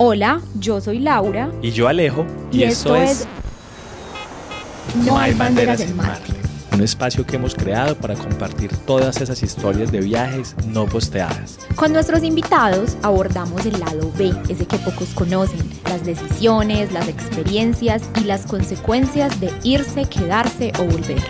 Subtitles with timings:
[0.00, 1.50] Hola, yo soy Laura.
[1.60, 2.24] Y yo Alejo.
[2.52, 3.26] Y, esto, es...
[5.04, 6.34] No hay banderas en Marte.
[6.72, 11.58] Un espacio que hemos creado para compartir todas esas historias de viajes no posteadas.
[11.74, 18.08] Con nuestros invitados abordamos el lado B, ese que pocos conocen, las decisiones, las experiencias
[18.20, 21.24] y las consecuencias de irse, quedarse o volver.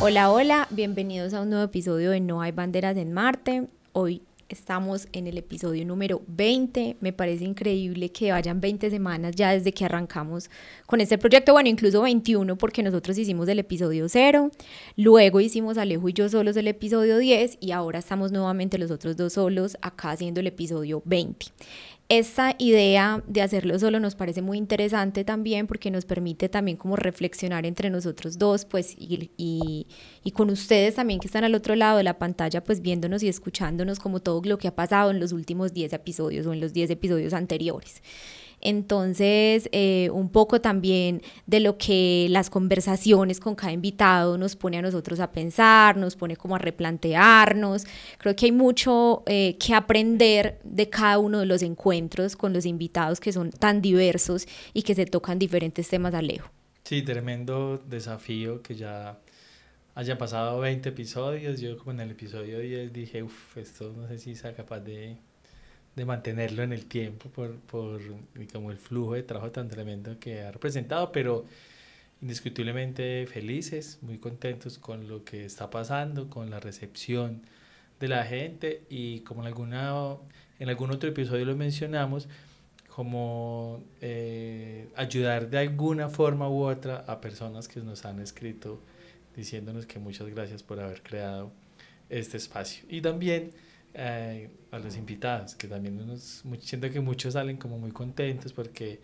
[0.00, 3.66] Hola, hola, bienvenidos a un nuevo episodio de No hay banderas en Marte.
[3.94, 4.20] Hoy
[4.52, 6.98] Estamos en el episodio número 20.
[7.00, 10.50] Me parece increíble que vayan 20 semanas ya desde que arrancamos
[10.84, 11.54] con este proyecto.
[11.54, 14.50] Bueno, incluso 21 porque nosotros hicimos el episodio 0.
[14.98, 19.16] Luego hicimos Alejo y yo solos el episodio 10 y ahora estamos nuevamente los otros
[19.16, 21.46] dos solos acá haciendo el episodio 20.
[22.08, 26.96] Esta idea de hacerlo solo nos parece muy interesante también porque nos permite también como
[26.96, 29.86] reflexionar entre nosotros dos, pues, y, y,
[30.22, 33.28] y, con ustedes también que están al otro lado de la pantalla, pues viéndonos y
[33.28, 36.74] escuchándonos como todo lo que ha pasado en los últimos 10 episodios o en los
[36.74, 38.02] 10 episodios anteriores.
[38.62, 44.78] Entonces, eh, un poco también de lo que las conversaciones con cada invitado nos pone
[44.78, 47.84] a nosotros a pensar, nos pone como a replantearnos.
[48.18, 52.64] Creo que hay mucho eh, que aprender de cada uno de los encuentros con los
[52.64, 56.22] invitados que son tan diversos y que se tocan diferentes temas a.
[56.84, 59.18] Sí, tremendo desafío que ya
[59.94, 61.60] haya pasado 20 episodios.
[61.60, 65.16] Yo como en el episodio 10 dije, uff, esto no sé si sea capaz de
[65.96, 68.00] de mantenerlo en el tiempo por, por
[68.52, 71.44] como el flujo de trabajo tan tremendo que ha representado, pero
[72.22, 77.42] indiscutiblemente felices, muy contentos con lo que está pasando, con la recepción
[78.00, 80.16] de la gente y como en, alguna,
[80.58, 82.28] en algún otro episodio lo mencionamos,
[82.88, 88.80] como eh, ayudar de alguna forma u otra a personas que nos han escrito
[89.34, 91.50] diciéndonos que muchas gracias por haber creado
[92.10, 92.84] este espacio.
[92.88, 93.50] Y también
[93.94, 99.00] eh, a los invitados, que también unos, siento que muchos salen como muy contentos porque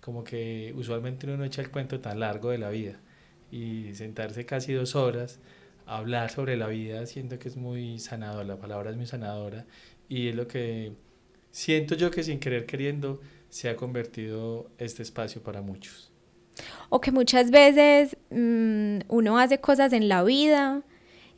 [0.00, 3.00] como que usualmente uno no echa el cuento tan largo de la vida
[3.50, 5.40] y sentarse casi dos horas
[5.86, 9.66] a hablar sobre la vida siento que es muy sanador, la palabra es muy sanadora
[10.08, 10.92] y es lo que
[11.50, 16.12] siento yo que sin querer queriendo se ha convertido este espacio para muchos.
[16.90, 20.82] O que muchas veces mm, uno hace cosas en la vida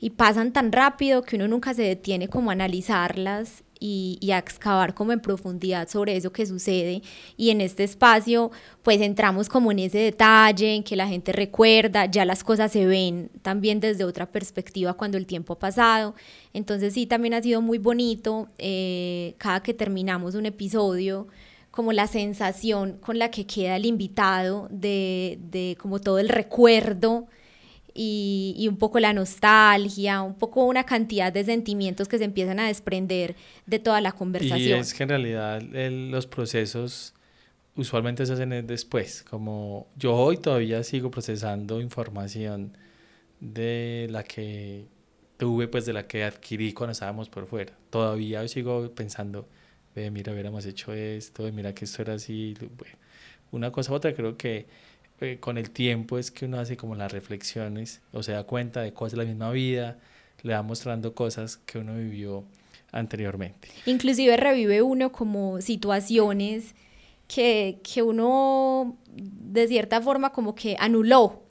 [0.01, 4.95] y pasan tan rápido que uno nunca se detiene como a analizarlas y, a excavar
[4.95, 7.03] como en profundidad sobre eso que sucede.
[7.37, 8.51] Y en este espacio
[8.83, 12.87] pues entramos como en ese detalle, en que la gente recuerda, ya las cosas se
[12.87, 16.15] ven también desde otra perspectiva cuando el tiempo ha pasado.
[16.53, 21.29] Entonces sí, también ha sido muy bonito eh, cada que terminamos un episodio
[21.71, 27.29] como la sensación con la que queda el invitado de, de como todo el recuerdo
[27.95, 32.61] y, y, un poco la nostalgia, un poco una cantidad de sentimientos que se empiezan
[32.61, 33.37] a desprender
[33.67, 34.79] de toda la conversación.
[34.79, 37.15] Y es que en realidad el, los procesos
[37.77, 42.77] usualmente se hacen después, como yo hoy todavía sigo procesando información
[43.41, 44.87] de la que
[45.37, 47.73] tuve, pues de la que adquirí cuando estábamos por fuera.
[47.89, 49.49] Todavía sigo pensando,
[49.95, 52.55] ve, mira, hubiéramos hecho esto, mira que esto era así,
[53.51, 54.67] una cosa u otra, creo que
[55.21, 58.81] eh, con el tiempo es que uno hace como las reflexiones o se da cuenta
[58.81, 59.99] de cosas de la misma vida,
[60.43, 62.45] le va mostrando cosas que uno vivió
[62.93, 63.69] anteriormente.
[63.87, 66.75] Inclusive revive uno como situaciones
[67.29, 71.43] que, que uno de cierta forma como que anuló,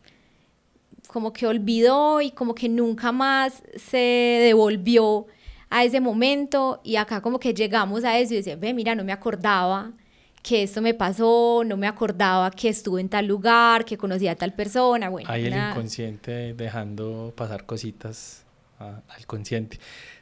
[1.08, 5.28] como que olvidó y como que nunca más se devolvió
[5.70, 9.04] a ese momento y acá como que llegamos a eso y decía, ve, mira, no
[9.04, 9.94] me acordaba
[10.42, 14.36] que esto me pasó, no me acordaba que estuve en tal lugar, que conocía a
[14.36, 15.10] tal persona.
[15.10, 18.46] Bueno, Ahí el inconsciente dejando pasar cositas
[18.80, 19.80] al consciente.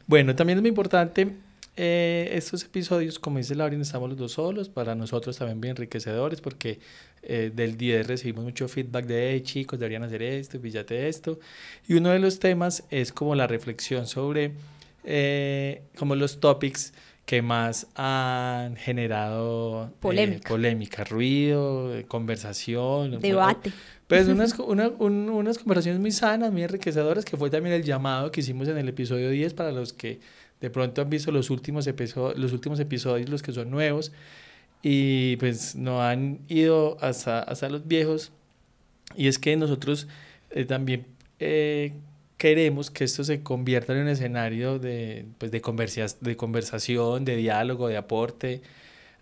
[0.07, 1.35] Bueno, también es muy importante
[1.79, 6.41] eh, estos episodios, como dice Lauren, estamos los dos solos, para nosotros también bien enriquecedores
[6.41, 6.79] porque
[7.21, 11.39] eh, del 10 recibimos mucho feedback de, hey, chicos, deberían hacer esto, píllate esto.
[11.87, 14.53] Y uno de los temas es como la reflexión sobre
[15.03, 16.93] eh, como los topics
[17.27, 23.19] que más han generado polémica, eh, polémica ruido, conversación.
[23.19, 23.73] Debate.
[24.07, 28.39] Pues unas, una, unas conversaciones muy sanas, muy enriquecedoras, que fue también el llamado que
[28.39, 30.21] hicimos en el episodio 10 para los que
[30.61, 34.13] de pronto han visto los últimos, episodios, los últimos episodios, los que son nuevos,
[34.81, 38.31] y pues no han ido hasta, hasta los viejos.
[39.17, 40.07] Y es que nosotros
[40.51, 41.05] eh, también
[41.39, 41.91] eh,
[42.37, 45.61] queremos que esto se convierta en un escenario de, pues de,
[46.21, 48.61] de conversación, de diálogo, de aporte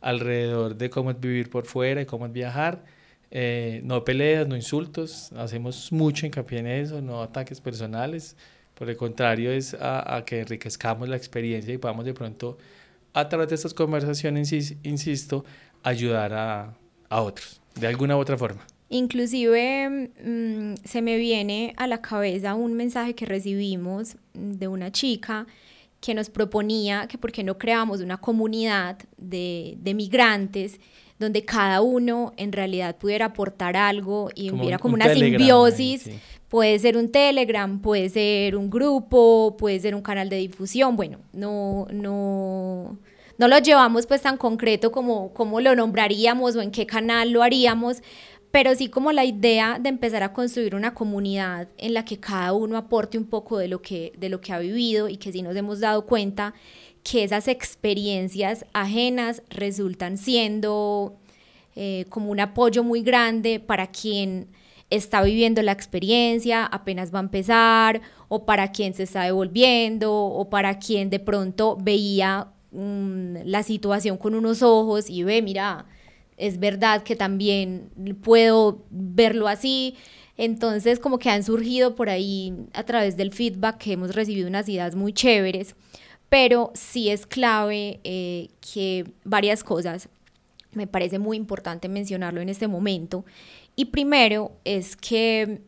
[0.01, 2.83] alrededor de cómo es vivir por fuera y cómo es viajar.
[3.31, 8.35] Eh, no peleas, no insultos, hacemos mucho hincapié en eso, no ataques personales.
[8.75, 12.57] Por el contrario, es a, a, que enriquezcamos la experiencia y podamos de pronto
[13.13, 14.51] a través de estas conversaciones,
[14.83, 15.45] insisto,
[15.83, 16.77] ayudar a,
[17.09, 18.65] a otros, de alguna u otra forma.
[18.89, 25.47] Inclusive mm, se me viene a la cabeza un mensaje que recibimos de una chica
[25.99, 30.79] que nos proponía que por qué no creamos una comunidad de, de migrantes
[31.17, 36.09] donde cada uno en realidad pudiera aportar algo y hubiera como una simbiosis.
[36.49, 40.95] Puede ser un Telegram, puede ser un grupo, puede ser un canal de difusión.
[40.95, 42.97] Bueno, no, no,
[43.37, 47.43] no lo llevamos pues tan concreto como, como lo nombraríamos o en qué canal lo
[47.43, 48.01] haríamos,
[48.55, 52.53] pero sí como la idea de empezar a construir una comunidad en la que cada
[52.53, 55.41] uno aporte un poco de lo que, de lo que ha vivido y que sí
[55.41, 56.53] nos hemos dado cuenta
[57.03, 61.17] que esas experiencias ajenas resultan siendo
[61.75, 64.47] eh, como un apoyo muy grande para quien
[64.89, 67.99] está viviendo la experiencia, apenas va a empezar,
[68.29, 74.15] o para quien se está devolviendo, o para quien de pronto veía mm, la situación
[74.15, 75.87] con unos ojos y ve, mira,
[76.37, 77.89] es verdad que también
[78.21, 79.95] puedo verlo así.
[80.37, 84.67] Entonces, como que han surgido por ahí a través del feedback que hemos recibido unas
[84.67, 85.75] ideas muy chéveres,
[86.27, 90.09] pero sí es clave eh, que varias cosas,
[90.73, 93.23] me parece muy importante mencionarlo en este momento.
[93.77, 95.61] Y primero es que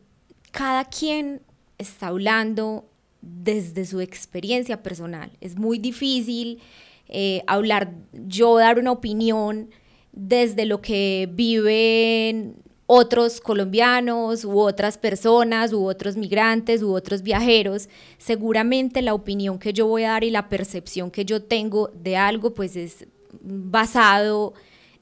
[0.50, 1.40] cada quien
[1.78, 2.84] está hablando
[3.22, 5.30] desde su experiencia personal.
[5.40, 6.60] Es muy difícil
[7.08, 9.70] eh, hablar, yo dar una opinión
[10.12, 12.56] desde lo que viven
[12.90, 19.74] otros colombianos u otras personas u otros migrantes u otros viajeros, seguramente la opinión que
[19.74, 23.06] yo voy a dar y la percepción que yo tengo de algo pues es
[23.42, 24.54] basado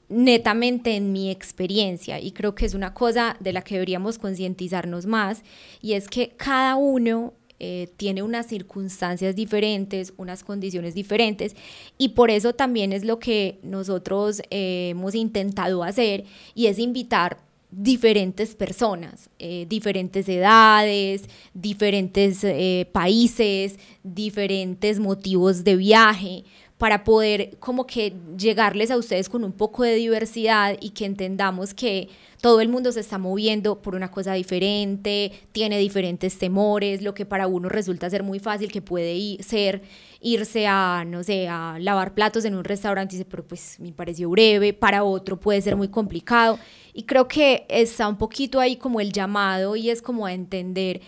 [0.09, 2.19] netamente en mi experiencia.
[2.19, 5.43] Y creo que es una cosa de la que deberíamos concientizarnos más
[5.81, 11.55] y es que cada uno eh, tiene unas circunstancias diferentes, unas condiciones diferentes
[11.97, 17.37] y por eso también es lo que nosotros eh, hemos intentado hacer y es invitar
[17.71, 21.23] diferentes personas, eh, diferentes edades,
[21.53, 22.45] diferentes
[22.91, 26.45] países, diferentes motivos de viaje,
[26.77, 31.73] para poder como que llegarles a ustedes con un poco de diversidad y que entendamos
[31.73, 32.09] que
[32.39, 37.25] todo el mundo se está moviendo por una cosa diferente, tiene diferentes temores, lo que
[37.25, 39.81] para uno resulta ser muy fácil, que puede ser
[40.21, 43.91] irse a, no sé, a lavar platos en un restaurante y dice, pero pues me
[43.91, 46.59] pareció breve, para otro puede ser muy complicado.
[46.93, 51.01] Y creo que está un poquito ahí como el llamado y es como a entender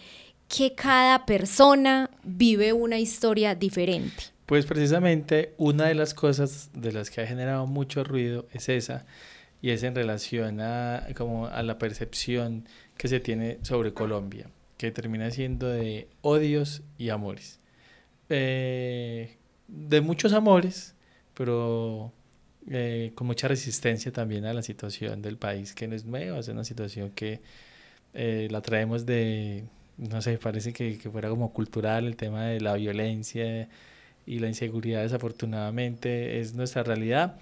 [0.48, 4.39] que cada persona vive una historia diferente.
[4.50, 9.06] Pues precisamente una de las cosas de las que ha generado mucho ruido es esa,
[9.62, 12.68] y es en relación a, como a la percepción
[12.98, 17.60] que se tiene sobre Colombia, que termina siendo de odios y amores.
[18.30, 19.38] Eh,
[19.68, 20.96] de muchos amores,
[21.36, 22.12] pero
[22.72, 26.48] eh, con mucha resistencia también a la situación del país, que no es nueva, es
[26.48, 27.40] una situación que
[28.16, 29.66] eh, la traemos de,
[29.98, 33.70] no sé, parece que, que fuera como cultural el tema de la violencia
[34.30, 37.38] y la inseguridad desafortunadamente es nuestra realidad.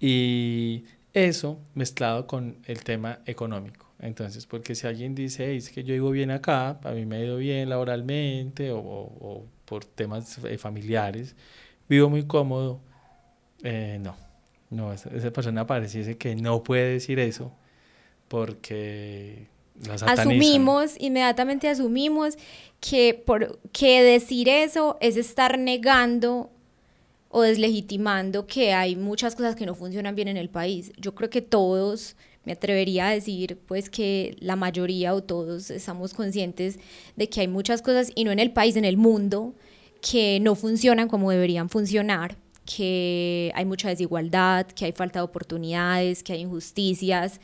[0.00, 3.86] Y eso mezclado con el tema económico.
[4.00, 7.24] Entonces, porque si alguien dice, es que yo vivo bien acá, a mí me ha
[7.24, 11.36] ido bien laboralmente o, por temas eh, familiares,
[11.86, 12.80] vivo muy cómodo,
[13.62, 14.16] eh, no,
[14.70, 17.52] no, esa, persona pareciese que no puede decir eso
[18.28, 19.48] porque
[20.06, 22.36] asumimos, inmediatamente asumimos
[22.80, 26.50] que, por, que decir eso es estar negando
[27.28, 30.92] o deslegitimando que hay muchas cosas que no funcionan bien en el país.
[30.96, 36.14] Yo creo que todos, me atrevería a decir, pues que la mayoría o todos estamos
[36.14, 36.78] conscientes
[37.16, 39.54] de que hay muchas cosas, y no en el país, en el mundo,
[40.00, 46.22] que no funcionan como deberían funcionar, que hay mucha desigualdad, que hay falta de oportunidades,
[46.22, 47.40] que hay injusticias.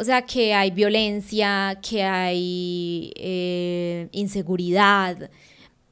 [0.00, 5.28] O sea, que hay violencia, que hay eh, inseguridad,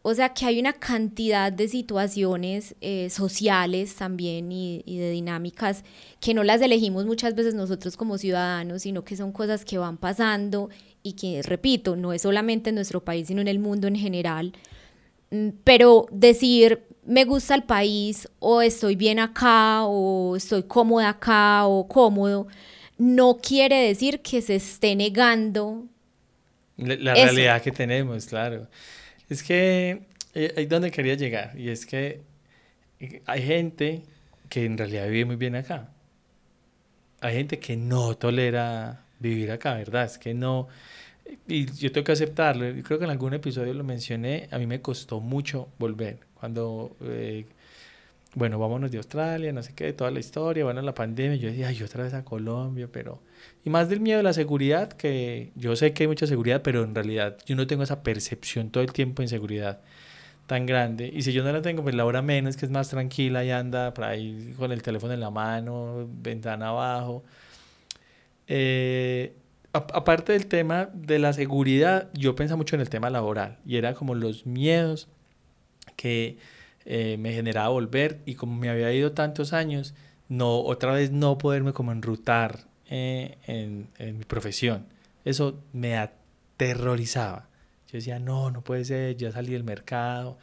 [0.03, 5.83] o sea que hay una cantidad de situaciones eh, sociales también y, de dinámicas
[6.21, 9.97] que no las elegimos muchas veces nosotros como ciudadanos, sino que son cosas que van
[9.97, 10.71] pasando
[11.03, 14.53] y que, repito, no es solamente en nuestro país, sino en el mundo en general.
[15.33, 21.67] Mm, pero decir, me gusta el país o estoy bien acá o estoy cómoda acá
[21.67, 22.47] o cómodo,
[22.99, 25.85] no quiere decir que se esté negando.
[26.77, 28.69] La, realidad que tenemos, claro.
[29.29, 30.03] Es que
[30.35, 32.21] eh, ahí es donde quería llegar, y es que
[33.27, 34.03] hay gente
[34.49, 35.91] que en realidad vive muy bien acá.
[37.21, 40.05] Hay gente que no tolera vivir acá, ¿verdad?
[40.05, 40.69] Es que no...
[41.49, 42.67] Y yo tengo que aceptarlo.
[42.85, 44.49] Creo que en algún episodio lo mencioné.
[44.53, 46.21] A mí me costó mucho volver.
[46.35, 47.47] Cuando, eh,
[48.37, 51.69] bueno, vámonos de Australia, no sé qué, toda la historia, bueno, la pandemia, yo decía,
[51.69, 53.23] ay, otra vez a Colombia, pero...
[53.65, 56.85] Y más del miedo a la seguridad, que yo sé que hay mucha seguridad, pero
[56.85, 59.81] en realidad yo no tengo esa percepción todo el tiempo de inseguridad
[60.47, 61.11] tan grande.
[61.13, 63.51] Y si yo no la tengo, pues la hora menos, que es más tranquila y
[63.51, 67.25] anda por ahí con el teléfono en la mano, ventana abajo.
[68.49, 69.35] Eh,
[69.73, 73.95] aparte del tema de la seguridad, yo pensaba mucho en el tema laboral y era
[73.95, 75.09] como los miedos
[75.97, 76.37] que
[76.87, 79.95] eh, me generaba volver y como me había ido tantos años,
[80.29, 84.87] no otra vez no poderme como enrutar eh, en, en, mi profesión.
[85.25, 87.49] Eso me aterrorizaba.
[87.89, 90.39] Yo decía, no, no puede ser, ya salí del mercado,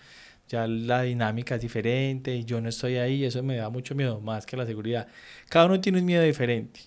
[0.50, 4.20] ya la dinámica es diferente, y yo no estoy ahí, eso me da mucho miedo,
[4.20, 5.08] más que la seguridad.
[5.48, 6.82] Cada uno tiene un miedo diferente.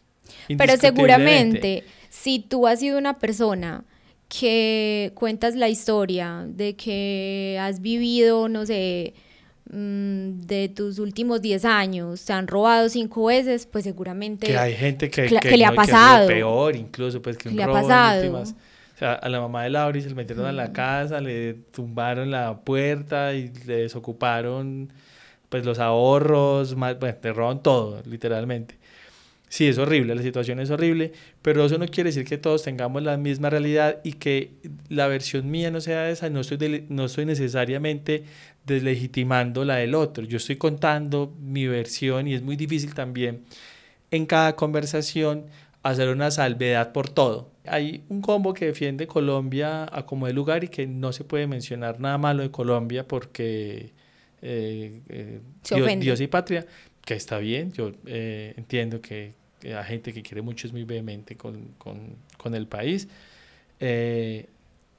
[0.49, 3.85] Pero seguramente, si tú has sido una persona
[4.29, 9.15] que cuentas la historia de que has vivido, no sé,
[9.69, 14.47] de tus últimos 10 años te han robado cinco veces, pues seguramente...
[14.47, 16.29] Que hay gente que, que, le ha pasado.
[16.29, 18.43] peor incluso, pues que un le ha pasado.
[18.43, 20.73] O sea, a la mamá de Laura se le metieron a la mm.
[20.73, 24.91] casa, le tumbaron la puerta y le desocuparon
[25.49, 28.77] pues los ahorros, bueno, le roban todo, literalmente.
[29.49, 33.03] Sí, es horrible, la situación es horrible, pero eso no quiere decir que todos tengamos
[33.03, 34.51] la misma realidad y que
[34.89, 38.25] la versión mía no sea esa, no estoy, no estoy necesariamente
[38.67, 43.45] deslegitimando la del otro, yo estoy contando mi versión y es muy difícil también
[44.11, 45.47] en cada conversación
[45.83, 47.51] hacer una salvedad por todo.
[47.65, 51.47] Hay un combo que defiende Colombia a como de lugar y que no se puede
[51.47, 53.93] mencionar nada malo de Colombia porque
[54.43, 55.41] eh, eh,
[55.99, 56.67] Dios, y patria,
[57.05, 61.37] que está bien, yo eh, entiendo que, la gente que quiere mucho es muy vehemente
[61.37, 63.09] con, con, con el país,
[63.81, 64.47] eh,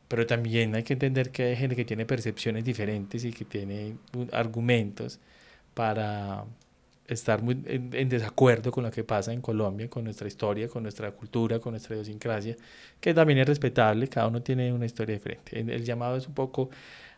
[0.08, 3.96] pero también hay que entender que hay gente que tiene percepciones diferentes y que tiene
[4.32, 5.20] argumentos
[5.74, 6.46] para
[7.08, 11.12] estar muy en, desacuerdo con lo que pasa en Colombia, con nuestra historia, con nuestra
[11.12, 12.56] cultura, con nuestra idiosincrasia,
[13.00, 15.60] que también es respetable, cada uno tiene una historia diferente.
[15.60, 16.70] El llamado es un poco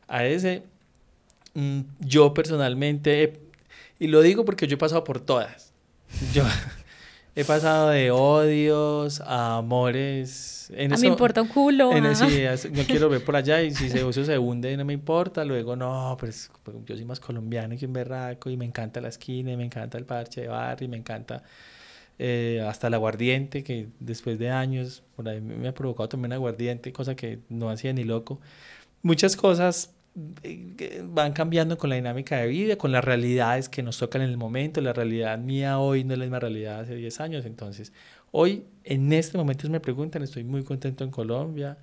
[0.08, 0.64] a ese.
[1.56, 3.50] Mm, yo personalmente
[4.00, 5.74] y lo digo porque yo he pasado por todas.
[6.34, 6.44] Yo
[7.40, 10.70] he pasado de odios a amores.
[10.76, 11.96] En a mí me importa un culo.
[11.96, 15.46] En ese, no quiero ver por allá y si eso se hunde no me importa.
[15.46, 19.08] Luego, no, pues, pues yo soy más colombiano que un berraco y me encanta la
[19.08, 21.44] esquina y me encanta el parche de barrio y me encanta
[22.18, 26.92] eh, hasta el aguardiente que después de años por ahí me ha provocado un aguardiente,
[26.92, 28.42] cosa que no hacía ni loco.
[29.02, 29.92] Muchas cosas
[31.06, 34.38] van cambiando con la dinámica de vida, con las realidades que nos tocan en el
[34.38, 34.82] momento.
[34.82, 37.46] La realidad mía hoy no es la misma realidad hace 10 años.
[37.46, 37.94] Entonces,
[38.32, 41.78] hoy, en este momento, me preguntan, estoy muy contento en Colombia.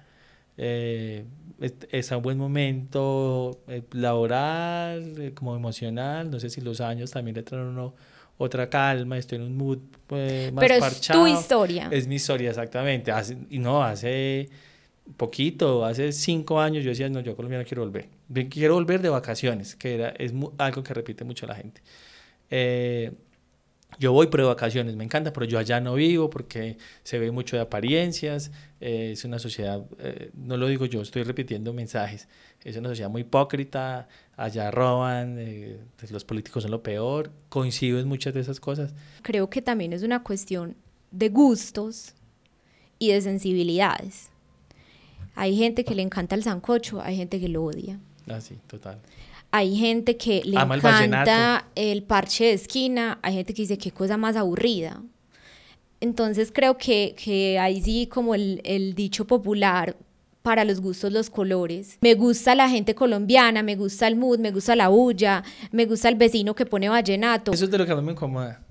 [0.58, 1.24] Eh,
[1.60, 6.30] es, un buen momento eh, laboral, como emocional.
[6.30, 7.94] No sé si los años también le traen uno
[8.38, 9.78] otra calma, estoy en un mood
[10.08, 11.88] más Pero es tu historia.
[11.90, 13.10] Es mi historia, exactamente.
[13.48, 14.50] y no, hace
[15.16, 18.08] poquito, hace cinco años yo decía, no, yo a Colombia no quiero volver.
[18.50, 21.80] Quiero volver de vacaciones, que era, es algo que repite mucho la gente.
[22.50, 23.12] Eh,
[23.98, 27.56] yo voy por vacaciones, me encanta, pero yo allá no vivo porque se ve mucho
[27.56, 32.28] de apariencias, eh, es una sociedad, eh, no lo digo yo, estoy repitiendo mensajes,
[32.64, 35.38] es una sociedad muy hipócrita, allá roban,
[35.96, 38.92] pues los políticos son lo peor, coincido en muchas de esas cosas.
[39.22, 40.76] Creo que también es una cuestión
[41.12, 42.14] de gustos
[42.98, 44.30] y de sensibilidades.
[45.36, 48.00] Hay gente que le encanta el sancocho, hay gente que lo odia.
[48.28, 49.00] Ah, sí, total.
[49.50, 54.16] Hay gente que le encanta el, parche de esquina, hay gente que dice qué cosa
[54.16, 55.02] más aburrida.
[56.00, 59.96] Entonces creo que, que ahí sí como el, el dicho popular,
[60.46, 61.98] para los gustos los colores.
[62.02, 65.42] Me gusta la gente colombiana, me gusta el mood, me gusta la bulla,
[65.72, 67.50] me gusta el vecino que pone vallenato.
[67.50, 68.62] Eso es de lo que a mí me incomoda.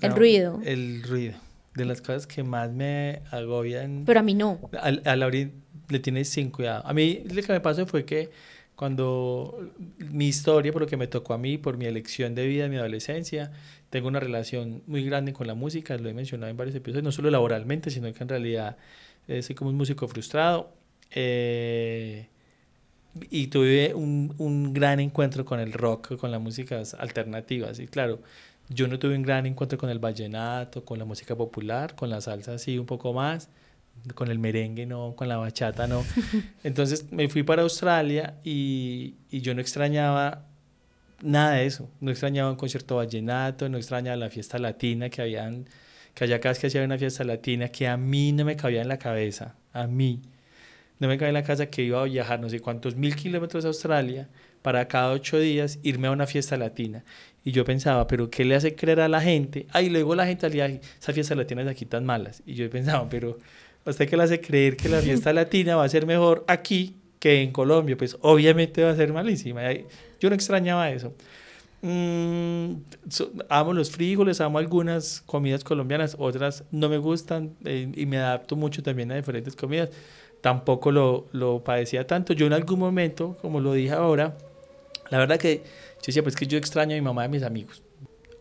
[0.00, 0.58] El ruido.
[0.64, 1.34] El ruido.
[1.74, 4.04] De las cosas que más me agobian.
[4.06, 4.58] Pero a mí no.
[4.80, 6.86] A, a la le tienes sin cuidado.
[6.86, 8.30] A mí lo que me pasó fue que
[8.78, 12.68] cuando mi historia, por lo que me tocó a mí, por mi elección de vida
[12.68, 13.50] mi adolescencia,
[13.90, 17.10] tengo una relación muy grande con la música, lo he mencionado en varios episodios, no
[17.10, 18.76] solo laboralmente, sino que en realidad
[19.26, 20.72] eh, soy como un músico frustrado.
[21.10, 22.28] Eh,
[23.30, 27.80] y tuve un, un, gran encuentro con el rock, con las músicas alternativas.
[27.80, 28.20] Y claro,
[28.68, 32.20] yo no tuve un gran encuentro con el vallenato, con la música popular, con la
[32.20, 33.48] salsa sí un poco más
[34.14, 36.04] con el merengue no, con la bachata no.
[36.64, 40.46] Entonces me fui para Australia y, y, yo no extrañaba
[41.22, 41.90] nada de eso.
[42.00, 45.66] No extrañaba un concierto vallenato, no extrañaba la fiesta latina que habían,
[46.14, 48.88] que allá casi que hacía una fiesta latina que a mí no me cabía en
[48.88, 50.22] la cabeza, a mí.
[50.98, 53.64] no me cae en la casa que iba a viajar no sé cuántos mil kilómetros
[53.64, 54.28] a Australia
[54.62, 57.04] para cada ocho días irme a una fiesta latina.
[57.44, 59.66] Y yo pensaba, pero ¿qué le hace creer a la gente?
[59.72, 62.42] Ay, luego la gente al día, esas fiestas latinas de aquí tan malas.
[62.44, 65.84] Y yo pensaba, pero ¿a usted qué le hace creer que la fiesta latina va
[65.84, 67.96] a ser mejor aquí que en Colombia?
[67.96, 69.62] Pues obviamente va a ser malísima.
[70.20, 71.12] Yo no extrañaba eso.
[71.80, 72.72] Mm,
[73.48, 78.56] amo los frijoles, amo algunas comidas colombianas, otras no me gustan eh, y me adapto
[78.56, 79.90] mucho también a diferentes comidas.
[80.40, 82.32] Tampoco lo, lo padecía tanto.
[82.32, 84.36] Yo en algún momento, como lo dije ahora,
[85.10, 85.62] la verdad que
[85.98, 87.82] yo decía, pues que yo extraño a mi mamá y a mis amigos.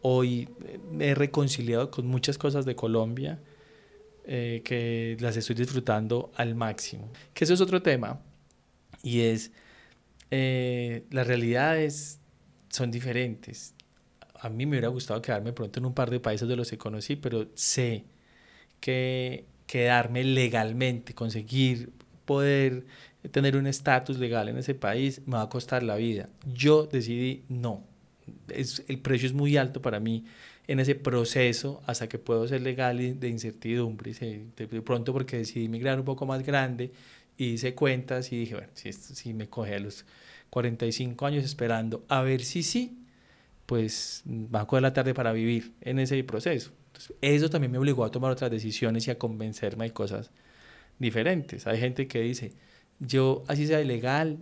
[0.01, 0.47] Hoy
[0.91, 3.39] me he reconciliado con muchas cosas de Colombia
[4.29, 7.09] eh, que las estoy disfrutando al máximo.
[7.33, 8.19] Que eso es otro tema
[9.01, 9.51] y es
[10.31, 12.19] eh, las realidades
[12.67, 13.73] son diferentes.
[14.39, 16.77] A mí me hubiera gustado quedarme pronto en un par de países de los que
[16.77, 18.03] conocí, pero sé
[18.81, 21.91] que quedarme legalmente, conseguir
[22.25, 22.85] poder
[23.31, 26.27] tener un estatus legal en ese país, me va a costar la vida.
[26.53, 27.85] Yo decidí no.
[28.49, 30.25] Es, el precio es muy alto para mí
[30.67, 34.13] en ese proceso hasta que puedo ser legal de incertidumbre.
[34.13, 36.91] De, pronto porque decidí migrar un poco más grande
[37.37, 40.05] y hice cuentas y dije, bueno, si, si me coge a los
[40.49, 42.99] 45 años esperando a ver si sí,
[43.65, 46.71] pues va a coger la tarde para vivir en ese proceso.
[47.21, 50.31] eso también me obligó a tomar otras decisiones y a convencerme de cosas
[50.99, 51.67] diferentes.
[51.67, 52.53] Hay gente que dice,
[52.99, 54.39] yo así sea ilegal,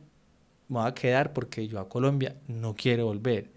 [0.70, 3.50] me voy a quedar porque yo a Colombia no quiero volver.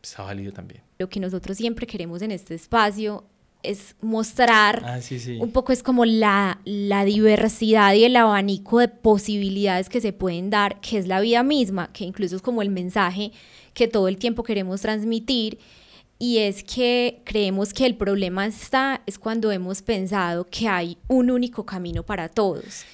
[0.00, 0.82] Pues ha valido también.
[1.02, 3.24] Lo que nosotros siempre queremos en este espacio
[3.64, 5.36] es mostrar ah, sí, sí.
[5.40, 10.48] un poco es como la, la diversidad y el abanico de posibilidades que se pueden
[10.48, 13.32] dar, que es la vida misma, que incluso es como el mensaje
[13.74, 15.58] que todo el tiempo queremos transmitir
[16.20, 21.32] y es que creemos que el problema está es cuando hemos pensado que hay un
[21.32, 22.84] único camino para todos.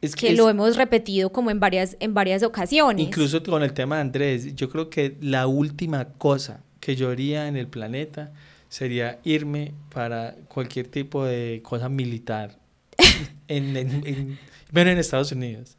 [0.00, 3.06] Es que, lo hemos repetido como en varias, en varias ocasiones.
[3.06, 7.48] Incluso con el tema de Andrés, yo creo que la última cosa que yo haría
[7.48, 8.34] en el planeta
[8.68, 12.58] sería irme para cualquier tipo de cosa militar
[13.48, 14.38] en, en,
[14.70, 15.78] bueno, en Estados Unidos.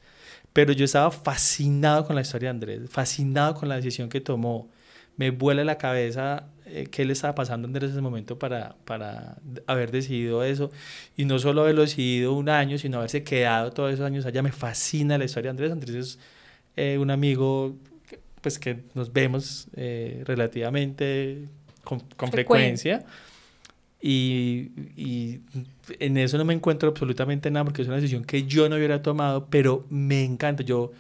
[0.52, 4.72] Pero yo estaba fascinado con la historia de Andrés, fascinado con la decisión que tomó.
[5.16, 9.38] Me vuela la cabeza eh, qué le estaba pasando en ese momento para, para
[9.68, 10.72] haber decidido eso.
[11.16, 14.42] Y no solo haberlo decidido un año, sino haberse quedado todos esos años allá.
[14.42, 15.72] Me fascina la historia de Andrés.
[15.72, 16.20] Andrés es
[16.78, 17.76] eh, un amigo
[18.46, 21.48] pues, que nos vemos eh, relativamente
[21.84, 23.04] con, con frecuencia.
[24.00, 25.40] Y, y,
[25.98, 29.02] en eso no me encuentro absolutamente nada porque es una decisión que yo no hubiera
[29.02, 30.62] tomado, pero me encanta.
[30.62, 30.92] Yo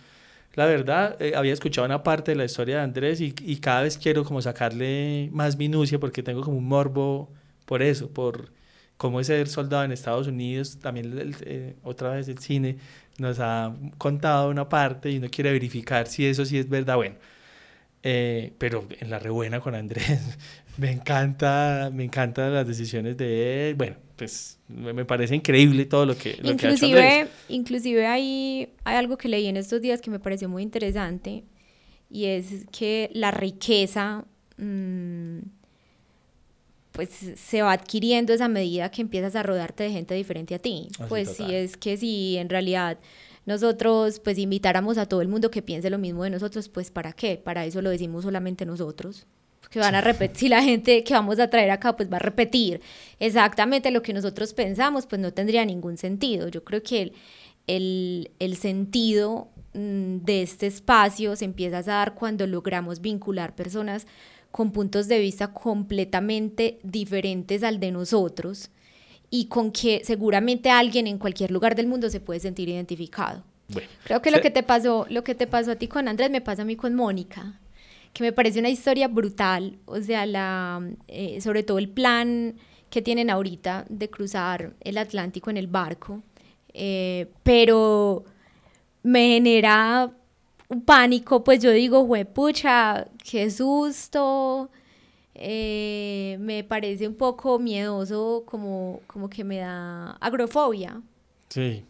[0.56, 3.84] la verdad, eh, había escuchado una parte de la historia de Andrés y, y, cada
[3.84, 7.30] vez quiero como sacarle más minucia porque tengo como un morbo
[7.68, 8.50] por eso, por
[8.98, 10.80] cómo es ser soldado en Estados Unidos.
[10.80, 12.78] También eh, otra vez el cine
[13.20, 16.96] nos ha contado una parte y uno quiere verificar si eso sí es verdad.
[16.96, 17.18] Bueno,
[18.08, 20.22] eh, pero en la rebuena con Andrés,
[20.78, 23.76] me encanta, me encantan las decisiones de él.
[23.76, 28.70] Bueno, pues me parece increíble todo lo que, lo inclusive, que ha hecho Inclusive hay,
[28.84, 31.46] hay algo que leí en estos días que me pareció muy interesante
[32.08, 34.24] y es que la riqueza
[34.58, 35.40] mm,
[36.92, 40.90] pues se va adquiriendo esa medida que empiezas a rodarte de gente diferente a ti.
[41.00, 43.00] Ah, pues si es que si en realidad
[43.46, 47.14] nosotros pues invitáramos a todo el mundo que piense lo mismo de nosotros, pues ¿para
[47.14, 47.38] qué?
[47.44, 49.28] Para eso lo decimos solamente nosotros
[49.70, 52.20] que van a repetir, si la gente que vamos a traer acá pues va a
[52.20, 52.82] repetir
[53.20, 56.48] exactamente lo que nosotros pensamos, pues no tendría ningún sentido.
[56.48, 57.14] Yo creo que
[57.68, 64.08] el, el, sentido mm, de este espacio se empieza a dar cuando logramos vincular personas
[64.52, 68.70] con puntos de vista completamente diferentes al de nosotros
[69.40, 73.44] y con que seguramente alguien en cualquier lugar del mundo se puede sentir identificado.
[74.04, 76.42] Creo que lo que te pasó, lo que te pasó a ti con Andrés me
[76.42, 77.60] pasa a mí con Mónica
[78.16, 82.56] que me parece una historia brutal, o sea, la, eh, sobre todo el plan
[82.90, 86.24] que tienen ahorita de cruzar el Atlántico en el barco,
[86.74, 88.24] eh, pero
[89.04, 90.10] me genera
[90.70, 94.70] un pánico, pues yo digo, pucha, qué susto,
[95.36, 101.02] eh, me parece un poco miedoso, como, como que me da agrofobia.
[101.50, 101.84] Sí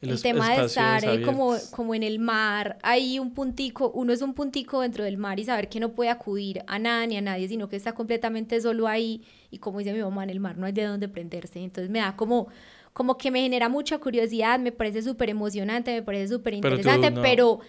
[0.00, 4.22] el tema de estar eh, como, como en el mar, hay un puntico, uno es
[4.22, 7.20] un puntico dentro del mar y saber que no puede acudir a nada ni a
[7.20, 10.56] nadie, sino que está completamente solo ahí y como dice mi mamá, en el mar
[10.56, 12.48] no hay de dónde prenderse, entonces me da como,
[12.92, 17.60] como que me genera mucha curiosidad, me parece súper emocionante, me parece súper interesante, pero,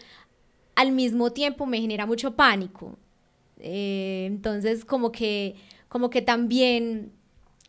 [0.75, 2.97] al mismo tiempo me genera mucho pánico.
[3.60, 5.56] Eh, entonces como que,
[5.88, 7.12] como que también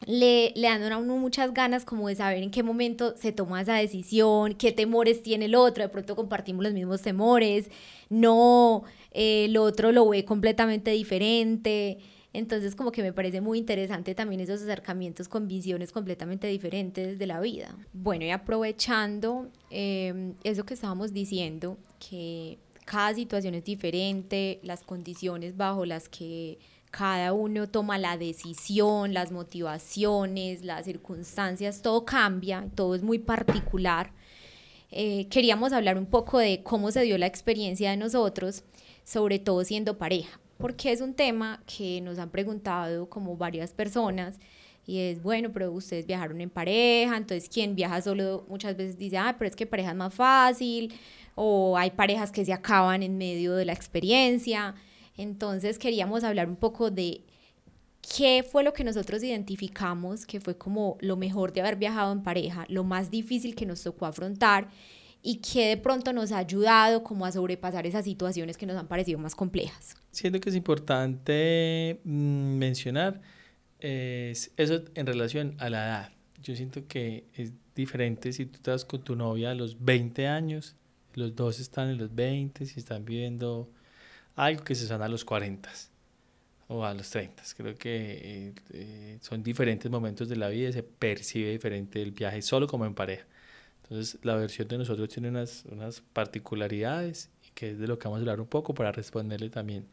[0.06, 3.60] le, le dan a uno muchas ganas como de saber en qué momento se toma
[3.60, 7.70] esa decisión, qué temores tiene el otro, de pronto compartimos los mismos temores,
[8.08, 11.98] no, eh, el otro lo ve completamente diferente.
[12.32, 17.26] Entonces como que me parece muy interesante también esos acercamientos con visiones completamente diferentes de
[17.26, 17.76] la vida.
[17.92, 22.58] Bueno, y aprovechando em, eso que estábamos diciendo, que
[22.90, 26.58] cada situación es diferente, las condiciones bajo las que
[26.90, 34.10] cada uno toma la decisión, las motivaciones, las circunstancias, todo cambia, todo es muy particular.
[34.90, 38.64] Eh, queríamos hablar un poco de cómo se dio la experiencia de nosotros,
[39.04, 44.40] sobre todo siendo pareja, porque es un tema que nos han preguntado como varias personas
[44.84, 49.18] y es, bueno, pero ustedes viajaron en pareja, entonces quien viaja solo muchas veces dice,
[49.18, 50.92] ah, pero es que pareja es más fácil,
[51.34, 54.74] o hay parejas que se acaban en medio de la experiencia.
[55.16, 57.22] Entonces queríamos hablar un poco de
[58.16, 62.22] qué fue lo que nosotros identificamos que fue como lo mejor de haber viajado en
[62.22, 64.68] pareja, lo más difícil que nos tocó afrontar
[65.22, 68.88] y qué de pronto nos ha ayudado como a sobrepasar esas situaciones que nos han
[68.88, 69.94] parecido más complejas.
[70.10, 73.20] Siento que es importante mm, mencionar
[73.80, 76.12] es eso en relación a la edad.
[76.42, 80.76] Yo siento que es diferente si tú estás con tu novia a los 20 años,
[81.14, 83.68] los dos están en los 20, si están viviendo
[84.36, 85.70] algo que se son a los 40
[86.68, 87.42] o a los 30.
[87.56, 92.12] Creo que eh, eh, son diferentes momentos de la vida y se percibe diferente el
[92.12, 93.26] viaje solo como en pareja.
[93.82, 98.04] Entonces la versión de nosotros tiene unas, unas particularidades y que es de lo que
[98.06, 99.86] vamos a hablar un poco para responderle también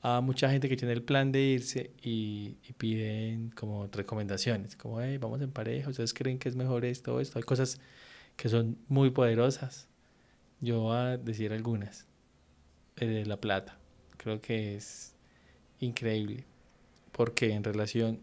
[0.00, 5.00] a mucha gente que tiene el plan de irse y, y piden como recomendaciones, como,
[5.02, 7.38] hey, vamos en pareja, ustedes creen que es mejor esto o esto.
[7.38, 7.80] Hay cosas
[8.36, 9.87] que son muy poderosas.
[10.60, 12.06] Yo voy a decir algunas
[12.96, 13.78] de La Plata.
[14.16, 15.14] Creo que es
[15.78, 16.44] increíble
[17.12, 18.20] porque en relación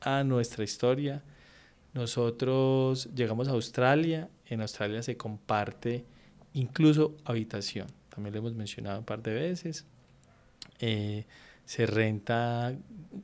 [0.00, 1.22] a nuestra historia,
[1.94, 6.04] nosotros llegamos a Australia, en Australia se comparte
[6.52, 9.86] incluso habitación, también lo hemos mencionado un par de veces,
[10.80, 11.24] eh,
[11.64, 12.74] se renta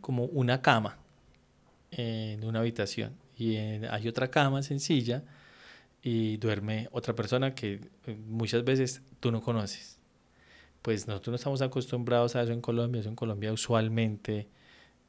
[0.00, 0.96] como una cama
[1.90, 3.12] en una habitación.
[3.36, 5.22] Y hay otra cama sencilla
[6.02, 10.00] y duerme otra persona que eh, muchas veces tú no conoces
[10.82, 14.48] pues nosotros no estamos acostumbrados a eso en Colombia, eso en Colombia usualmente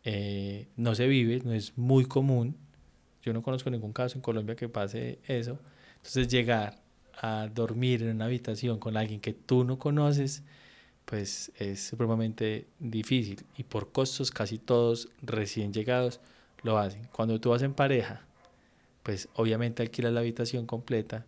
[0.04, 2.58] eh, no se vive, no es muy común.
[3.23, 5.60] Yo no conozco ningún caso en Colombia que pase eso.
[5.97, 6.82] Entonces llegar
[7.21, 10.43] a dormir en una habitación con alguien que tú no conoces,
[11.06, 16.19] pues es supremamente difícil y por costos casi todos recién llegados
[16.63, 17.08] lo hacen.
[17.12, 18.25] Cuando tú vas en pareja,
[19.04, 21.26] pues obviamente alquilas la habitación completa,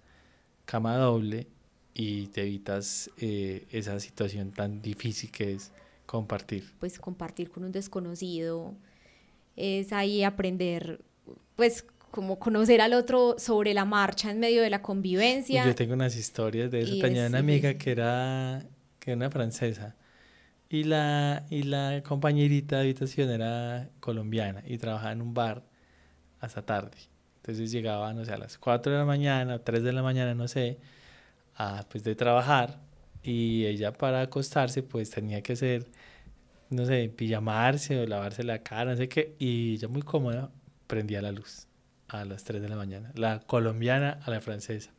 [0.66, 1.48] cama doble
[1.94, 5.72] y te evitas eh, esa situación tan difícil que es
[6.06, 6.74] compartir.
[6.80, 8.74] Pues compartir con un desconocido
[9.56, 11.02] es ahí aprender,
[11.56, 15.66] pues como conocer al otro sobre la marcha en medio de la convivencia.
[15.66, 16.98] Yo tengo unas historias de eso.
[17.00, 18.64] Tenía una amiga que era,
[19.00, 19.96] que era una francesa
[20.70, 25.64] y la, y la compañerita de habitación era colombiana y trabajaba en un bar
[26.40, 26.98] hasta tarde.
[27.44, 30.48] Entonces llegaba, no sé, a las 4 de la mañana, 3 de la mañana, no
[30.48, 30.80] sé,
[31.58, 32.80] a, pues de trabajar
[33.22, 35.86] y ella para acostarse pues tenía que hacer,
[36.70, 40.52] no sé, pijamarse o lavarse la cara, no sé qué, y ella muy cómoda
[40.88, 41.68] prendía la luz
[42.08, 44.92] a las 3 de la mañana, la colombiana a la francesa.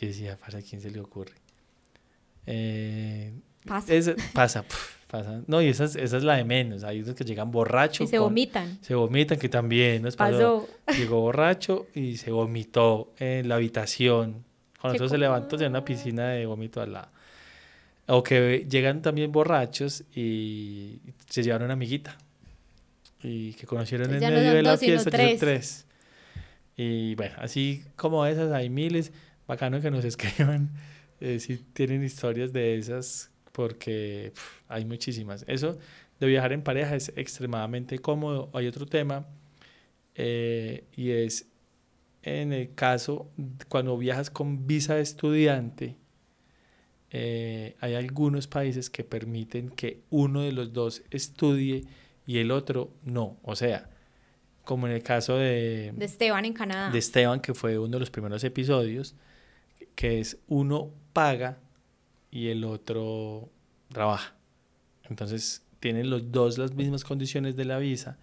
[0.00, 1.34] Yo decía, ¿para quién se le ocurre?
[2.46, 3.32] Eh,
[3.66, 4.14] pasa.
[4.32, 4.64] pasa,
[5.08, 5.42] pasa.
[5.46, 6.84] No, y esa es, esa es la de menos.
[6.84, 8.06] Hay unos que llegan borrachos.
[8.06, 8.78] Y se vomitan.
[8.82, 10.68] Se vomitan, que también nos pasó.
[10.96, 14.44] Llegó borracho y se vomitó en la habitación
[14.80, 17.08] cuando nosotros se levantó, de una piscina de vómito al lado.
[18.06, 22.16] O que llegan también borrachos y se llevaron una amiguita.
[23.22, 25.10] Y que conocieron en medio de la fiesta.
[25.10, 25.40] Tres.
[25.40, 25.86] tres.
[26.76, 29.12] Y bueno, así como esas hay miles.
[29.48, 30.70] Bacano que nos escriban
[31.20, 34.32] eh, si tienen historias de esas, porque
[34.68, 35.44] hay muchísimas.
[35.48, 35.76] Eso
[36.20, 38.50] de viajar en pareja es extremadamente cómodo.
[38.54, 39.26] Hay otro tema
[40.14, 41.48] eh, y es
[42.22, 43.32] en el caso
[43.68, 45.96] cuando viajas con visa de estudiante,
[47.10, 51.84] eh, hay algunos países que permiten que uno de los dos estudie
[52.28, 53.38] y el otro no.
[53.42, 53.90] O sea,
[54.62, 55.92] como en el caso de...
[55.96, 56.92] De Esteban en Canadá.
[56.92, 59.16] De Esteban, que fue uno de los primeros episodios,
[59.96, 61.58] que es uno paga
[62.30, 63.48] y el otro
[63.92, 64.34] trabaja.
[65.04, 68.18] Entonces, tienen los dos las mismas condiciones de la visa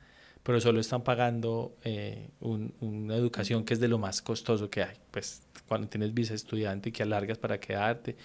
[0.45, 4.95] pero solo están pagando eh, una educación que es de lo más costoso que hay.
[5.09, 8.15] Pues cuando tienes visa estudiante que alargas para quedarte,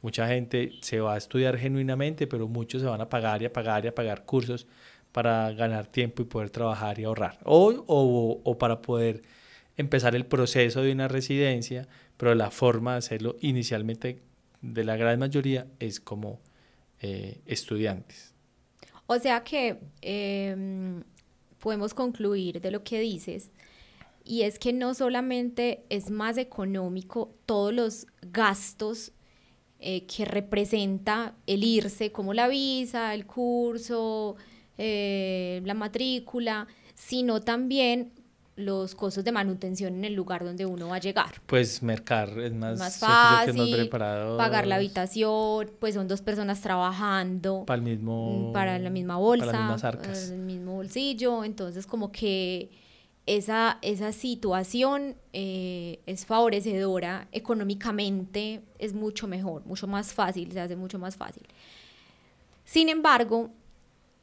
[0.00, 3.52] mucha gente se va a estudiar genuinamente, pero muchos se van a pagar y a
[3.52, 4.68] pagar y a pagar cursos
[5.10, 7.40] para ganar tiempo y poder trabajar y ahorrar.
[7.42, 9.22] O, o, o para poder
[9.76, 14.22] empezar el proceso de una residencia, pero la forma de hacerlo inicialmente
[14.72, 16.40] de la gran mayoría es como
[17.00, 18.34] eh, estudiantes.
[19.06, 21.02] O sea que em,
[21.58, 23.50] podemos concluir de lo que dices,
[24.24, 29.12] y es que no solamente es más económico todos los gastos
[29.80, 34.36] eh, que representa el irse, como la visa, el curso,
[34.78, 38.12] eh, la matrícula, sino también
[38.56, 41.40] los costos de manutención en el lugar donde uno va a llegar.
[41.46, 47.78] Pues mercar es más, más fácil, pagar la habitación, pues son dos personas trabajando para
[47.78, 52.70] el mismo mm, para la misma bolsa, para el mismo bolsillo, entonces como que
[53.26, 60.76] esa, esa situación eh, es favorecedora económicamente, es mucho mejor, mucho más fácil, se hace
[60.76, 61.42] mucho más fácil.
[62.64, 63.50] Sin embargo,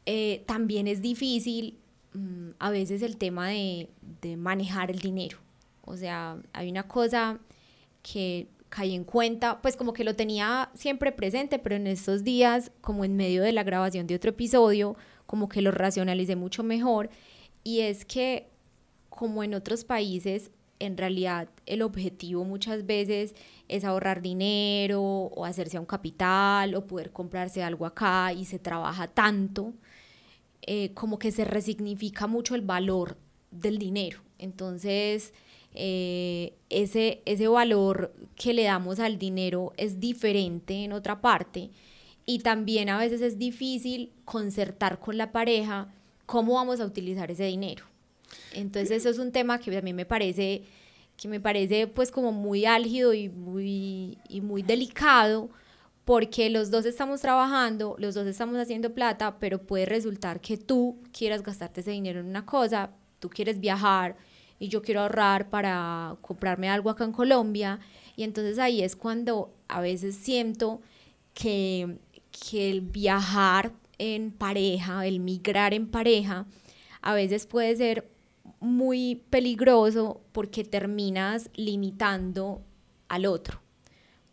[0.06, 1.78] eh, también es difícil
[2.14, 3.90] mm, a veces el tema de,
[4.22, 5.38] de, manejar el dinero.
[5.84, 7.40] O sea, hay una cosa
[8.02, 12.72] que caí en cuenta, pues como que lo tenía siempre presente, pero en estos días,
[12.82, 14.96] como en medio de la grabación de otro episodio,
[15.26, 17.10] como que lo racionalicé mucho mejor,
[17.64, 18.50] y es que
[19.10, 23.36] como en otros países, en realidad el objetivo muchas veces
[23.68, 29.08] es ahorrar dinero o hacerse un capital o poder comprarse algo acá y se trabaja
[29.08, 29.74] tanto,
[30.64, 33.18] eh, como que se resignifica mucho el valor
[33.52, 34.20] del dinero.
[34.38, 35.34] Entonces,
[35.74, 41.70] eh, ese, ese valor que le damos al dinero es diferente en otra parte
[42.26, 45.94] y también a veces es difícil concertar con la pareja
[46.26, 47.86] cómo vamos a utilizar ese dinero.
[48.54, 50.64] Entonces eso es un tema que a mí me parece,
[51.18, 55.50] que me parece pues como muy álgido y muy, y muy delicado,
[56.06, 61.00] porque los dos estamos trabajando, los dos estamos haciendo plata, pero puede resultar que tú
[61.12, 64.16] quieras gastarte ese dinero en una cosa, tú quieres viajar
[64.60, 67.80] y yo quiero ahorrar para comprarme algo acá en Colombia,
[68.16, 70.82] y entonces ahí es cuando a veces siento
[71.34, 71.98] que,
[72.32, 76.46] que el viajar en pareja, el migrar en pareja,
[77.02, 78.12] a veces puede ser
[78.60, 82.62] muy peligroso porque terminas limitando
[83.08, 83.62] al otro,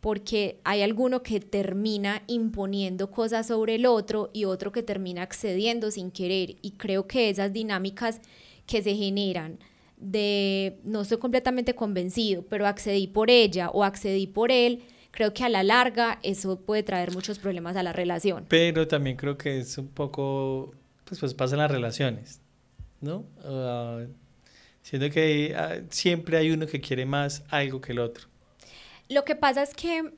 [0.01, 5.91] porque hay alguno que termina imponiendo cosas sobre el otro y otro que termina accediendo
[5.91, 6.57] sin querer.
[6.63, 8.21] Y creo que esas dinámicas
[8.67, 9.59] que se generan
[9.97, 15.43] de no estoy completamente convencido, pero accedí por ella o accedí por él, creo que
[15.43, 18.47] a la larga eso puede traer muchos problemas a la relación.
[18.49, 20.73] Pero también creo que es un poco,
[21.05, 22.41] pues, pues pasa las relaciones
[23.01, 23.27] ¿no?
[23.45, 24.09] Uh,
[24.83, 28.27] siento que ah, siempre hay uno que quiere más algo que el otro.
[29.09, 30.13] Lo que pasa es que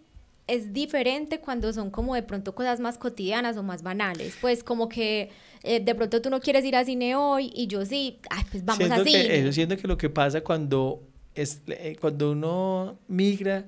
[0.47, 4.37] es diferente cuando son como de pronto cosas más cotidianas o más banales.
[4.41, 5.31] Pues como que
[5.63, 8.65] eh, de pronto tú no quieres ir a cine hoy y yo sí, ay, pues
[8.65, 9.29] vamos siento a cine.
[9.29, 11.03] Que, eso siento que lo que pasa cuando,
[11.35, 13.67] es, eh, cuando uno migra,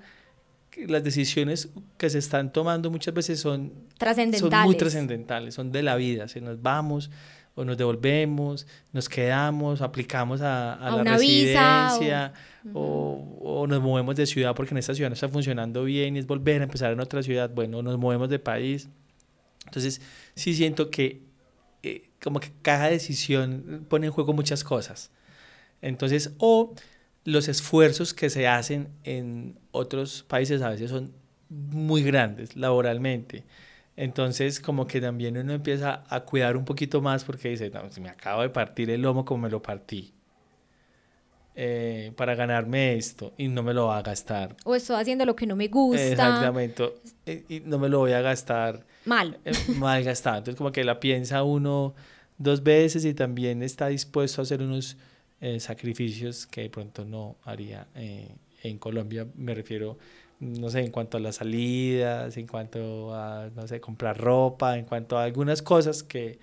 [0.89, 4.53] las decisiones que se están tomando muchas veces son, trascendentales.
[4.53, 7.11] son muy trascendentales, son de la vida, se nos vamos
[7.55, 12.33] o nos devolvemos, nos quedamos, aplicamos a, a, la residencia
[12.73, 13.38] o...
[13.45, 16.27] O, nos movemos de ciudad porque en esta ciudad no está funcionando bien y es
[16.27, 18.88] volver a empezar en otra ciudad, bueno, nos movemos de país.
[19.67, 20.01] Entonces,
[20.35, 21.23] sí siento que
[21.83, 25.11] eh, como que cada decisión pone en juego muchas cosas.
[25.81, 26.75] Entonces, o
[27.25, 31.12] los esfuerzos que se hacen en otros países a veces son
[31.49, 33.45] muy grandes laboralmente.
[34.03, 38.01] Entonces, como que también uno empieza a cuidar un poquito más porque dice, no, si
[38.01, 40.12] me acabo de partir el lomo como me lo partí.
[41.55, 44.57] Eh, para ganarme esto y no me lo va a gastar.
[44.65, 46.05] O estoy haciendo lo que no me gusta.
[46.05, 46.95] Exactamente.
[47.27, 48.85] Y, no me lo voy a gastar.
[49.05, 49.38] Mal.
[49.45, 50.38] Eh, mal gastado.
[50.38, 51.95] Entonces, como que la piensa uno
[52.38, 54.97] dos veces y también está dispuesto a hacer unos
[55.41, 59.29] eh, sacrificios que de pronto no haría en Colombia.
[59.37, 59.97] Me refiero
[60.42, 64.85] no sé, en cuanto a las salidas, en cuanto a, no sé, comprar ropa, en
[64.85, 66.40] cuanto a algunas cosas que,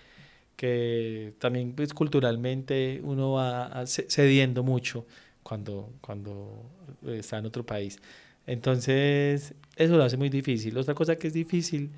[0.55, 5.05] que también pues, culturalmente uno va cediendo mucho
[5.43, 6.63] cuando, cuando
[7.07, 7.99] está en otro país.
[8.47, 10.77] Entonces, eso lo hace muy difícil.
[10.77, 11.91] Otra cosa que es difícil,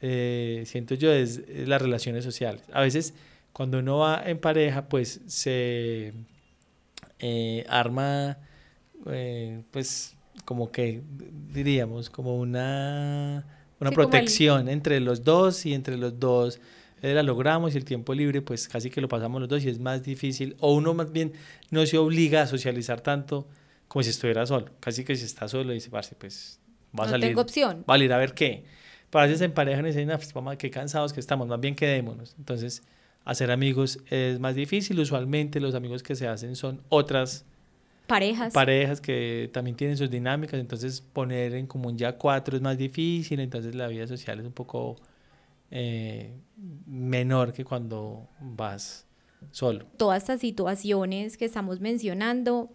[0.00, 2.62] eh, siento yo, es, las relaciones sociales.
[2.72, 3.14] A veces,
[3.52, 6.14] cuando uno va en pareja, pues se
[7.18, 8.38] eh, arma,
[9.06, 10.13] eh, pues
[10.44, 11.02] como que
[11.52, 13.44] diríamos, como una,
[13.80, 16.60] una protección entre los dos y entre los dos
[17.02, 19.68] eh, la logramos y el tiempo libre pues casi que lo pasamos los dos y
[19.68, 21.32] es más difícil o uno más bien
[21.70, 23.46] no se obliga a socializar tanto
[23.88, 26.58] como si estuviera solo, casi que si está solo dice, parce, pues
[26.98, 27.28] va a salir.
[27.28, 27.84] Tengo opción.
[27.88, 28.64] Va a ir a ver qué.
[29.10, 31.76] Pero a veces en pareja nos dicen, pues vamos, qué cansados que estamos, más bien
[31.76, 32.34] quedémonos.
[32.38, 32.82] Entonces,
[33.24, 34.98] hacer amigos es más difícil.
[34.98, 37.44] Usualmente los amigos que se hacen son otras
[38.06, 38.52] parejas.
[38.52, 43.40] Parejas que también tienen sus dinámicas, entonces poner en común ya cuatro es más difícil,
[43.40, 44.96] entonces la vida social es un poco
[45.70, 46.32] eh,
[46.86, 49.06] menor que cuando vas
[49.50, 49.86] solo.
[49.96, 52.70] Todas estas situaciones que estamos mencionando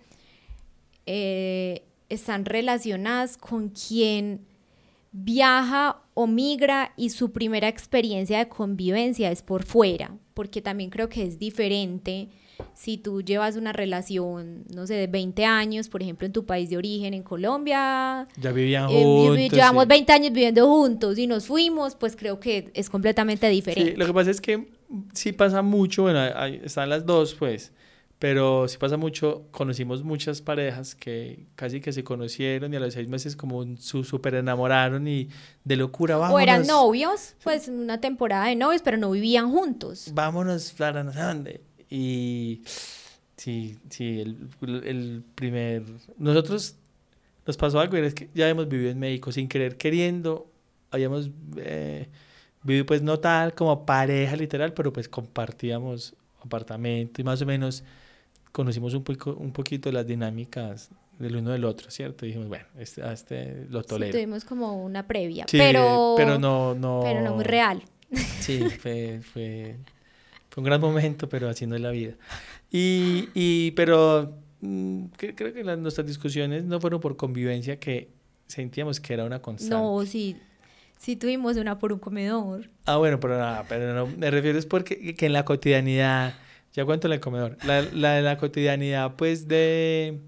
[1.06, 4.46] eh, están relacionadas con quien
[5.12, 11.10] viaja o migra y su primera experiencia de convivencia es por fuera, porque también creo
[11.10, 12.30] que es diferente
[12.74, 16.69] si tú llevas una relación, no sé, de 20 años, por ejemplo, en tu país
[16.69, 18.28] de origen, en Colombia.
[18.38, 19.52] Ya vivían eh, juntos.
[19.52, 23.91] llevamos 20 años viviendo juntos y nos fuimos, pues creo que es completamente diferente.
[23.91, 24.69] Sí, lo que pasa es que
[25.13, 26.24] sí pasa mucho, bueno,
[26.63, 27.72] están las dos, pues,
[28.17, 32.93] pero sí pasa mucho, conocimos muchas parejas que casi que se conocieron y a los
[32.93, 35.30] seis meses como su súper enamoraron y
[35.63, 36.36] de locura, vámonos.
[36.36, 40.12] O eran novios, pues una temporada de novios, pero no vivían juntos.
[40.13, 41.68] Vámonos, no sé dónde.
[41.89, 42.62] Y
[43.36, 44.47] sí, sí, el,
[44.86, 45.84] el primer...
[46.17, 46.75] Nosotros
[47.45, 50.47] nos pasó algo, es que ya hemos vivido en México sin querer queriendo,
[50.91, 52.08] habíamos eh,
[52.63, 57.84] vivido pues no tal como pareja literal, pero pues compartíamos apartamento y más o menos
[58.52, 62.25] conocimos un, poco, un poquito las dinámicas del uno del otro, ¿cierto?
[62.25, 64.13] dijimos, bueno, este, este lo tolero.
[64.13, 67.02] Sí, tuvimos como una previa, pero, pero no, no...
[67.04, 67.82] Pero no muy real.
[68.39, 69.75] Sí, fue, fue
[70.50, 72.14] fue un gran momento, pero haciendo la vida.
[72.72, 78.10] Y, y pero mm, creo que las, nuestras discusiones no fueron por convivencia, que
[78.48, 79.76] sentíamos que era una constante.
[79.76, 80.36] No, sí,
[80.98, 82.70] sí tuvimos una por un comedor.
[82.86, 86.36] Ah, bueno, pero nada, pero no, me refiero es porque que en la cotidianidad,
[86.74, 90.20] ya cuento el comedor, la, la, la cotidianidad pues de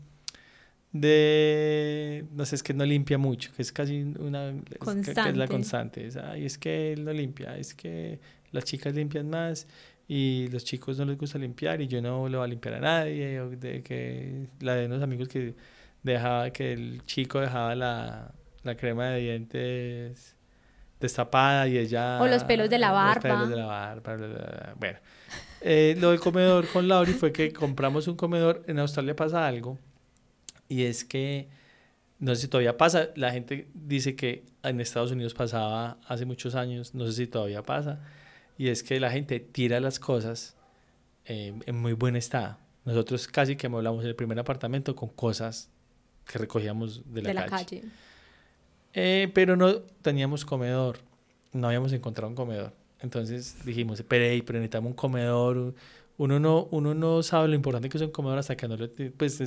[0.94, 5.24] de no sé es que no limpia mucho que es casi una constante.
[5.24, 8.20] que, es la constante es, ay, es que él no limpia es que
[8.52, 9.68] las chicas limpian más
[10.14, 12.80] y los chicos no les gusta limpiar y yo no le voy a limpiar a
[12.82, 15.56] nadie, o de que la de unos amigos que
[16.04, 20.36] dejaba que el chico dejaba la, la crema de dientes
[21.00, 25.00] destapada y ella o los pelos de la barba los pelos de la barba bueno
[25.62, 28.64] eh, lo del comedor con Lauri fue que compramos un comedor.
[28.68, 29.80] En Australia pasa algo
[30.68, 31.48] y es que
[32.20, 36.56] no sé si todavía pasa la gente dice que en Estados Unidos pasaba hace muchos
[36.56, 38.02] años no sé si todavía pasa
[38.58, 40.56] y es que la gente tira las cosas
[41.26, 42.58] eh, en muy buen estado.
[42.86, 45.70] Nosotros casi que hablamos en el primer apartamento con cosas
[46.26, 47.84] que recogíamos de la de La calle.
[48.94, 51.00] Eh, pero no teníamos comedor,
[51.54, 52.74] no habíamos encontrado un comedor.
[53.02, 55.74] Entonces dijimos, pero, pero necesitamos un comedor.
[56.18, 58.90] Uno no, uno no sabe lo importante que es un comedor hasta que no lo
[59.18, 59.42] pues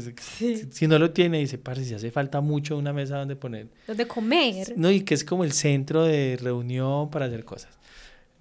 [0.70, 3.68] si, no lo tiene dice, parce, si hace falta mucho una mesa donde poner.
[3.86, 4.74] Donde comer.
[4.76, 7.78] No, y que es como el centro de reunión para hacer cosas.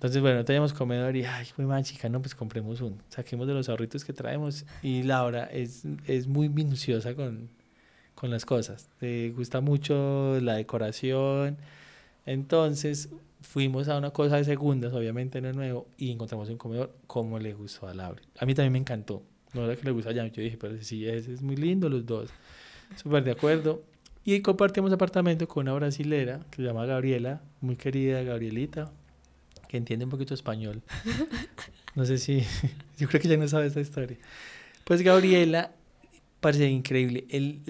[0.03, 2.97] Entonces, bueno, teníamos comedor y, ay, muy mal, chica, no, pues compremos uno.
[3.07, 4.65] Saquemos de los ahorritos que traemos.
[4.81, 7.47] Y Laura es, es muy minuciosa con,
[8.13, 8.89] con las cosas.
[8.99, 11.55] Le gusta mucho la decoración.
[12.25, 17.39] Entonces, fuimos a una cosa de segundas, obviamente no nuevo, y encontramos un comedor como
[17.39, 18.21] le gustó a Laura.
[18.39, 19.23] A mí también me encantó.
[19.53, 22.05] No era que le gusta a Yo dije, pero sí, es, es muy lindo los
[22.05, 22.29] dos.
[23.01, 23.81] Súper de acuerdo.
[24.25, 28.91] Y compartimos apartamento con una brasilera que se llama Gabriela, muy querida Gabrielita,
[29.73, 30.83] que entiende un poquito español.
[31.95, 32.43] No sé si,
[32.97, 34.17] yo creo que ya no sabe esta historia.
[34.83, 35.69] Pues Gabriela,
[36.39, 37.63] parece increíble, en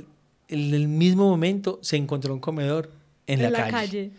[0.48, 2.90] el, mismo momento se encontró un comedor
[3.28, 3.72] en, la, calle.
[3.72, 4.12] calle.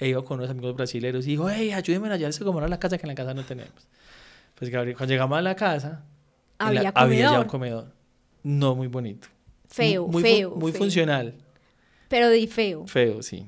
[0.00, 2.80] E iba con unos amigos brasileños y dijo, hey, ayúdenme a hallarse como a la
[2.80, 3.86] casa que en la casa no tenemos.
[4.56, 6.02] Pues Gabriela, cuando llegamos a la casa,
[6.58, 7.86] había, había ya un comedor.
[8.42, 9.28] No muy bonito.
[9.68, 10.56] Feo, muy, feo.
[10.56, 11.36] Muy funcional.
[12.08, 12.84] Pero de feo.
[12.88, 13.46] Feo, sí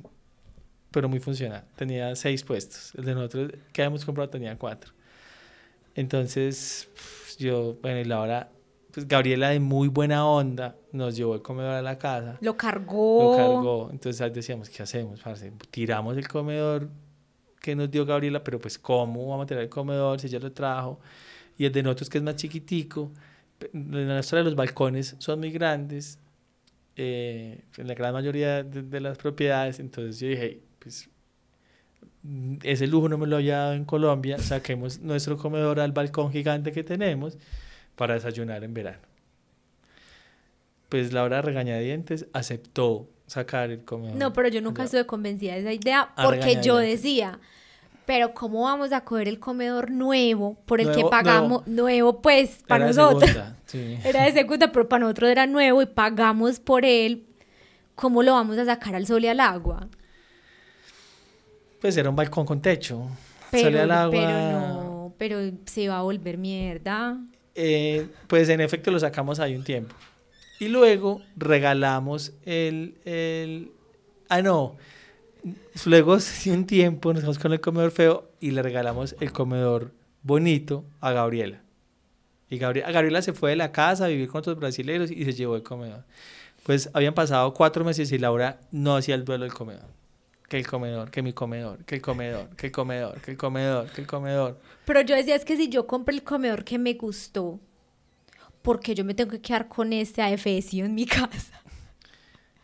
[0.94, 1.64] pero muy funcional.
[1.74, 2.92] Tenía seis puestos.
[2.94, 4.92] El de nosotros que habíamos comprado tenía cuatro.
[5.96, 6.88] Entonces,
[7.36, 8.48] yo, bueno, y la hora,
[8.92, 12.38] pues Gabriela de muy buena onda nos llevó el comedor a la casa.
[12.40, 13.32] Lo cargó.
[13.32, 13.88] Lo cargó.
[13.90, 15.20] Entonces decíamos, ¿qué hacemos?
[15.72, 16.88] Tiramos el comedor
[17.60, 20.52] que nos dio Gabriela, pero pues ¿cómo vamos a tirar el comedor si ella lo
[20.52, 21.00] trajo?
[21.58, 23.10] Y el de nosotros que es más chiquitico,
[23.72, 26.20] en la de los balcones son muy grandes,
[26.94, 31.08] eh, en la gran mayoría de, de, las propiedades, entonces yo dije, pues
[32.62, 36.72] ese lujo no me lo había dado en Colombia, saquemos nuestro comedor al balcón gigante
[36.72, 37.36] que tenemos
[37.96, 39.02] para desayunar en verano.
[40.88, 44.16] Pues Laura regañadientes aceptó sacar el comedor.
[44.16, 47.40] No, pero yo nunca estuve convencida de esa idea porque yo decía,
[48.04, 52.86] pero ¿cómo vamos a coger el comedor nuevo por el que pagamos, nuevo, pues para
[52.86, 53.30] nosotros?
[54.04, 57.26] Era de segunda, pero para nosotros era nuevo y pagamos por él.
[57.96, 59.88] ¿Cómo lo vamos a sacar al sol y al agua?
[61.84, 63.10] Pues era un balcón con techo.
[63.50, 64.10] Pero, al agua.
[64.10, 67.18] pero no, pero se va a volver mierda.
[67.54, 69.94] Eh, pues en efecto lo sacamos ahí un tiempo.
[70.58, 73.70] Y luego regalamos el, el...
[74.30, 74.76] Ah, no.
[75.84, 79.92] Luego, sí, un tiempo, nos fuimos con el comedor feo y le regalamos el comedor
[80.22, 81.60] bonito a Gabriela.
[82.48, 85.34] Y Gabriela, Gabriela se fue de la casa a vivir con otros brasileños y se
[85.34, 86.04] llevó el comedor.
[86.62, 90.03] Pues habían pasado cuatro meses y Laura no hacía el duelo del comedor.
[90.54, 93.90] Que el comedor, que mi comedor, que el comedor, que el comedor, que el comedor,
[93.90, 94.60] que el comedor.
[94.84, 97.58] Pero yo decía, es que si yo compro el comedor que me gustó,
[98.62, 101.60] porque yo me tengo que quedar con este AFS en mi casa?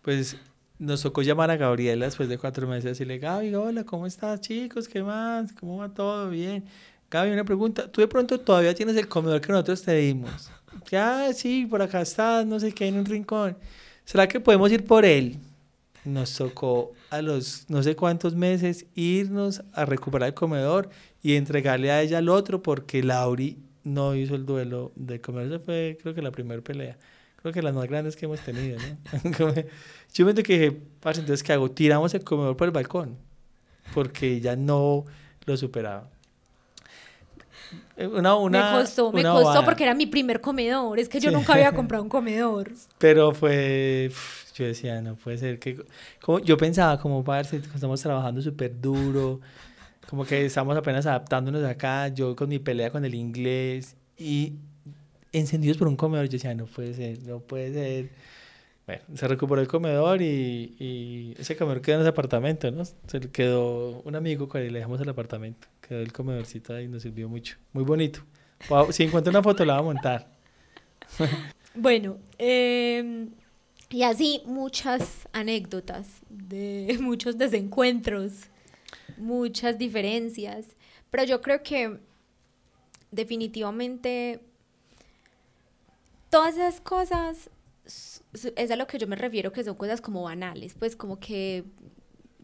[0.02, 0.36] Pues
[0.78, 4.40] nos tocó llamar a Gabriela después de cuatro meses y le Gaby, hola, ¿cómo estás,
[4.40, 4.86] chicos?
[4.86, 5.52] ¿Qué más?
[5.54, 6.30] ¿Cómo va todo?
[6.30, 6.62] Bien.
[7.10, 7.90] Gaby, una pregunta.
[7.90, 10.48] ¿Tú de pronto todavía tienes el comedor que nosotros te dimos?
[10.88, 13.58] Ya, sí, por acá está, no sé qué, en un rincón.
[14.04, 15.40] ¿Será que podemos ir por él?
[16.10, 20.90] Nos tocó a los no sé cuántos meses irnos a recuperar el comedor
[21.22, 25.52] y entregarle a ella el otro porque Lauri no hizo el duelo de comedor.
[25.52, 26.98] Esa fue, creo que la primera pelea.
[27.40, 29.54] Creo que las más grandes que hemos tenido, ¿no?
[30.12, 31.70] Yo me que dije, entonces, ¿qué hago?
[31.70, 33.16] Tiramos el comedor por el balcón
[33.94, 35.04] porque ya no
[35.46, 36.08] lo superaba.
[37.96, 40.98] Eh, una, una, me costó, me costó porque era mi primer comedor.
[40.98, 42.72] Es que yo nunca había comprado un comedor.
[42.98, 44.10] Pero fue,
[44.64, 45.84] yo decía, no puede ser que,
[46.20, 49.40] como, yo pensaba como, parce, estamos trabajando súper duro,
[50.08, 54.54] como que estamos apenas adaptándonos acá, yo con mi pelea con el inglés y
[55.32, 58.10] encendidos por un comedor, yo decía, no puede ser, no puede ser.
[58.86, 62.84] Bueno, se recuperó el comedor y, y ese comedor quedó en ese apartamento, ¿no?
[62.84, 67.28] Se quedó un amigo con le dejamos el apartamento, quedó el comedorcito ahí, nos sirvió
[67.28, 68.20] mucho, muy bonito.
[68.90, 70.28] Si encuentro una foto la voy a montar.
[71.74, 73.28] bueno, eh,
[73.90, 78.32] y así muchas anécdotas de muchos desencuentros,
[79.18, 80.66] muchas diferencias,
[81.10, 81.98] pero yo creo que
[83.10, 84.40] definitivamente
[86.30, 87.50] todas esas cosas
[87.84, 91.64] es a lo que yo me refiero que son cosas como banales, pues como que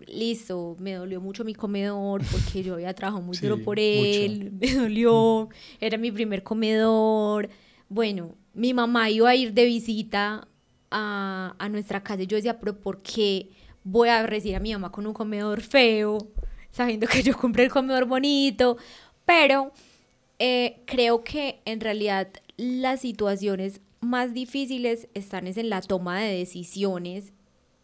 [0.07, 4.75] listo, me dolió mucho mi comedor porque yo había trabajado muy duro por él, me
[4.75, 5.49] dolió,
[5.81, 7.49] era mi primer comedor.
[7.89, 10.49] Bueno, mi mamá iba a ir de visita
[10.91, 13.51] a, a nuestra casa y yo decía, pero ¿por qué
[13.85, 16.19] voy a recibir a mi mamá con un comedor feo?
[16.71, 18.77] Sabiendo que yo compré el comedor bonito,
[19.25, 19.73] pero
[20.39, 26.39] eh, creo que en realidad las situaciones más difíciles están es en la toma de
[26.39, 27.33] decisiones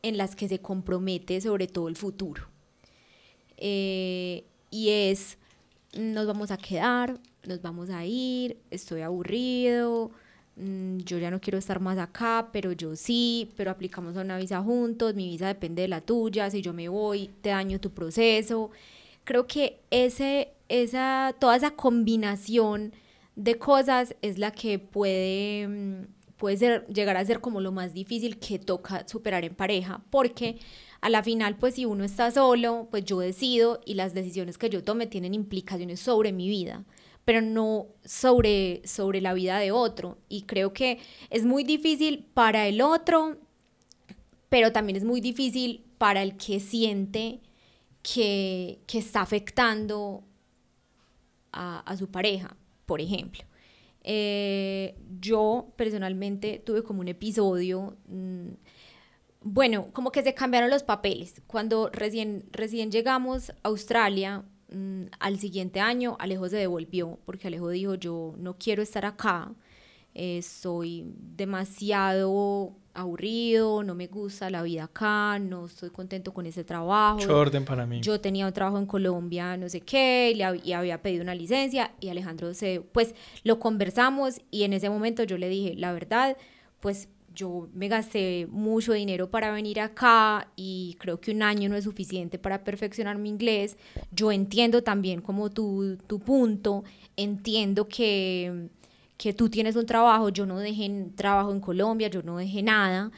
[0.02, 2.48] en las que se compromete sobre todo el futuro.
[3.56, 5.38] Eh, y es,
[5.96, 10.10] nos vamos a quedar, nos vamos a ir, estoy aburrido,
[10.56, 14.60] yo ya no quiero estar más acá, pero yo sí, pero aplicamos a una visa
[14.62, 18.70] juntos, mi visa depende de la tuya, si yo me voy, te daño tu proceso.
[19.24, 22.92] Creo que ese, esa, toda esa combinación
[23.34, 27.94] de cosas es la que puede, mm, puede ser, llegar a ser como lo más
[27.94, 30.58] difícil que toca superar en pareja, porque
[31.00, 34.68] a la final, pues si uno está solo, pues yo decido y las decisiones que
[34.70, 36.84] yo tome tienen implicaciones sobre mi vida
[37.24, 40.18] pero no sobre, sobre la vida de otro.
[40.28, 40.98] Y creo que
[41.30, 43.38] es muy difícil para el otro,
[44.48, 47.40] pero también es muy difícil para el que siente
[48.02, 50.24] que, está afectando
[51.52, 52.56] a, su pareja,
[52.86, 53.42] por ejemplo.
[54.04, 58.48] Eh, yo personalmente tuve como un episodio, mm,
[59.42, 61.40] bueno, como que se cambiaron los papeles.
[61.46, 67.68] Cuando recién, recién llegamos a Australia, Mm, al siguiente año Alejo se devolvió porque Alejo
[67.68, 69.52] dijo yo no quiero estar acá,
[70.14, 71.04] estoy
[71.36, 77.18] demasiado aburrido, no me gusta la vida acá, no estoy contento con ese trabajo.
[77.18, 78.00] Mucho orden para mí.
[78.00, 81.92] Yo tenía un trabajo en Colombia, no sé qué, y, y había pedido una licencia
[82.00, 83.14] y Alejandro se, pues
[83.44, 86.36] lo conversamos y en ese momento yo le dije, la verdad,
[86.80, 91.76] pues yo me gasté mucho dinero para venir acá y creo que un año no
[91.76, 93.76] es suficiente para perfeccionar mi inglés.
[94.10, 96.84] Yo entiendo también como tu, tu punto,
[97.16, 98.68] entiendo que,
[99.16, 103.10] que, tú tienes un trabajo, yo no dejé trabajo en Colombia, yo no dejé nada.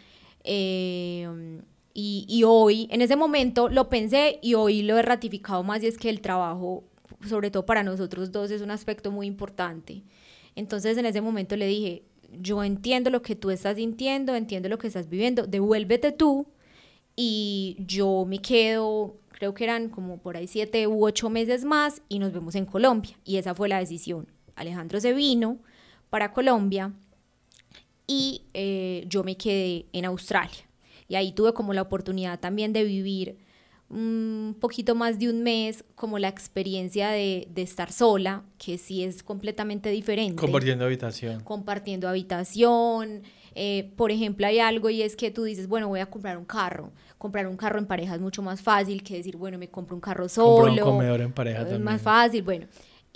[0.45, 1.61] Eh,
[1.95, 5.87] y, y hoy, en ese momento lo pensé y hoy lo he ratificado más y
[5.87, 6.85] es que el trabajo,
[7.29, 10.03] sobre todo para nosotros dos, es un aspecto muy importante.
[10.57, 12.03] Entonces en ese momento le dije,
[12.41, 16.47] yo entiendo lo que tú estás sintiendo, entiendo lo que estás viviendo, devuélvete tú
[17.17, 22.03] y yo me quedo, creo que eran como por ahí siete u ocho meses más
[22.09, 23.19] y nos vemos en Colombia.
[23.25, 24.27] Y esa fue la decisión.
[24.57, 25.59] Alejandro se vino
[26.11, 26.93] para Colombia
[28.07, 30.69] y eh, yo me quedé en Australia.
[31.09, 33.37] Y ahí tuve como la oportunidad también de vivir
[33.95, 39.05] un poquito más de un mes como la experiencia de, de, estar sola, que sí
[39.05, 40.35] es completamente diferente.
[40.35, 41.41] Compartiendo habitación.
[41.43, 43.23] Compartiendo habitación.
[43.55, 46.45] Eh, por ejemplo, hay algo y es que tú dices, bueno, voy a comprar un
[46.45, 46.91] carro.
[47.19, 50.01] Comprar un carro en pareja es mucho más fácil que decir, bueno, me compro un
[50.01, 50.65] carro solo.
[50.65, 51.85] Compro un comedor en pareja es también.
[51.85, 52.67] más fácil, bueno.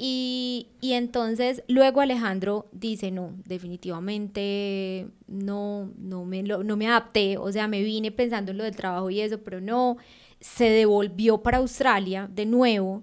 [0.00, 7.50] Y, y, entonces luego Alejandro dice, no, definitivamente no, no, me, no me adapté, o
[7.50, 9.96] sea, me vine pensando en lo del trabajo y eso, pero no,
[10.40, 13.02] se devolvió para Australia de nuevo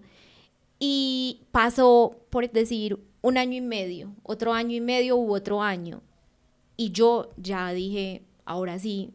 [0.79, 6.01] y pasó, por decir, un año y medio, otro año y medio u otro año.
[6.77, 9.11] Y yo ya dije, ahora sí,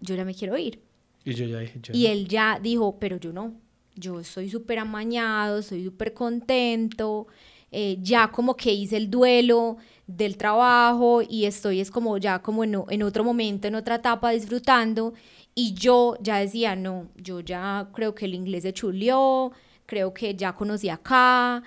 [0.00, 0.80] yo ya me quiero ir.
[1.24, 3.54] Y yo ya dije, yo Y él ya dijo, pero yo no,
[3.94, 7.26] yo estoy súper amañado, estoy súper contento,
[7.72, 9.76] eh, ya como que hice el duelo
[10.06, 14.30] del trabajo y estoy es como ya como en, en otro momento, en otra etapa
[14.30, 15.12] disfrutando
[15.54, 19.52] y yo ya decía, no, yo ya creo que el inglés se chuleó,
[19.86, 21.62] creo que ya conocí acá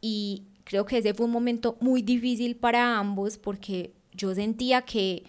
[0.00, 5.24] y creo que ese fue un momento muy difícil para ambos porque yo sentía que,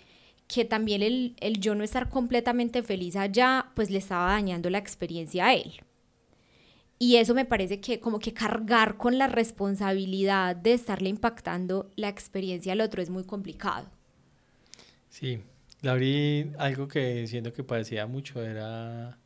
[0.48, 4.78] que también el, el yo no estar completamente feliz allá, pues le estaba dañando la
[4.78, 5.82] experiencia a él.
[7.00, 12.10] Y eso me parece que como que cargar con la responsabilidad de estarle impactando la
[12.10, 13.88] experiencia al otro es muy complicado.
[15.10, 15.40] Sí,
[15.82, 19.18] Lauri, algo que siento que parecía mucho era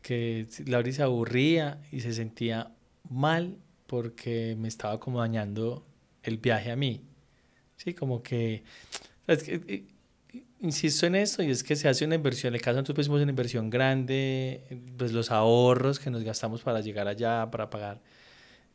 [0.00, 2.72] que Lauri se aburría y se sentía
[3.08, 5.86] mal porque me estaba como dañando
[6.22, 7.02] el viaje a mí.
[7.76, 8.62] Sí, como que,
[9.26, 9.84] que eh,
[10.60, 13.20] insisto en esto y es que se hace una inversión, en el caso nosotros pusimos
[13.20, 14.62] una inversión grande,
[14.96, 18.00] pues los ahorros que nos gastamos para llegar allá, para pagar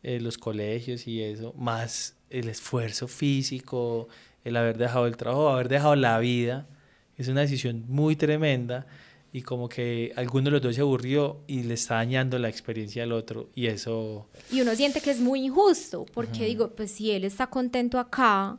[0.03, 4.09] eh, los colegios y eso, más el esfuerzo físico,
[4.43, 6.67] el haber dejado el trabajo, haber dejado la vida,
[7.17, 8.85] es una decisión muy tremenda
[9.33, 13.03] y como que alguno de los dos se aburrió y le está dañando la experiencia
[13.03, 14.27] al otro y eso...
[14.51, 18.57] Y uno siente que es muy injusto, porque digo, pues si él está contento acá,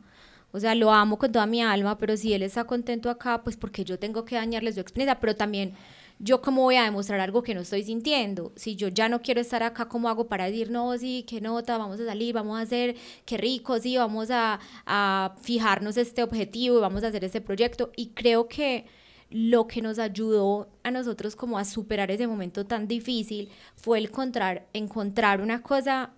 [0.51, 3.55] o sea, lo amo con toda mi alma, pero si él está contento acá, pues
[3.55, 5.73] porque yo tengo que dañarle su experiencia, pero también
[6.19, 8.51] yo cómo voy a demostrar algo que no estoy sintiendo.
[8.55, 11.77] Si yo ya no quiero estar acá, ¿cómo hago para decir, no, sí, qué nota,
[11.77, 12.95] vamos a salir, vamos a hacer,
[13.25, 17.91] qué rico, sí, vamos a, a fijarnos este objetivo y vamos a hacer este proyecto?
[17.95, 18.85] Y creo que
[19.29, 24.05] lo que nos ayudó a nosotros como a superar ese momento tan difícil fue el
[24.05, 26.11] encontrar, encontrar una cosa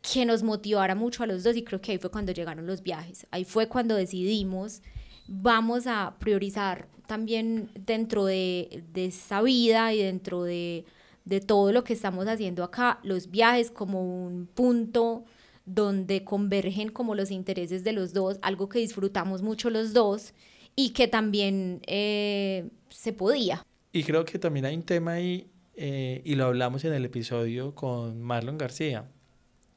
[0.00, 2.82] que nos motivara mucho a los dos y creo que ahí fue cuando llegaron los
[2.82, 3.26] viajes.
[3.30, 4.82] Ahí fue cuando decidimos,
[5.26, 10.84] vamos a priorizar también dentro de, de esa vida y dentro de,
[11.24, 15.24] de todo lo que estamos haciendo acá, los viajes como un punto
[15.64, 20.34] donde convergen como los intereses de los dos, algo que disfrutamos mucho los dos
[20.76, 23.66] y que también eh, se podía.
[23.90, 27.74] Y creo que también hay un tema ahí, eh, y lo hablamos en el episodio
[27.74, 29.10] con Marlon García,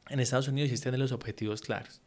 [0.10, 2.02] en Estados Unidos es tener los objetivos claros,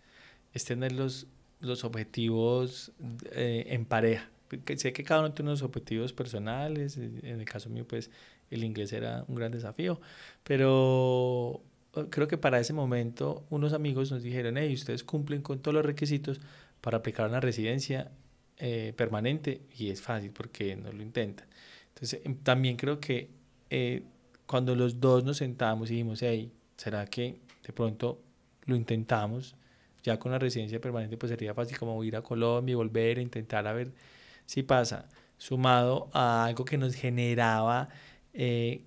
[0.53, 1.27] es tener los,
[1.61, 2.93] los objetivos
[3.33, 4.31] eh, en pareja.
[4.76, 8.11] Sé que cada uno tiene unos objetivos personales, en el caso mío pues
[8.50, 10.00] el inglés era un gran desafío,
[10.42, 11.62] pero
[12.11, 15.84] creo que para ese momento unos amigos nos dijeron, hey, ustedes cumplen con todos los
[15.84, 16.40] requisitos
[16.80, 18.11] para aplicar una residencia
[18.59, 21.46] eh, permanente y es fácil porque no lo intentan.
[21.88, 23.30] Entonces también creo que
[23.70, 24.02] eh,
[24.46, 28.20] cuando los dos nos sentamos y dijimos, hey, ¿será que de pronto
[28.66, 29.55] lo intentamos?
[30.02, 33.22] Ya con la residencia permanente pues sería fácil como ir a Colombia y volver a
[33.22, 33.92] intentar a ver
[34.47, 35.09] si pasa.
[35.36, 37.88] Sumado a algo que nos generaba,
[38.32, 38.82] eh,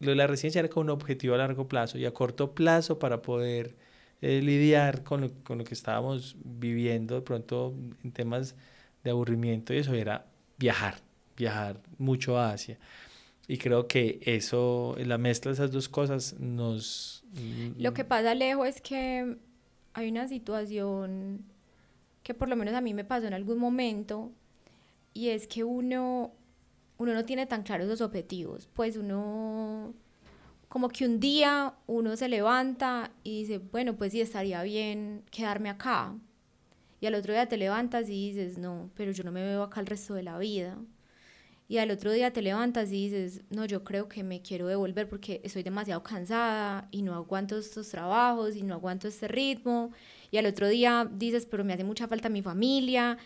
[0.00, 2.98] lo de la residencia era como un objetivo a largo plazo y a corto plazo
[2.98, 3.76] para poder
[4.22, 8.54] eh, lidiar con lo, con lo que estábamos viviendo de pronto en temas
[9.04, 10.26] de aburrimiento y eso era
[10.58, 10.96] viajar,
[11.36, 12.78] viajar mucho a Asia.
[13.46, 17.24] Y creo que eso, la mezcla de esas dos cosas nos...
[17.76, 19.36] Lo que pasa, lejos es que
[19.92, 21.44] hay una situación
[22.22, 24.30] que por lo menos a mí me pasó en algún momento
[25.20, 26.32] y es que uno,
[26.96, 28.66] uno no tiene tan claros los objetivos.
[28.72, 29.92] Pues uno,
[30.66, 35.68] como que un día uno se levanta y dice, bueno, pues sí, estaría bien quedarme
[35.68, 36.14] acá.
[37.02, 39.80] Y al otro día te levantas y dices, no, pero yo no me veo acá
[39.80, 40.78] el resto de la vida.
[41.68, 45.06] Y al otro día te levantas y dices, no, yo creo que me quiero devolver
[45.06, 49.92] porque estoy demasiado cansada y no aguanto estos trabajos y no aguanto este ritmo.
[50.30, 53.18] Y al otro día dices, pero me hace mucha falta mi familia.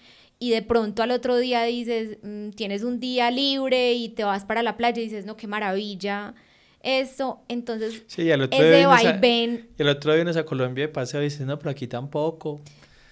[0.44, 4.44] Y de pronto al otro día dices, mmm, tienes un día libre y te vas
[4.44, 6.34] para la playa y dices, no, qué maravilla.
[6.82, 9.70] Eso, entonces, sí, otro ese vaivén.
[9.78, 12.60] Y el otro día vienes a Colombia de paseo y dices, no, pero aquí tampoco.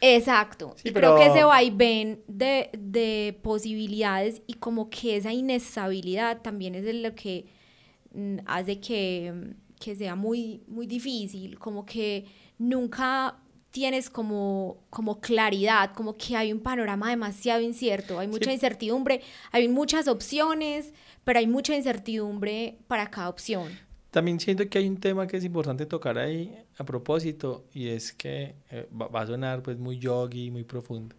[0.02, 0.74] Exacto.
[0.76, 6.42] Sí, y pero- creo que ese vaivén de, de posibilidades y como que esa inestabilidad
[6.42, 7.46] también es lo que
[8.12, 12.26] mm, hace que, que sea muy, muy difícil, como que
[12.58, 13.38] nunca
[13.72, 19.66] tienes como, como claridad, como que hay un panorama demasiado incierto, hay mucha incertidumbre, hay
[19.66, 20.92] muchas opciones,
[21.24, 23.72] pero hay mucha incertidumbre para cada opción.
[24.10, 28.12] También siento que hay un tema que es importante tocar ahí a propósito y es
[28.12, 31.16] que eh, va, a sonar pues muy yogi, muy profundo,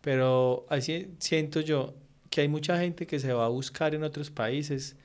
[0.00, 1.94] pero así siento yo
[2.30, 4.96] que hay mucha gente que se va a buscar en otros países,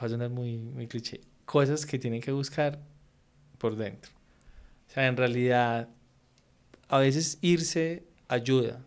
[0.00, 2.80] va a sonar muy, muy cliché, cosas que tienen que buscar
[3.58, 4.15] por dentro.
[4.96, 5.90] Sea, en realidad,
[6.88, 8.82] a veces irse ayuda,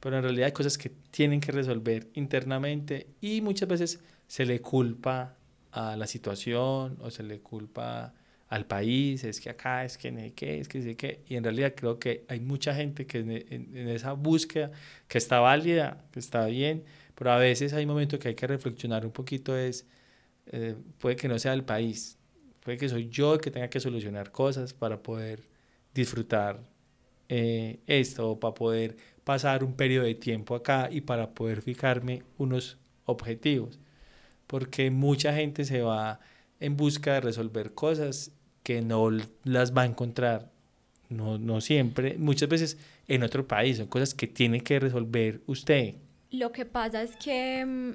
[0.00, 4.60] pero en realidad hay cosas que tienen que resolver internamente y muchas veces se le
[4.60, 5.36] culpa
[5.70, 8.12] a la situación o se le culpa
[8.48, 11.22] al país, es que acá, es que no qué, es que sé qué.
[11.28, 14.72] Y en realidad creo que hay mucha gente que en, en, esa búsqueda,
[15.06, 16.82] que está válida, que está bien,
[17.14, 19.86] pero a veces hay momentos que hay que reflexionar un poquito, es,
[20.46, 22.17] eh, puede que no sea el país,
[22.64, 25.42] Puede que soy yo el que tenga que solucionar cosas para poder
[25.94, 26.60] disfrutar
[27.28, 32.78] eh, esto, para poder pasar un periodo de tiempo acá y para poder fijarme unos
[33.04, 33.78] objetivos.
[34.46, 36.20] Porque mucha gente se va
[36.60, 38.32] en busca de resolver cosas
[38.62, 39.10] que no
[39.44, 40.50] las va a encontrar,
[41.08, 45.94] no, no siempre, muchas veces en otro país, son cosas que tiene que resolver usted.
[46.30, 47.92] Lo que pasa es que mm,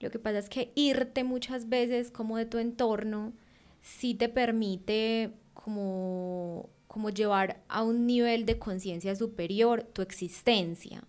[0.00, 3.32] lo que pasa es que irte muchas veces como de tu entorno
[3.80, 11.04] sí te permite como, como llevar a un nivel de conciencia superior tu existencia.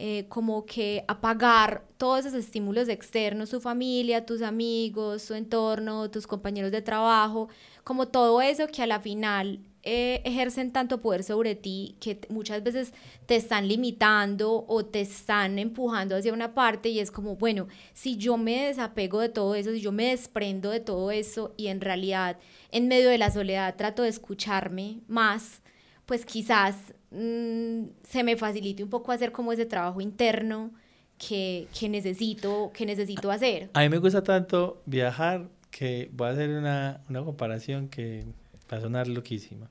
[0.00, 6.28] Eh, como que apagar todos esos estímulos externos, tu familia, tus amigos, tu entorno, tus
[6.28, 7.48] compañeros de trabajo,
[7.82, 12.62] como todo eso que a la final eh, ejercen tanto poder sobre ti que muchas
[12.62, 12.92] veces
[13.26, 18.16] te están limitando o te están empujando hacia una parte y es como, bueno, si
[18.16, 21.80] yo me desapego de todo eso, si yo me desprendo de todo eso y en
[21.80, 22.38] realidad
[22.72, 25.62] en medio de la soledad trato de escucharme más,
[26.06, 30.72] pues quizás mm, se me facilite un poco hacer como ese trabajo interno
[31.18, 33.70] que, que, necesito, que necesito hacer.
[33.74, 38.24] A mí me gusta tanto viajar que voy a hacer una, una comparación que
[38.72, 39.68] va a sonar loquísima.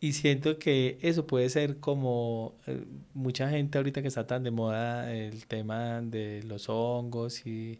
[0.00, 4.50] Y siento que eso puede ser como eh, mucha gente ahorita que está tan de
[4.50, 7.78] moda el tema de los hongos y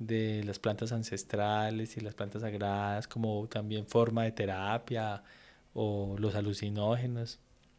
[0.00, 5.22] de las plantas ancestrales y las plantas sagradas como también forma de terapia
[5.72, 7.38] o los alucinógenos.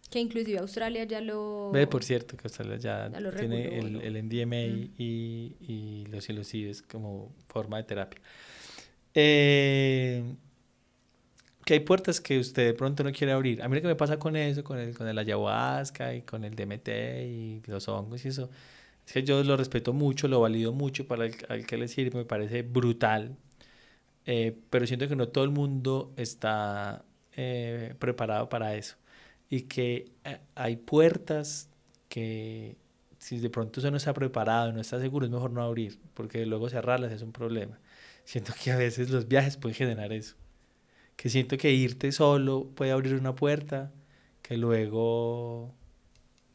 [0.10, 1.72] Que inclusive Australia ya lo...
[1.72, 4.92] Ve, por cierto, que Australia ya, tiene el, el, MDMA mm.
[4.98, 8.22] y, y los psilocibes como forma de terapia.
[9.14, 10.24] Eh,
[11.72, 13.62] que hay puertas que usted de pronto no quiere abrir.
[13.62, 16.44] A mí lo que me pasa con eso, con el, con el ayahuasca y con
[16.44, 18.50] el DMT y los hongos y eso,
[19.08, 22.18] es que yo lo respeto mucho, lo valido mucho para el, al que le sirve,
[22.18, 23.38] me parece brutal,
[24.26, 27.06] eh, pero siento que no todo el mundo está
[27.38, 28.98] eh, preparado para eso
[29.50, 31.70] y que eh, hay puertas
[32.10, 32.76] que
[33.18, 36.46] si de pronto usted no está preparado, no está seguro, es mejor no abrir, porque
[36.46, 37.80] luego cerrarlas es un problema.
[38.26, 40.41] Siento que a veces los viajes pueden generar eso
[41.22, 43.92] que siento que irte solo puede abrir una puerta
[44.42, 45.72] que luego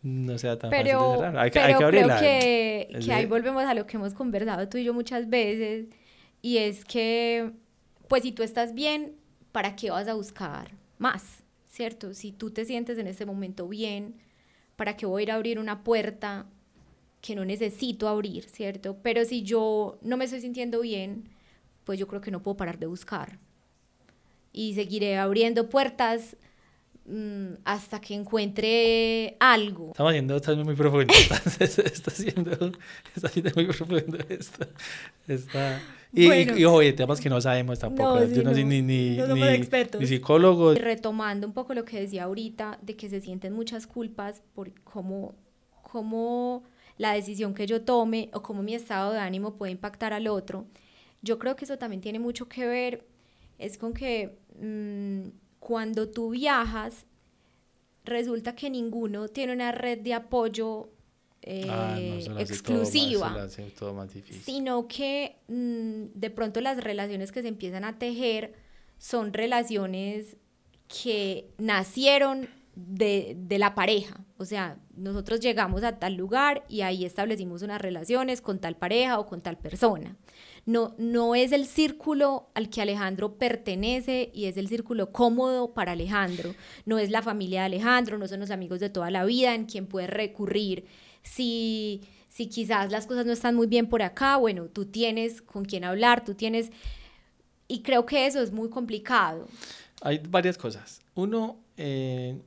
[0.03, 1.39] no sea tan fácil de cerrar.
[1.39, 2.19] Hay, pero hay que abrirla.
[2.19, 5.87] Creo que, que ahí volvemos a lo que hemos conversado tú y yo muchas veces,
[6.43, 7.53] y es que,
[8.09, 9.15] pues si tú estás bien,
[9.53, 11.45] ¿para qué vas a buscar más?
[11.69, 12.13] ¿Cierto?
[12.13, 14.17] Si tú te sientes en ese momento bien,
[14.75, 16.47] ¿para qué voy a ir a abrir una puerta
[17.21, 18.97] que no necesito abrir, ¿cierto?
[19.01, 21.29] Pero si yo no me estoy sintiendo bien,
[21.85, 23.39] pues yo creo que no puedo parar de buscar
[24.57, 26.35] y seguiré abriendo puertas
[27.05, 29.91] mm, hasta que encuentre algo.
[29.91, 31.13] Estamos haciendo, está muy profundo,
[31.61, 32.73] está, haciendo,
[33.15, 34.67] está haciendo muy profundo esto.
[35.29, 35.79] Está,
[36.11, 40.07] y, y, oye, temas que no sabemos tampoco, yo no, soy ni, ni, ni, ni,
[40.07, 40.73] psicólogo.
[40.73, 45.35] Retomando un poco lo que decía ahorita, de que se sienten muchas culpas por cómo,
[45.83, 46.63] cómo
[46.97, 50.65] la decisión que yo tome o cómo mi estado de ánimo puede impactar al otro,
[51.21, 53.05] yo creo que eso también tiene mucho que ver,
[53.59, 55.29] es con que Mm,
[55.59, 57.07] cuando tú viajas,
[58.05, 60.91] resulta que ninguno tiene una red de apoyo
[61.43, 63.49] eh, exclusiva,
[64.43, 68.55] sino que mm, de pronto las relaciones que se empiezan a tejer
[68.99, 70.37] son relaciones
[70.89, 74.25] que nacieron de, de, la pareja.
[74.39, 79.19] O sea, nosotros llegamos a tal lugar y ahí establecimos unas relaciones con tal pareja
[79.19, 80.17] o con tal persona
[80.67, 85.93] no, no es el círculo al que Alejandro pertenece y es el círculo cómodo para
[85.93, 86.57] Alejandro.
[86.85, 89.67] No es la familia de Alejandro, no son los amigos de toda la vida en
[89.67, 90.85] quien puede recurrir
[91.23, 95.65] Si, si quizás las cosas no están muy bien por acá, bueno, tú tienes con
[95.65, 96.71] quién hablar, tú tienes...
[97.69, 99.47] Y creo que eso es muy complicado.
[100.03, 101.01] Hay varias cosas.
[101.15, 102.41] Uno, eh,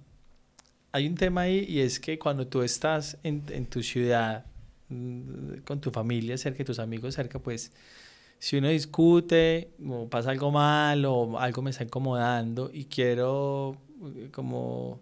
[0.92, 4.46] hay un tema ahí y es que cuando tú estás en, en tu ciudad,
[4.90, 7.72] mm, con tu familia cerca, tus amigos cerca, pues
[8.40, 13.76] si uno discute o pasa algo mal o algo me está incomodando y quiero
[14.16, 15.02] eh, como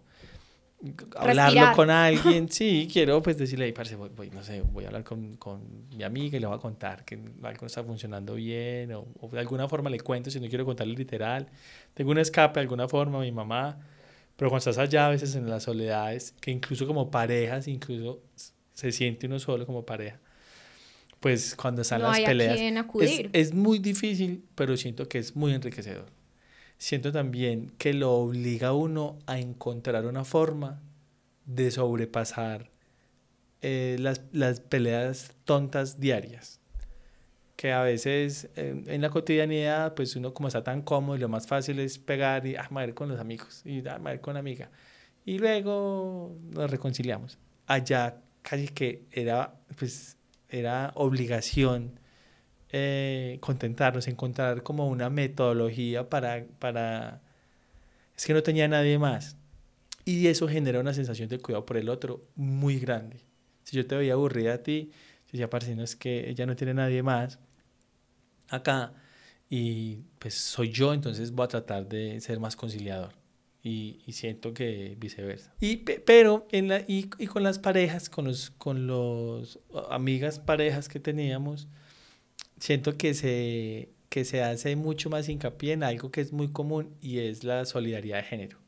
[1.16, 5.02] hablarlo con alguien, sí, quiero pues decirle, ahí, parce, voy, no sé, voy a hablar
[5.04, 8.92] con, con, mi amiga y le voy a contar que algo no está funcionando bien
[8.92, 11.48] o, o, de alguna forma le cuento si no quiero contarle literal.
[11.94, 13.78] Tengo un escape de alguna forma a mi mamá,
[14.36, 18.20] pero cuando estás allá a veces en las soledades, que incluso como parejas, incluso
[18.72, 20.20] se siente uno solo como pareja,
[21.20, 22.58] pues cuando están las peleas
[23.00, 26.06] es, es muy difícil, pero siento que es muy enriquecedor
[26.78, 30.80] siento también que lo obliga a uno a encontrar una forma
[31.44, 32.70] de sobrepasar
[33.60, 36.60] eh, las, las, peleas tontas diarias.
[37.56, 41.48] Que a veces en la cotidianidad, pues uno como está tan cómodo y lo más
[41.48, 44.70] fácil es pegar y ah, madre con los amigos y ah, madre con la amiga.
[45.24, 47.36] Y luego nos reconciliamos.
[47.66, 50.16] Allá casi que era, pues,
[50.48, 51.98] era obligación
[52.70, 57.22] eh, contentarnos, encontrar como una metodología para, para...
[58.16, 59.36] Es que no tenía nadie más.
[60.04, 63.20] Y eso genera una sensación de cuidado por el otro muy grande.
[63.64, 64.90] Si yo te veía aburrida a ti,
[65.30, 67.38] si ya parece, no es que ella no tiene nadie más
[68.48, 68.94] acá
[69.50, 73.12] y pues soy yo, entonces voy a tratar de ser más conciliador.
[73.62, 75.52] Y, siento que viceversa.
[75.60, 79.58] Y, pero en la, y, y con las parejas, con los, con los
[79.90, 81.68] amigas parejas que teníamos,
[82.58, 86.94] siento que se, que se hace mucho más hincapié en algo que es muy común
[87.00, 88.58] y es la solidaridad de género.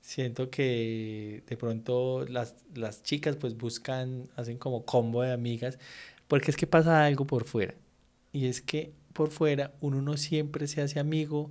[0.00, 5.78] Siento que de pronto las, las chicas pues buscan, hacen como combo de amigas,
[6.28, 7.74] porque es que pasa algo por fuera.
[8.32, 11.50] Y es que por fuera uno no siempre se hace amigo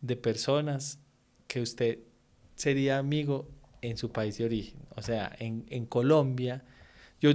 [0.00, 0.98] de personas
[1.50, 1.98] que usted
[2.54, 3.48] sería amigo
[3.82, 4.78] en su país de origen.
[4.94, 6.62] O sea, en, en Colombia,
[7.20, 7.32] yo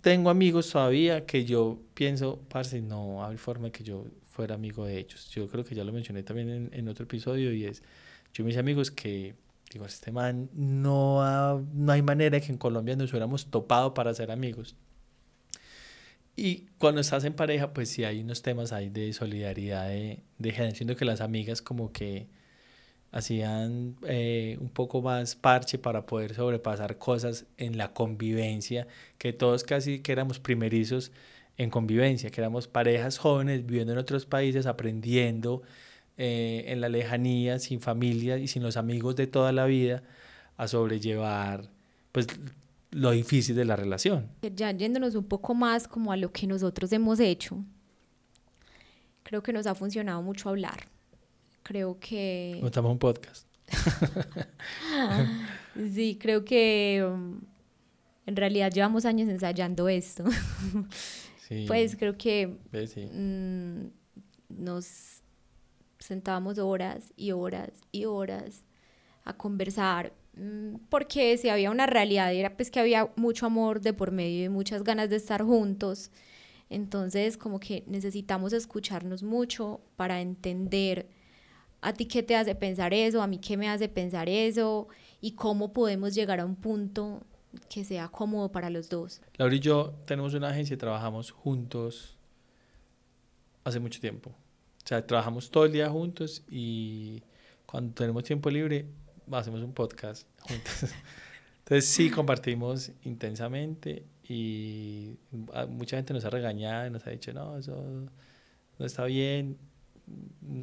[0.00, 4.98] tengo amigos todavía que yo pienso, parce, no hay forma que yo fuera amigo de
[4.98, 5.28] ellos.
[5.28, 7.82] Yo creo que ya lo mencioné también en, en otro episodio y es,
[8.32, 9.34] yo mis amigos que,
[9.70, 14.30] digo, este man, no, no hay manera que en Colombia nos hubiéramos topado para ser
[14.30, 14.76] amigos.
[16.36, 20.74] Y cuando estás en pareja, pues sí hay unos temas ahí de solidaridad, de, de
[20.74, 22.39] siendo que las amigas como que
[23.12, 28.86] hacían eh, un poco más parche para poder sobrepasar cosas en la convivencia,
[29.18, 31.10] que todos casi que éramos primerizos
[31.56, 35.62] en convivencia, que éramos parejas jóvenes viviendo en otros países, aprendiendo
[36.16, 40.02] eh, en la lejanía, sin familia y sin los amigos de toda la vida,
[40.56, 41.68] a sobrellevar
[42.12, 42.26] pues
[42.92, 44.28] lo difícil de la relación.
[44.56, 47.64] Ya yéndonos un poco más como a lo que nosotros hemos hecho,
[49.22, 50.88] creo que nos ha funcionado mucho hablar
[51.62, 52.58] creo que...
[52.60, 53.50] Montamos un podcast.
[55.94, 57.40] sí, creo que um,
[58.26, 60.24] en realidad llevamos años ensayando esto.
[61.48, 61.64] sí.
[61.66, 63.06] Pues creo que sí.
[63.06, 63.88] mmm,
[64.48, 65.22] nos
[65.98, 68.64] sentábamos horas y horas y horas
[69.24, 73.92] a conversar mm, porque si había una realidad era pues que había mucho amor de
[73.92, 76.10] por medio y muchas ganas de estar juntos
[76.70, 81.08] entonces como que necesitamos escucharnos mucho para entender
[81.80, 84.88] a ti qué te hace pensar eso, a mí qué me hace pensar eso
[85.20, 87.22] y cómo podemos llegar a un punto
[87.68, 89.20] que sea cómodo para los dos.
[89.36, 92.16] Laura y yo tenemos una agencia y trabajamos juntos
[93.64, 94.30] hace mucho tiempo.
[94.30, 97.22] O sea, trabajamos todo el día juntos y
[97.66, 98.86] cuando tenemos tiempo libre
[99.32, 100.90] hacemos un podcast juntos.
[101.60, 105.16] Entonces sí, compartimos intensamente y
[105.68, 108.08] mucha gente nos ha regañado y nos ha dicho, no, eso
[108.78, 109.56] no está bien,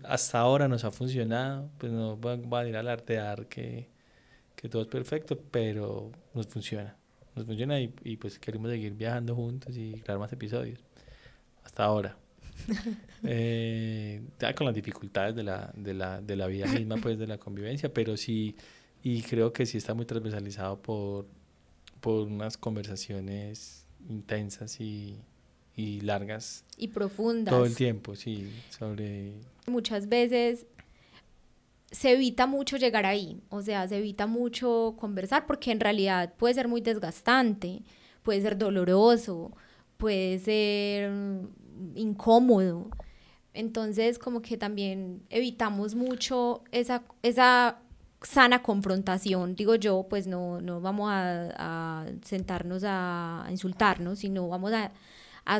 [0.03, 3.89] hasta ahora nos ha funcionado, pues no va, a ir a alardear que,
[4.55, 6.95] que todo es perfecto, pero nos funciona.
[7.35, 10.79] Nos funciona y, y, pues queremos seguir viajando juntos y grabar más episodios.
[11.63, 12.17] Hasta ahora.
[13.23, 17.27] eh, ya con las dificultades de la, de, la, de la vida misma, pues de
[17.27, 18.55] la convivencia, pero sí,
[19.03, 21.27] y creo que sí está muy transversalizado por,
[22.01, 25.19] por unas conversaciones intensas y,
[25.77, 26.65] y largas.
[26.75, 27.53] Y profundas.
[27.53, 29.35] Todo el tiempo, sí, sobre...
[29.67, 30.65] Muchas veces
[31.91, 36.53] se evita mucho llegar ahí, o sea, se evita mucho conversar porque en realidad puede
[36.53, 37.83] ser muy desgastante,
[38.23, 39.55] puede ser doloroso,
[39.95, 41.11] puede ser
[41.95, 42.89] incómodo.
[43.53, 47.79] Entonces, como que también evitamos mucho esa, esa
[48.21, 54.91] sana confrontación, digo yo, pues no, no vamos a, sentarnos a, insultarnos, sino vamos a,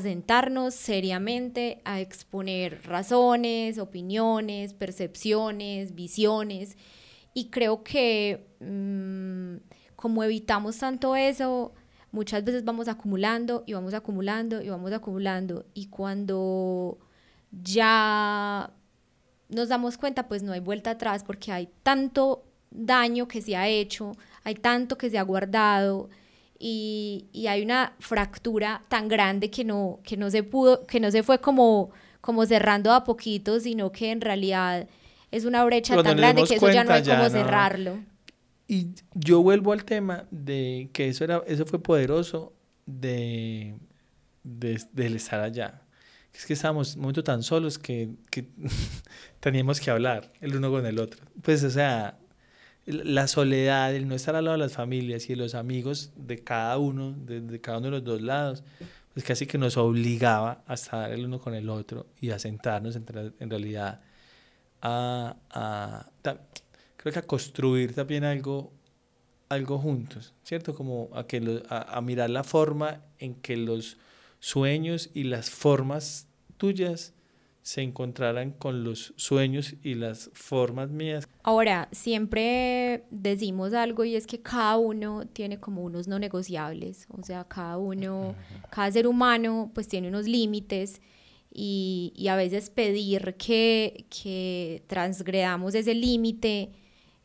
[0.01, 6.77] sentarnos seriamente a exponer razones, opiniones, percepciones, visiones.
[7.33, 11.73] Y creo que mm, como evitamos tanto eso,
[12.11, 15.65] muchas veces vamos acumulando y vamos acumulando y vamos acumulando.
[15.73, 16.97] Y cuando
[17.51, 18.71] ya
[19.47, 23.67] nos damos cuenta, pues no hay vuelta atrás porque hay tanto daño que se ha
[23.67, 24.11] hecho,
[24.43, 26.09] hay tanto que se ha guardado
[26.59, 31.23] y, hay una fractura tan grande que no, que no se pudo, que no se
[31.23, 31.91] fue como,
[32.21, 34.87] como cerrando a poquito, sino que en realidad
[35.31, 37.99] es una brecha tan grande que eso ya no hay como cerrarlo.
[38.67, 42.53] Y yo vuelvo al tema de que eso era, eso fue poderoso
[42.85, 43.75] de,
[44.43, 44.77] de,
[45.15, 45.81] estar allá.
[46.33, 48.49] Es que estábamos un momento tan solos que, que
[49.39, 51.25] teníamos que hablar el uno con el otro.
[51.41, 52.17] Pues, o sea,
[52.87, 56.43] la soledad, el no estar al lado de las familias y de los amigos de
[56.43, 58.63] cada uno, de, cada uno de los dos lados,
[59.13, 62.95] pues casi que nos obligaba a estar el uno con el otro y a sentarnos
[62.95, 63.99] en, realidad
[64.81, 66.09] a, a,
[66.95, 68.71] creo que a construir también algo,
[69.49, 70.73] algo juntos, ¿cierto?
[70.73, 73.97] Como a, que a mirar la forma en que los
[74.39, 76.27] sueños y las formas
[76.57, 77.13] tuyas
[77.67, 81.27] se encontraran con los sueños y las formas mías.
[81.43, 87.21] Ahora, siempre decimos algo y es que cada uno tiene como unos no negociables, o
[87.23, 88.35] sea, cada uno,
[88.69, 91.01] cada ser humano pues tiene unos límites
[91.53, 96.69] y, y a veces pedir que, que transgredamos ese límite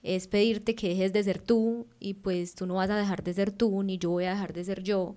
[0.03, 3.33] es pedirte que dejes de ser tú y pues tú no vas a dejar de
[3.33, 5.15] ser tú ni yo voy a dejar de ser yo.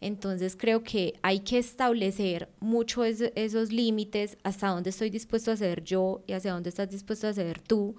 [0.00, 5.82] Entonces creo que hay que establecer mucho esos límites, hasta dónde estoy dispuesto a ser
[5.82, 7.96] yo y hacia dónde estás dispuesto a ser tú.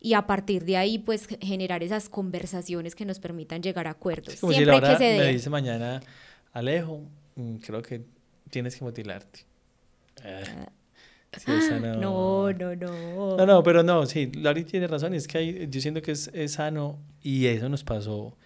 [0.00, 4.34] Y a partir de ahí, pues generar esas conversaciones que nos permitan llegar a acuerdos.
[4.34, 5.26] Siempre hay que ceder.
[5.26, 6.00] Me dice mañana,
[6.52, 7.02] Alejo,
[7.36, 8.02] mm, creo que
[8.50, 9.44] tienes que mutilarte.
[10.24, 10.68] Ah.
[11.80, 12.52] no...
[12.52, 13.46] no, no, no.
[13.46, 15.14] No, pero no, sí, Lari tiene razón.
[15.14, 18.36] Es que hay, yo siento que es, es sano y eso nos pasó.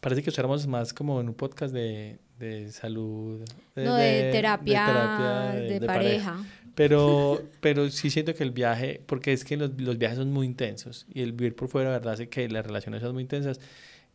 [0.00, 3.44] Parece que éramos más como en un podcast de, de salud.
[3.74, 6.44] De, no, de, terapia, de, pareja.
[6.74, 10.46] Pero, pero sí siento que el viaje, porque es que los, los, viajes son muy
[10.46, 13.60] intensos y el vivir por fuera, verdad, hace que las relaciones son muy intensas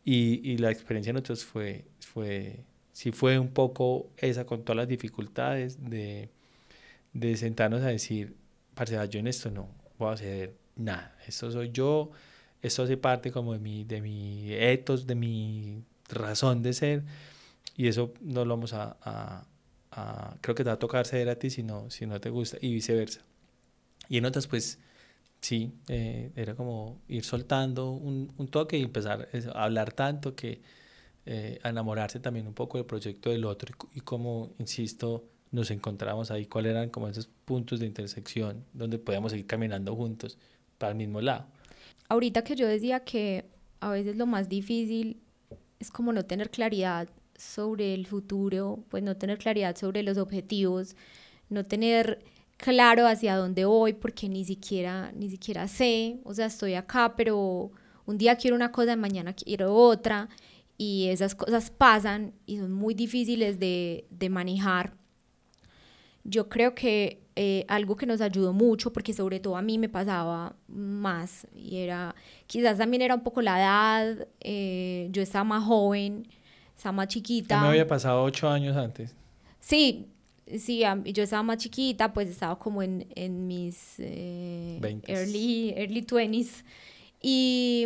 [0.06, 2.60] y, y la experiencia de nosotros fue, fue,
[2.94, 6.30] sí fue un poco esa con todas las dificultades de,
[7.14, 8.36] de sentarnos a decir,
[8.76, 12.12] parce, yo en esto no voy a hacer nada, esto soy yo,
[12.62, 17.04] esto hace parte como de mi, de mi ethos, de mi razón de ser
[17.76, 18.98] y eso no lo vamos a,
[19.92, 22.30] a, creo que te va a tocar ceder a ti si no, si no te
[22.30, 23.22] gusta y viceversa.
[24.10, 24.80] Y en otras, pues,
[25.42, 30.62] sí, eh, era como ir soltando un, un toque y empezar a hablar tanto que
[31.26, 35.70] eh, a enamorarse también un poco del proyecto del otro y, y como, insisto, nos
[35.70, 40.38] encontramos ahí, cuáles eran como esos puntos de intersección donde podíamos seguir caminando juntos
[40.78, 41.46] para el mismo lado.
[42.08, 43.46] Ahorita que yo decía que
[43.82, 45.22] a veces lo más difícil
[45.80, 47.10] es como no tener claridad
[47.42, 50.96] sobre el futuro, pues no tener claridad sobre los objetivos,
[51.50, 52.24] no tener
[52.58, 57.72] claro hacia dónde voy porque ni siquiera ni siquiera sé, o sea, estoy acá, pero
[58.06, 60.30] un día quiero una cosa, mañana quiero otra
[60.78, 64.94] y esas cosas pasan y son muy difíciles de, de manejar.
[66.24, 69.90] Yo creo que eh, algo que nos ayudó mucho, porque sobre todo a mí me
[69.90, 72.14] pasaba más, y era,
[72.46, 76.28] quizás también era un poco la edad, eh, yo estaba más joven,
[76.82, 77.62] estaba más chiquita.
[77.62, 79.14] me había pasado ocho años antes.
[79.60, 80.08] Sí,
[80.58, 86.64] sí, yo estaba más chiquita, pues estaba como en, en mis eh, early, early 20s.
[87.22, 87.86] Y,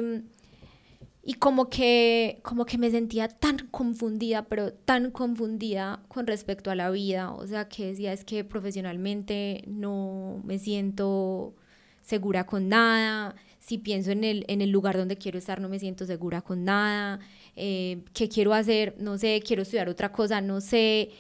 [1.24, 6.76] y como, que, como que me sentía tan confundida, pero tan confundida con respecto a
[6.76, 7.34] la vida.
[7.34, 11.54] O sea, que decía, es que profesionalmente no me siento
[12.02, 13.36] segura con nada.
[13.60, 16.64] Si pienso en el, en el lugar donde quiero estar, no me siento segura con
[16.64, 17.20] nada.
[17.56, 21.12] Eh, qué quiero hacer, no sé, quiero estudiar otra cosa, no sé.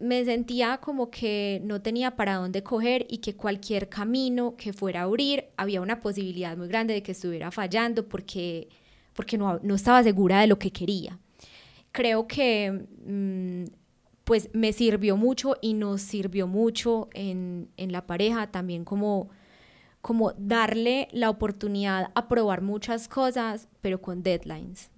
[0.00, 5.00] Me sentía como que no tenía para dónde coger y que cualquier camino que fuera
[5.00, 8.68] a abrir había una posibilidad muy grande de que estuviera fallando porque,
[9.12, 11.18] porque no, no estaba segura de lo que quería.
[11.92, 13.64] Creo que mm,
[14.24, 19.30] pues me sirvió mucho y nos sirvió mucho en, en la pareja también como
[20.00, 24.90] como darle la oportunidad a probar muchas cosas, pero con deadlines.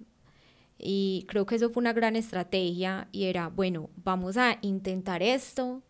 [0.81, 5.83] Y creo que eso fue una gran estrategia y era, bueno, vamos a intentar esto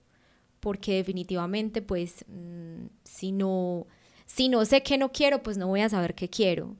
[0.59, 3.87] porque definitivamente pues mm, si no
[4.25, 6.75] si no sé qué no quiero, pues no voy a saber qué quiero.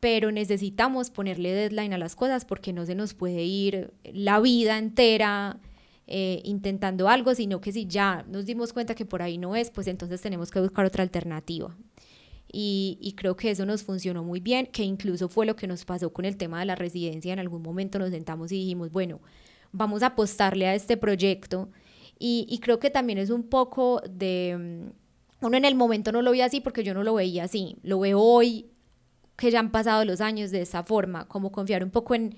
[0.00, 4.78] pero necesitamos ponerle deadline a las cosas porque no se nos puede ir la vida
[4.78, 5.58] entera
[6.06, 9.70] eh, intentando algo, sino que si ya nos dimos cuenta que por ahí no es,
[9.70, 11.74] pues entonces tenemos que buscar otra alternativa.
[12.52, 15.84] Y, y, creo que eso nos funcionó muy bien, que incluso fue lo que nos
[15.84, 17.32] pasó con el tema de la residencia.
[17.32, 19.20] En algún momento nos sentamos y dijimos, bueno,
[19.72, 21.68] vamos a apostarle a este proyecto.
[22.18, 24.56] Y, y creo que también es un poco de...
[24.90, 27.76] Mm, uno en el momento no lo veía así porque yo no lo veía así.
[27.82, 28.70] Lo veo hoy
[29.36, 32.36] que ya han pasado los años de esa forma, como confiar un poco en,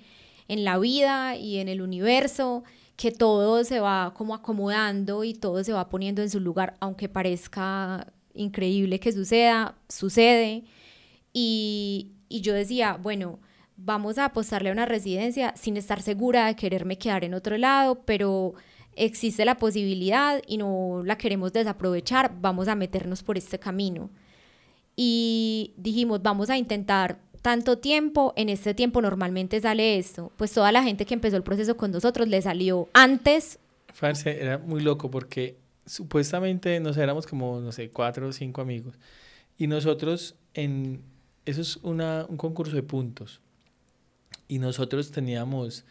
[0.48, 2.64] en la vida y en el universo,
[2.96, 7.08] que todo se va como acomodando y todo se va poniendo en su lugar, aunque
[7.08, 10.64] parezca increíble que suceda, sucede.
[11.32, 13.38] Y, y yo decía, bueno,
[13.76, 18.02] vamos a apostarle a una residencia sin estar segura de quererme quedar en otro lado,
[18.04, 18.54] pero
[18.94, 24.10] existe la posibilidad y no la queremos desaprovechar, vamos a meternos por este camino
[24.96, 30.32] y dijimos, vamos a intentar tanto tiempo, en este tiempo normalmente sale esto.
[30.36, 33.60] Pues toda la gente que empezó el proceso con nosotros le salió antes.
[33.92, 38.98] Farce, era muy loco porque supuestamente nos éramos como, no sé, cuatro o cinco amigos.
[39.56, 41.02] Y nosotros en,
[41.44, 43.40] eso es una, un concurso de puntos.
[44.48, 45.84] Y nosotros teníamos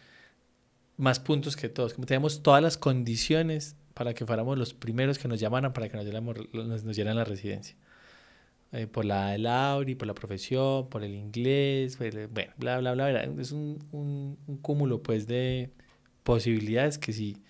[0.96, 5.28] más puntos que todos, como teníamos todas las condiciones para que fuéramos los primeros que
[5.28, 6.06] nos llamaran para que nos,
[6.52, 7.76] nos, nos dieran la residencia.
[8.72, 13.22] Eh, por la del Auri, por la profesión, por el inglés, bueno, bla, bla, bla,
[13.40, 15.70] Es un, un, un, cúmulo, pues, de
[16.24, 17.42] posibilidades que si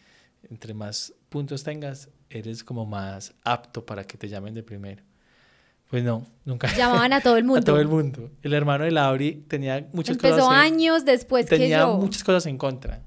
[0.51, 5.03] entre más puntos tengas, eres como más apto para que te llamen de primero.
[5.91, 6.74] Pues no, nunca.
[6.77, 7.61] Llamaban a todo el mundo.
[7.61, 8.31] a todo el mundo.
[8.43, 10.49] El hermano de Lauri tenía muchas Empezó cosas.
[10.49, 11.62] Empezó años después que yo.
[11.62, 13.03] Tenía muchas cosas en contra.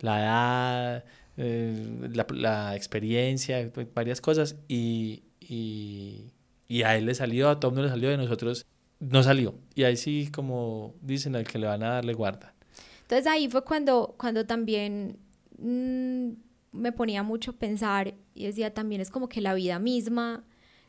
[0.00, 1.04] La edad,
[1.36, 4.54] eh, la, la, experiencia, varias cosas.
[4.68, 6.30] Y, y
[6.68, 8.66] y a él le salió, a Tom no le salió, de nosotros
[9.00, 9.54] no salió.
[9.74, 12.54] Y ahí sí, como dicen, al que le van a darle guarda.
[13.02, 15.18] Entonces ahí fue cuando, cuando también
[15.58, 16.32] mmm,
[16.72, 20.44] me ponía mucho a pensar y decía, también es como que la vida misma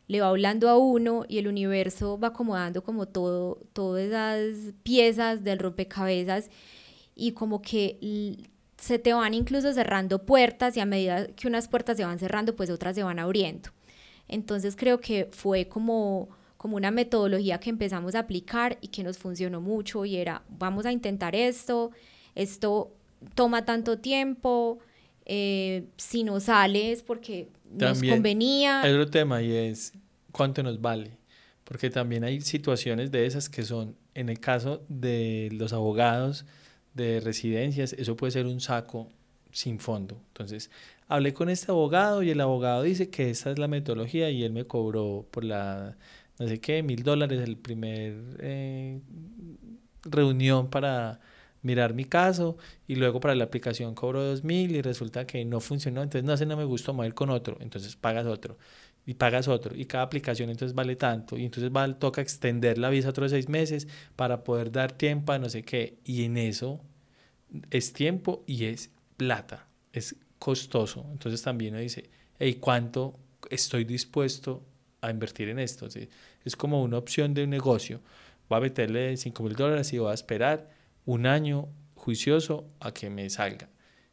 [0.08, 5.44] le va hablando a uno y el universo va acomodando como todo, todas esas piezas
[5.44, 6.50] del rompecabezas
[7.16, 8.00] y como que
[8.78, 12.56] se te van incluso cerrando puertas y a medida que unas puertas se van cerrando,
[12.56, 13.70] pues otras se van abriendo.
[14.28, 19.18] Entonces creo que fue como, como una metodología que empezamos a aplicar y que nos
[19.18, 21.92] funcionó mucho y era, vamos a intentar esto,
[22.36, 22.94] esto
[23.36, 24.80] toma tanto tiempo,
[25.32, 28.82] eh, si no sale es porque nos convenía.
[28.82, 29.94] Hay otro tema y es
[30.32, 31.12] cuánto nos vale,
[31.66, 36.46] porque también hay situaciones de esas que son, en el caso de los abogados
[36.96, 39.08] de residencias, eso puede ser un saco
[39.52, 40.20] sin fondo.
[40.30, 40.72] Entonces,
[41.08, 44.52] hablé con este abogado y el abogado dice que esta es la metodología y él
[44.52, 45.96] me cobró por la,
[46.40, 49.00] no sé qué, mil dólares el primer eh,
[50.06, 51.20] reunión para
[51.62, 52.58] mirar mi caso
[52.88, 56.38] y luego para la aplicación cobro dos mil y resulta que no funcionó, entonces no
[56.38, 58.58] sé, no me gustó, me ir con otro, entonces pagas otro
[59.06, 63.10] y pagas otro y cada aplicación entonces vale tanto y entonces toca extender la visa
[63.10, 66.82] otros seis meses para poder dar tiempo a no sé qué y en eso
[67.72, 71.06] es tiempo y es plata, es costoso.
[71.12, 74.64] Entonces también uno dice, hey, ¿cuánto estoy dispuesto
[75.02, 75.88] a invertir en esto?
[76.46, 78.02] Es como una opción de un negocio.
[78.48, 80.70] Voy a meterle 5 mil dólares y voy a esperar
[81.10, 83.68] un año juicioso a que me salga.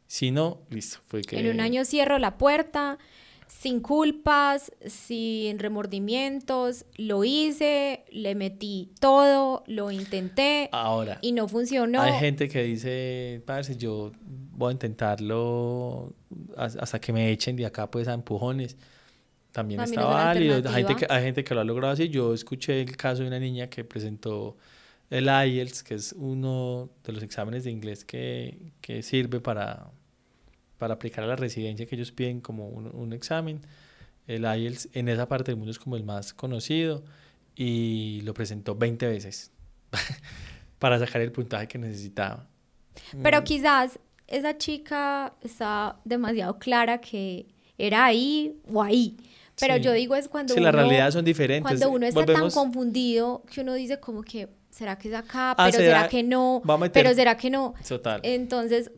[0.07, 0.97] Si no, listo.
[1.05, 1.39] Fue que...
[1.39, 2.97] En un año cierro la puerta,
[3.47, 12.01] sin culpas, sin remordimientos, lo hice, le metí todo, lo intenté Ahora, y no funcionó.
[12.01, 16.15] Hay gente que dice, parce, yo voy a intentarlo
[16.55, 18.75] hasta que me echen de acá pues a empujones.
[19.51, 20.67] También está válido.
[20.67, 22.09] Hay gente, que, hay gente que lo ha logrado así.
[22.09, 24.57] Yo escuché el caso de una niña que presentó
[25.09, 29.91] el IELTS, que es uno de los exámenes de inglés que, que sirve para
[30.77, 33.61] para aplicar a la residencia que ellos piden como un, un examen.
[34.27, 37.03] El IELTS en esa parte del mundo es como el más conocido
[37.55, 39.51] y lo presentó 20 veces
[40.79, 42.47] para sacar el puntaje que necesitaba.
[43.23, 43.43] Pero mm.
[43.43, 47.47] quizás esa chica está demasiado clara que
[47.77, 49.17] era ahí o ahí.
[49.59, 50.71] Pero yo digo es cuando sí, uno...
[50.71, 51.63] la realidad son diferentes.
[51.63, 55.51] Cuando uno está tan confundido que uno dice como que, ¿será que es acá?
[55.57, 56.61] Ah, pero ¿será, que no?
[56.93, 57.73] Pero ¿será que no?
[57.87, 58.21] Total.
[58.23, 58.91] Entonces,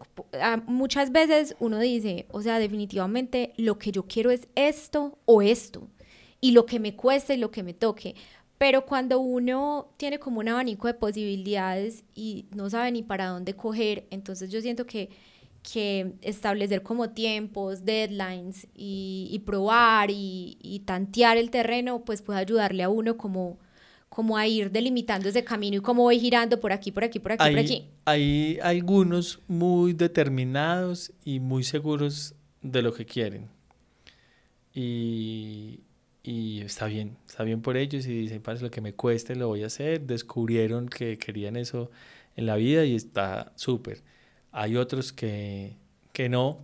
[0.66, 5.88] muchas veces uno dice, o sea, definitivamente lo que yo quiero es esto o esto.
[6.42, 8.16] Y lo que me cueste y lo que me toque.
[8.58, 13.54] Pero cuando uno tiene como un abanico de posibilidades y no sabe ni para dónde
[13.56, 15.10] coger, entonces yo siento que,
[15.64, 22.40] que establecer como tiempos, deadlines y, y probar y, y tantear el terreno, pues puede
[22.40, 23.60] ayudarle a uno como
[24.10, 27.32] como a ir delimitando ese camino y cómo voy girando por aquí, por aquí, por
[27.34, 27.90] aquí, hay, por aquí.
[28.06, 33.48] Hay algunos muy determinados y muy seguros de lo que quieren.
[34.74, 35.82] Y,
[36.24, 39.48] y está bien, está bien por ellos y dicen, para lo que me cueste lo
[39.48, 40.02] voy a hacer.
[40.02, 41.92] Descubrieron que querían eso
[42.36, 44.02] en la vida y está súper.
[44.52, 45.76] Hay otros que,
[46.14, 46.60] que no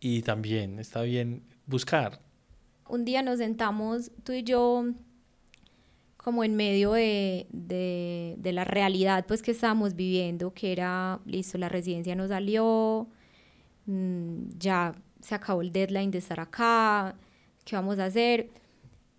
[0.00, 2.20] y también está bien buscar.
[2.88, 4.84] Un día nos sentamos tú y yo
[6.26, 11.56] como en medio de, de, de, la realidad pues que estábamos viviendo, que era, listo,
[11.56, 13.06] la residencia no salió,
[13.86, 17.14] mmm, ya se acabó el deadline de estar acá,
[17.64, 18.50] ¿qué vamos a hacer?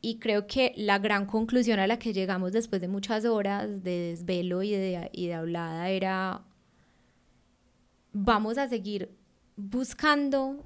[0.01, 4.09] Y creo que la gran conclusión a la que llegamos después de muchas horas de
[4.09, 6.43] desvelo y de, y de hablada era,
[8.11, 9.15] vamos a seguir
[9.55, 10.61] buscando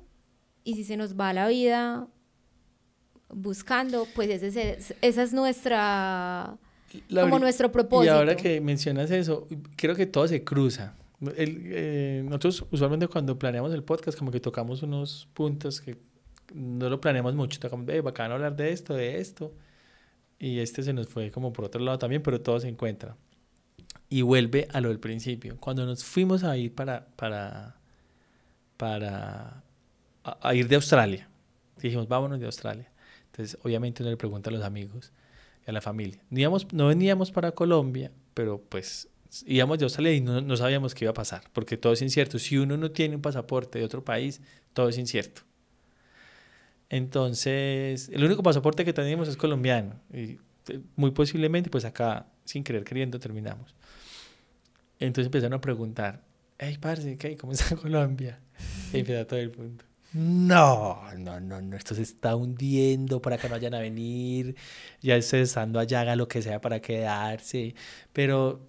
[0.63, 2.07] y si se nos va la vida,
[3.33, 6.57] buscando, pues ese es, esa es nuestra,
[7.09, 8.13] como nuestro propósito.
[8.13, 10.95] Y ahora que mencionas eso, creo que todo se cruza.
[11.35, 15.97] El, eh, nosotros usualmente cuando planeamos el podcast como que tocamos unos puntos que
[16.53, 19.53] no lo planeamos mucho, tocamos, eh, bacán hablar de esto, de esto,
[20.39, 23.15] y este se nos fue como por otro lado también, pero todo se encuentra.
[24.09, 25.57] Y vuelve a lo del principio.
[25.59, 27.77] Cuando nos fuimos a ir para, para,
[28.75, 29.63] para
[30.23, 31.29] a, a ir de Australia,
[31.77, 32.90] dijimos, vámonos de Australia
[33.31, 35.13] entonces, obviamente uno le pregunta a los amigos
[35.65, 36.21] y a la familia.
[36.29, 39.07] No, íbamos, no veníamos para Colombia, pero pues
[39.45, 42.39] íbamos de Australia y no, no, sabíamos qué iba a pasar, porque todo es incierto.
[42.39, 44.41] Si uno no tiene un pasaporte de otro país,
[44.73, 45.43] todo es incierto.
[46.89, 49.95] Entonces, el único pasaporte que tenemos es colombiano.
[50.13, 53.73] Y eh, muy posiblemente, pues acá, sin querer queriendo, terminamos.
[54.99, 56.21] Entonces empezaron a preguntar,
[56.59, 57.37] hey, parce, ¿qué?
[57.37, 58.41] ¿Cómo está Colombia?
[58.91, 63.47] Y empezó todo el punto no, no, no, no, esto se está hundiendo para que
[63.47, 64.55] no vayan a venir,
[65.01, 67.75] ya estoy estando allá, haga lo que sea para quedarse,
[68.11, 68.59] pero,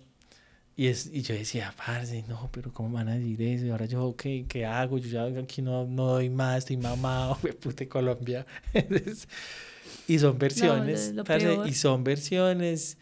[0.76, 3.66] y, es, y yo decía, parce, no, pero ¿cómo van a decir eso?
[3.66, 4.98] Y ahora yo, ¿qué, qué hago?
[4.98, 8.46] Yo ya aquí no, no doy más, estoy mamado, puta Colombia.
[10.08, 12.98] y son versiones, no, y son versiones,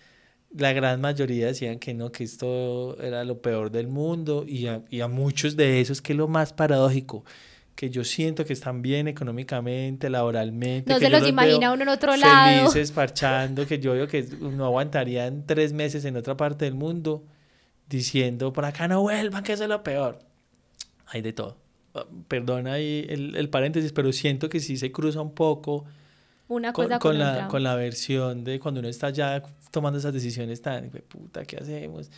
[0.57, 4.83] la gran mayoría decían que no, que esto era lo peor del mundo, y a,
[4.89, 7.25] y a muchos de esos, que es lo más paradójico,
[7.81, 10.93] que yo siento que están bien económicamente, laboralmente.
[10.93, 12.71] No que se los, imagina uno en otro lado.
[12.71, 17.25] Felices, parchando, que yo veo que no aguantarían tres meses en otra parte del mundo
[17.89, 20.19] diciendo, por acá no vuelvan, que eso es lo peor.
[21.07, 21.57] Hay de todo.
[21.95, 25.87] Ah, perdona ahí el, el paréntesis, pero siento que sí se cruza un poco
[26.49, 30.13] Una cosa con, con, la, con la versión de cuando uno está ya tomando esas
[30.13, 32.11] decisiones tan, puta, ¿qué hacemos?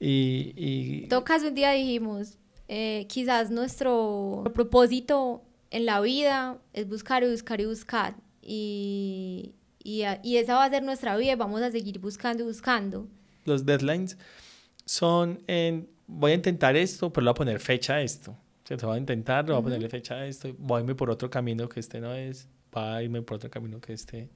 [0.00, 1.08] Y, y...
[1.22, 2.38] Caso, un día dijimos,
[2.68, 8.16] eh, quizás nuestro propósito en la vida es buscar y buscar y buscar.
[8.42, 13.08] Y, y, y, esa va a ser nuestra vida vamos a seguir buscando y buscando.
[13.44, 14.16] Los deadlines
[14.84, 18.36] son en, voy a intentar esto, pero le voy a poner fecha a esto.
[18.66, 18.88] ¿cierto?
[18.88, 21.30] Voy a intentar, le voy a ponerle fecha a esto, voy a irme por otro
[21.30, 24.28] camino que este no es, voy a irme por otro camino que este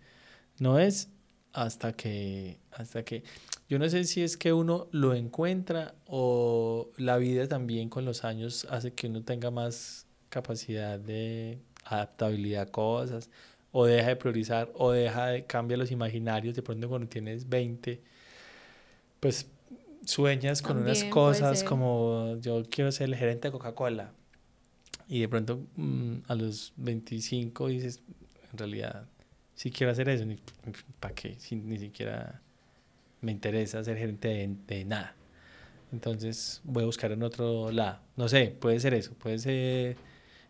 [0.59, 1.09] no es,
[1.53, 3.25] hasta que, hasta que,
[3.71, 8.25] yo no sé si es que uno lo encuentra o la vida también con los
[8.25, 13.31] años hace que uno tenga más capacidad de adaptabilidad a cosas,
[13.71, 18.01] o deja de priorizar, o deja de cambiar los imaginarios, de pronto cuando tienes 20,
[19.21, 19.47] pues
[20.05, 24.11] sueñas con También unas cosas como yo quiero ser el gerente de Coca-Cola,
[25.07, 28.01] y de pronto mm, a los 25 dices,
[28.51, 29.07] en realidad,
[29.55, 30.25] si quiero hacer eso,
[30.99, 31.37] ¿para qué?
[31.39, 32.43] Si ni siquiera
[33.21, 35.15] me interesa ser gerente de, nada.
[35.93, 38.01] Entonces voy a buscar en otro lado.
[38.17, 39.97] No sé, puede ser eso, puede ser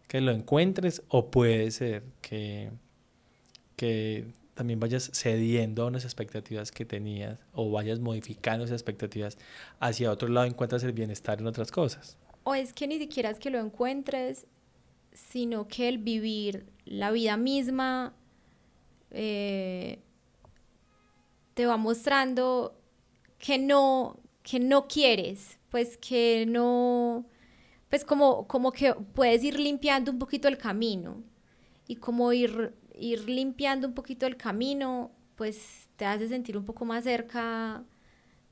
[0.09, 2.70] que lo encuentres o puede ser que,
[3.76, 9.38] que también vayas cediendo a unas expectativas que tenías o vayas modificando esas expectativas
[9.78, 12.18] hacia otro lado, encuentras el bienestar en otras cosas.
[12.44, 14.47] O es que ni siquiera es que lo encuentres,
[15.12, 18.14] sino que el vivir la vida misma
[19.10, 20.01] eh,
[21.61, 22.74] te va mostrando
[23.39, 27.27] que no, que no quieres, pues que no,
[27.91, 31.23] pues como, como que puedes ir limpiando un poquito el camino
[31.87, 36.87] y como ir, ir limpiando un poquito el camino, pues te hace sentir un poco
[36.87, 37.85] más cerca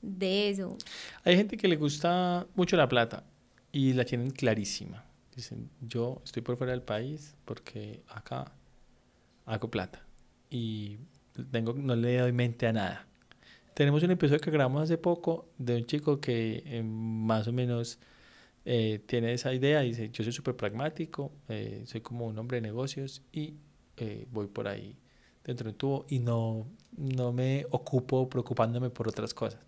[0.03, 0.77] de eso.
[1.25, 3.25] Hay gente que le gusta mucho la plata
[3.73, 5.03] y la tienen clarísima.
[5.35, 8.53] Dicen, yo estoy por fuera del país porque acá
[9.47, 10.05] hago plata
[10.51, 10.99] y
[11.45, 13.07] tengo, no le doy mente a nada.
[13.75, 17.99] Tenemos un episodio que grabamos hace poco de un chico que eh, más o menos
[18.71, 22.61] eh, tiene esa idea dice, yo soy súper pragmático, eh, soy como un hombre de
[22.61, 23.55] negocios y
[23.97, 24.95] eh, voy por ahí
[25.43, 29.61] dentro de un tubo y no, no me ocupo preocupándome por otras cosas.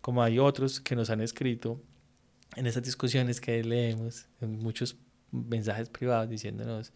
[0.00, 1.80] Como hay otros que nos han escrito
[2.56, 4.96] en esas discusiones que leemos, en muchos
[5.30, 6.92] mensajes privados diciéndonos,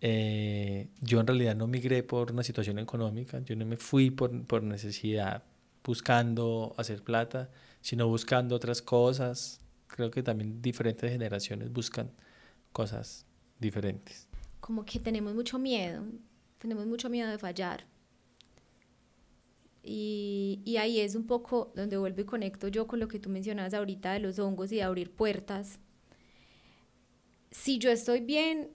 [0.00, 4.44] eh, yo en realidad no migré por una situación económica, yo no me fui por,
[4.46, 5.44] por necesidad
[5.84, 7.50] buscando hacer plata,
[7.80, 9.60] sino buscando otras cosas.
[9.86, 12.10] Creo que también diferentes generaciones buscan
[12.72, 13.24] cosas
[13.58, 14.28] diferentes.
[14.60, 16.04] Como que tenemos mucho miedo,
[16.58, 17.86] tenemos mucho miedo de fallar.
[19.88, 23.30] Y, y, ahí es un poco donde vuelvo y conecto yo con lo que tú
[23.30, 25.78] mencionabas ahorita de los hongos y de abrir puertas.
[27.52, 28.70] Si yo estoy bien,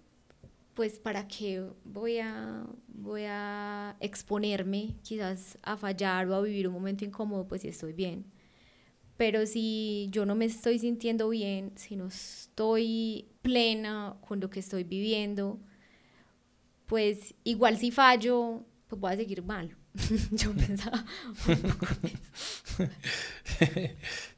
[0.81, 6.73] pues para qué voy a, voy a exponerme quizás a fallar o a vivir un
[6.73, 8.25] momento incómodo, pues si estoy bien.
[9.15, 14.59] Pero si yo no me estoy sintiendo bien, si no estoy plena con lo que
[14.59, 15.59] estoy viviendo,
[16.87, 19.77] pues igual si fallo, pues voy a seguir mal.
[20.31, 21.05] yo pensaba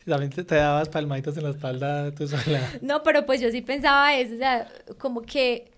[0.05, 2.69] También te, te, dabas palmaditas en la espalda tú sola.
[2.81, 5.72] No, pero pues yo sí pensaba eso, o sea, como que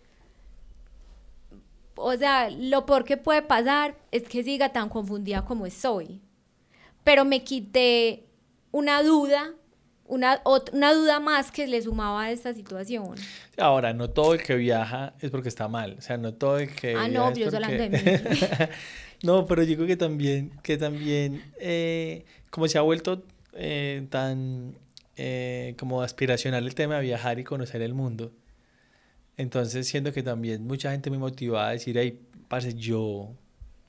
[1.95, 6.21] o sea, lo peor que puede pasar es que siga tan confundida como estoy.
[7.03, 8.25] Pero me quité
[8.71, 9.53] una duda,
[10.05, 10.41] una,
[10.73, 13.15] una duda más que le sumaba a esta situación.
[13.57, 15.95] Ahora, no todo el que viaja es porque está mal.
[15.97, 16.95] O sea, no todo el que.
[16.95, 17.77] Ah, no, yo porque...
[17.77, 17.97] de mí.
[19.23, 23.23] no, pero digo que también, que también, eh, como se ha vuelto
[23.53, 24.75] eh, tan
[25.15, 28.33] eh, como aspiracional el tema de viajar y conocer el mundo
[29.37, 33.33] entonces siento que también mucha gente me motiva a decir, hey, parce, yo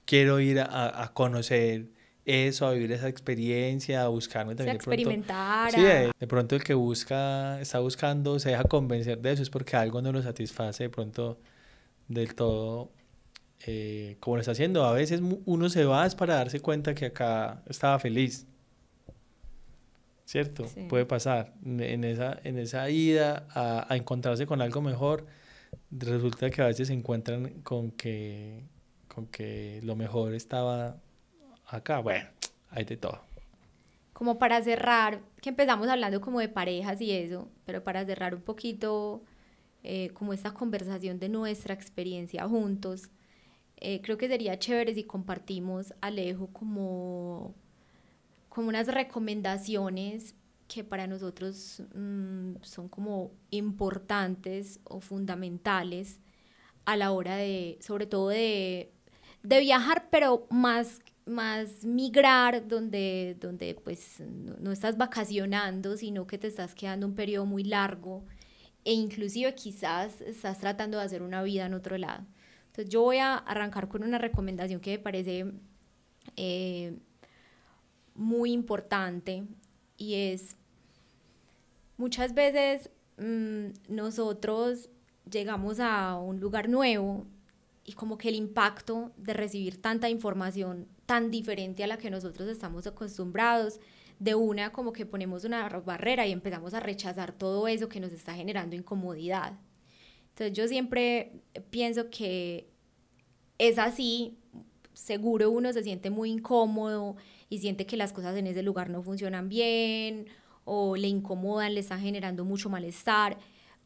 [0.04, 1.86] quiero ir a, a, conocer
[2.24, 4.74] eso, a vivir esa experiencia, a buscarme también.
[4.74, 5.70] a experimentar.
[5.70, 9.76] sí, de, pronto el que busca, está buscando, se deja convencer de eso, es porque
[9.76, 11.38] algo no lo satisface de pronto
[12.08, 12.90] del todo
[13.66, 14.84] eh, como lo está haciendo.
[14.84, 18.46] A veces uno se va para darse cuenta que acá estaba feliz.
[20.26, 20.66] ¿Cierto?
[20.88, 21.54] Puede pasar.
[21.64, 25.26] En esa, en esa ida a, a, encontrarse con algo mejor,
[25.90, 28.64] resulta que a veces se encuentran con que,
[29.08, 30.96] con que lo mejor estaba
[31.66, 32.00] acá.
[32.00, 32.28] Bueno,
[32.70, 33.20] hay de todo.
[34.12, 38.42] Como para cerrar, que empezamos hablando como de parejas y eso, pero para cerrar un
[38.42, 39.22] poquito
[39.84, 43.10] eh, como esta conversación de nuestra experiencia juntos,
[43.76, 47.54] eh, creo que sería chévere si compartimos, Alejo, como
[48.56, 50.34] como unas recomendaciones
[50.66, 56.20] que para nosotros mm, son como importantes o fundamentales
[56.86, 58.94] a la hora de, sobre todo de,
[59.42, 66.38] de viajar, pero más, más migrar, donde, donde pues no, no, estás vacacionando, sino que
[66.38, 68.24] te estás quedando un periodo muy largo
[68.86, 72.24] e inclusive quizás estás tratando de hacer una vida en otro lado.
[72.68, 75.44] Entonces yo voy a arrancar con una recomendación que me parece
[76.36, 76.96] eh,
[78.16, 79.44] muy importante
[79.96, 80.56] y es
[81.96, 84.88] muchas veces mmm, nosotros
[85.30, 87.26] llegamos a un lugar nuevo
[87.84, 92.48] y como que el impacto de recibir tanta información tan diferente a la que nosotros
[92.48, 93.80] estamos acostumbrados,
[94.18, 98.12] de una como que ponemos una barrera y empezamos a rechazar todo eso que nos
[98.12, 99.58] está generando incomodidad.
[100.30, 102.68] Entonces yo siempre pienso que
[103.58, 104.38] es así,
[104.94, 107.16] seguro uno se siente muy incómodo
[107.48, 110.26] y siente que las cosas en ese lugar no funcionan bien
[110.64, 113.38] o le incomodan, le están generando mucho malestar,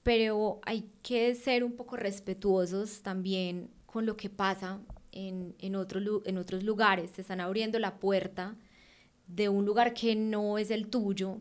[0.02, 4.80] pero hay que ser un poco respetuosos también con lo que pasa
[5.12, 7.12] en, en, otro, en otros lugares.
[7.12, 8.56] Te están abriendo la puerta
[9.26, 11.38] de un lugar que no es el tuyo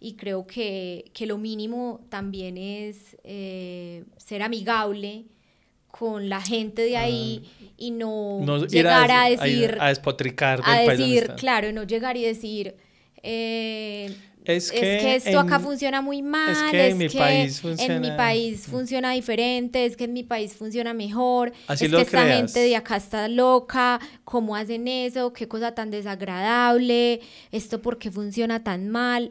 [0.00, 5.26] y creo que, que lo mínimo también es eh, ser amigable
[5.90, 7.64] con la gente de ahí ah.
[7.76, 9.76] y no, llegar a, decir...
[9.80, 12.76] A, despotricar A decir, claro, no llegar y decir...
[13.22, 14.14] Eh,
[14.44, 18.10] es, que, esto acá funciona muy mal, es que, en, mi país funciona, en mi
[18.16, 22.58] país funciona diferente, es que en mi país funciona mejor, Así es que esta gente
[22.58, 27.20] de acá está loca, cómo hacen eso, qué cosa tan desagradable,
[27.52, 29.30] esto por qué funciona tan mal.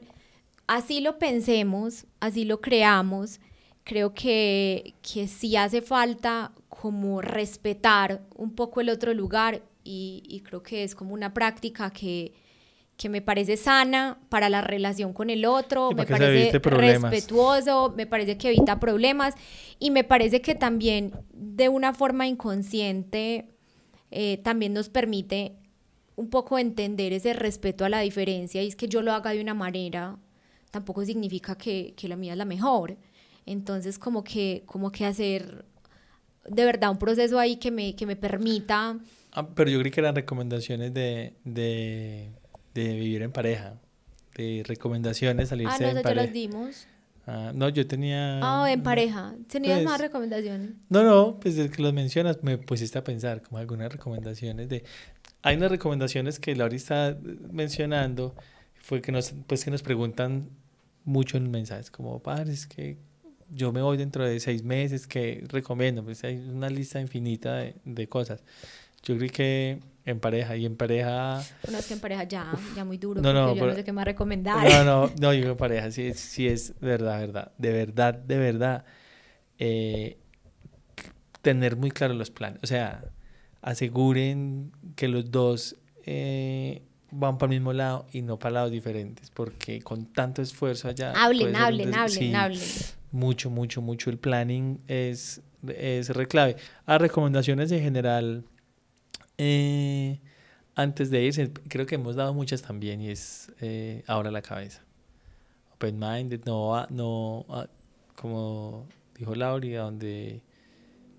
[0.68, 3.40] Así lo pensemos, así lo creamos,
[3.90, 10.42] creo que, que sí hace falta como respetar un poco el otro lugar y, y
[10.42, 12.34] creo que es como una práctica que,
[12.98, 18.38] que me parece sana para la relación con el otro, me parece respetuoso, me parece
[18.38, 19.34] que evita problemas
[19.80, 23.48] y me parece que también de una forma inconsciente
[24.12, 25.56] eh, también nos permite
[26.16, 29.42] un poco entender ese respeto a la diferencia y es que yo lo haga de
[29.42, 30.20] una manera
[30.70, 32.96] tampoco significa que, que la mía es la mejor.
[33.50, 35.66] Entonces, como que, como que hacer
[36.48, 38.98] de verdad un proceso ahí que me, que me permita
[39.32, 42.32] Ah, pero yo creí que eran recomendaciones de, de,
[42.74, 43.80] de vivir en pareja.
[44.36, 46.24] De recomendaciones salirse ah, en no, pareja.
[46.24, 46.88] las dimos.
[47.28, 48.40] Ah, no, yo tenía...
[48.42, 49.36] Ah, en pareja.
[49.48, 50.72] ¿Tenías Pues, más recomendaciones?
[50.90, 54.84] No, no, pues desde que los mencionas me pusiste a pensar como algunas recomendaciones de...
[55.44, 57.18] Hay unas recomendaciones que Laura está
[57.52, 58.36] mencionando,
[58.82, 60.50] fue que nos, pues que nos preguntan
[61.06, 62.98] mucho en mensajes, como, padre, es que
[63.52, 66.04] yo me voy dentro de seis meses, ¿qué recomiendo?
[66.04, 68.44] Pues hay una lista infinita de, de cosas.
[69.04, 71.42] Yo creo que en pareja, y en pareja...
[71.64, 73.84] Bueno, es que en pareja ya, ya muy duro, No, no, yo pero- no sé
[73.84, 74.68] qué más recomendar.
[74.68, 78.38] No, no, no, yo en pareja, sí, es- sí es verdad, verdad, de verdad, de
[78.38, 78.86] verdad,
[79.60, 80.18] eh,
[81.42, 82.60] tener muy claros los planes.
[82.64, 83.04] O sea,
[83.62, 86.82] aseguren que los dos eh,
[87.12, 91.14] van para el mismo lado y no para lados diferentes, porque con tanto esfuerzo allá...
[91.16, 92.60] hablen, un hablen, des- hablen, sí, hablen.
[93.12, 94.10] Mucho, mucho, mucho.
[94.10, 96.58] El planning es, es re clave.
[96.86, 98.46] A recomendaciones en general,
[99.38, 100.20] eh,
[100.76, 104.84] antes de irse, creo que hemos dado muchas también y es eh, ahora la cabeza.
[105.76, 107.70] Open minded, no, no, a-
[108.16, 108.88] como
[109.18, 110.42] dijo Lauri, a donde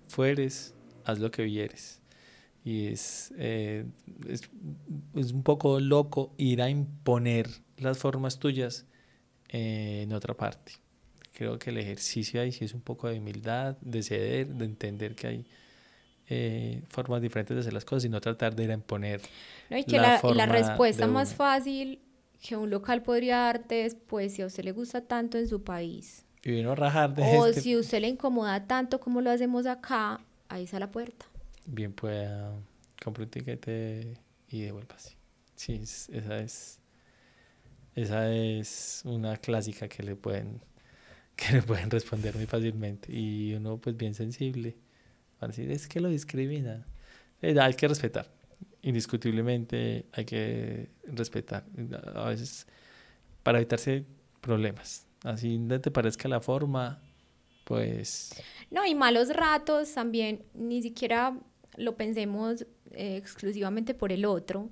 [0.07, 0.73] fueres,
[1.05, 2.01] haz lo que vieres.
[2.63, 3.85] Y es, eh,
[4.27, 4.49] es,
[5.15, 8.85] es un poco loco ir a imponer las formas tuyas
[9.49, 10.73] en otra parte.
[11.41, 15.15] Creo que el ejercicio ahí sí es un poco de humildad, de ceder, de entender
[15.15, 15.45] que hay
[16.27, 19.21] eh, formas diferentes de hacer las cosas y no tratar de ir a imponer.
[19.69, 21.37] No, y que la la, la respuesta más uno.
[21.37, 21.99] fácil
[22.41, 25.63] que un local podría darte es, pues, si a usted le gusta tanto en su
[25.63, 29.21] país, Y vino a rajar de o este, si a usted le incomoda tanto como
[29.21, 31.25] lo hacemos acá, ahí está la puerta.
[31.65, 32.53] bien pueda
[33.03, 34.17] comprar un tiquete
[34.49, 35.17] y devuélvase.
[35.55, 36.79] Sí, es- esa es
[37.95, 40.61] esa es una clásica que le pueden
[41.41, 44.77] que le pueden responder muy fácilmente y uno pues bien sensible
[45.49, 46.85] es que lo discrimina.
[47.41, 48.27] Eh, hay que respetar.
[48.83, 51.65] Indiscutiblemente hay que respetar.
[52.15, 52.67] A veces
[53.43, 54.05] para evitarse
[54.39, 55.07] problemas.
[55.23, 57.01] Así no te parezca la forma,
[57.63, 58.33] pues
[58.71, 61.37] No, y malos ratos también, ni siquiera
[61.77, 64.69] lo pensemos eh, exclusivamente por el otro,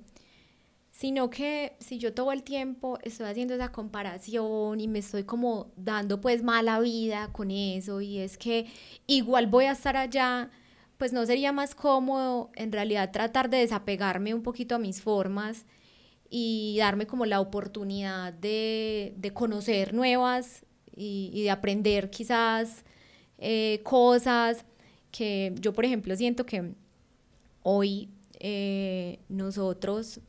[1.00, 5.72] sino que si yo todo el tiempo estoy haciendo esa comparación y me estoy como
[5.74, 8.66] dando pues mala vida con eso y es que
[9.06, 10.50] igual voy a estar allá,
[10.98, 15.64] pues no sería más cómodo en realidad tratar de desapegarme un poquito a mis formas
[16.28, 22.84] y darme como la oportunidad de, de conocer nuevas y, de aprender quizás
[23.38, 24.66] eh, cosas
[25.10, 26.74] que yo, por ejemplo, siento que
[27.62, 30.20] hoy eh, nosotros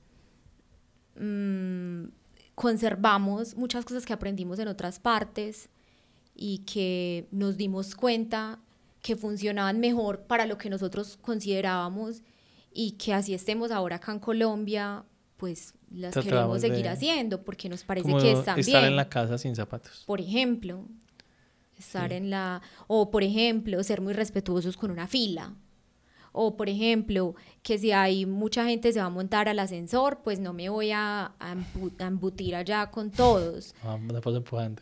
[1.22, 2.06] mm,
[2.56, 5.70] conservamos muchas cosas que aprendimos en otras partes
[6.36, 8.60] y que nos dimos cuenta
[9.02, 12.22] que funcionaban mejor para lo que nosotros considerábamos
[12.74, 15.04] y que así estemos ahora acá en Colombia,
[15.38, 18.92] pues las Tratamos queremos seguir de- haciendo porque nos parece como que están estar bien
[18.92, 20.04] en la casa sin zapatos.
[20.06, 20.86] por ejemplo,
[21.78, 22.16] estar Sí.
[22.18, 25.54] en la, o por ejemplo, ser muy respetuosos con una fila,
[26.32, 30.40] o por ejemplo, que si hay mucha gente se va a montar al ascensor, pues
[30.40, 34.82] no me voy a, a embu- a embutir allá con todos, Ah, me paso empujando.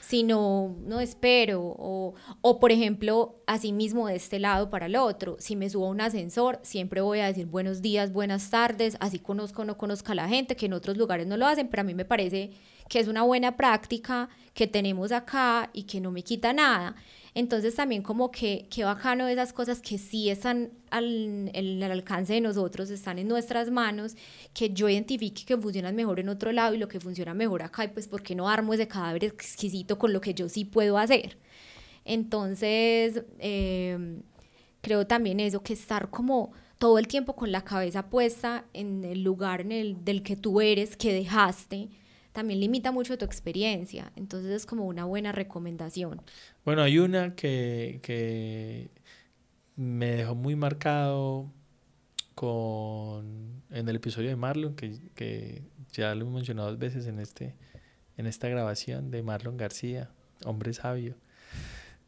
[0.00, 5.36] sino no espero, o, o por ejemplo, así mismo de este lado para el otro,
[5.40, 9.18] si me subo a un ascensor, siempre voy a decir buenos días, buenas tardes, así
[9.18, 11.80] conozco o no conozca a la gente, que en otros lugares no lo hacen, pero
[11.80, 12.52] a mí me parece
[12.88, 16.94] que es una buena práctica que tenemos acá y que no me quita nada.
[17.36, 22.40] Entonces también como que, que bacano esas cosas que sí están al, al alcance de
[22.40, 24.16] nosotros, están en nuestras manos,
[24.54, 27.84] que yo identifique que funcionan mejor en otro lado y lo que funciona mejor acá,
[27.84, 30.96] y pues ¿por qué no armo ese cadáver exquisito con lo que yo sí puedo
[30.96, 31.36] hacer?
[32.06, 34.22] Entonces, eh,
[34.80, 39.22] creo también eso, que estar como todo el tiempo con la cabeza puesta en el
[39.22, 41.90] lugar en el, del que tú eres, que dejaste,
[42.36, 44.12] también limita mucho tu experiencia.
[44.14, 46.20] Entonces es como una buena recomendación.
[46.66, 48.90] Bueno, hay una que, que
[49.74, 51.50] me dejó muy marcado
[52.34, 57.20] con en el episodio de Marlon, que, que ya lo hemos mencionado dos veces en
[57.20, 57.54] este,
[58.18, 60.10] en esta grabación de Marlon García,
[60.44, 61.14] hombre sabio.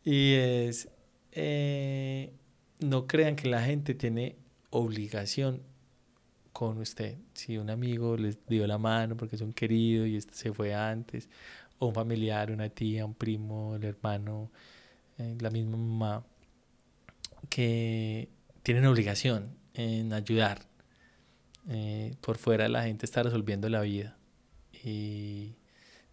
[0.05, 0.91] Y es
[1.33, 2.35] eh,
[2.81, 4.37] no crean que la gente tiene
[4.69, 5.63] obligación
[6.59, 7.19] con usted.
[7.35, 10.75] Si un amigo les dio la mano porque es un querido y este se fue
[10.75, 11.29] antes,
[11.79, 14.51] o un familiar, una tía, un primo, el hermano,
[15.19, 16.25] eh, la misma mamá,
[17.49, 18.29] que
[18.65, 20.67] tienen obligación en ayudar.
[21.69, 24.19] Eh, por fuera la gente está resolviendo la vida.
[24.83, 25.55] Y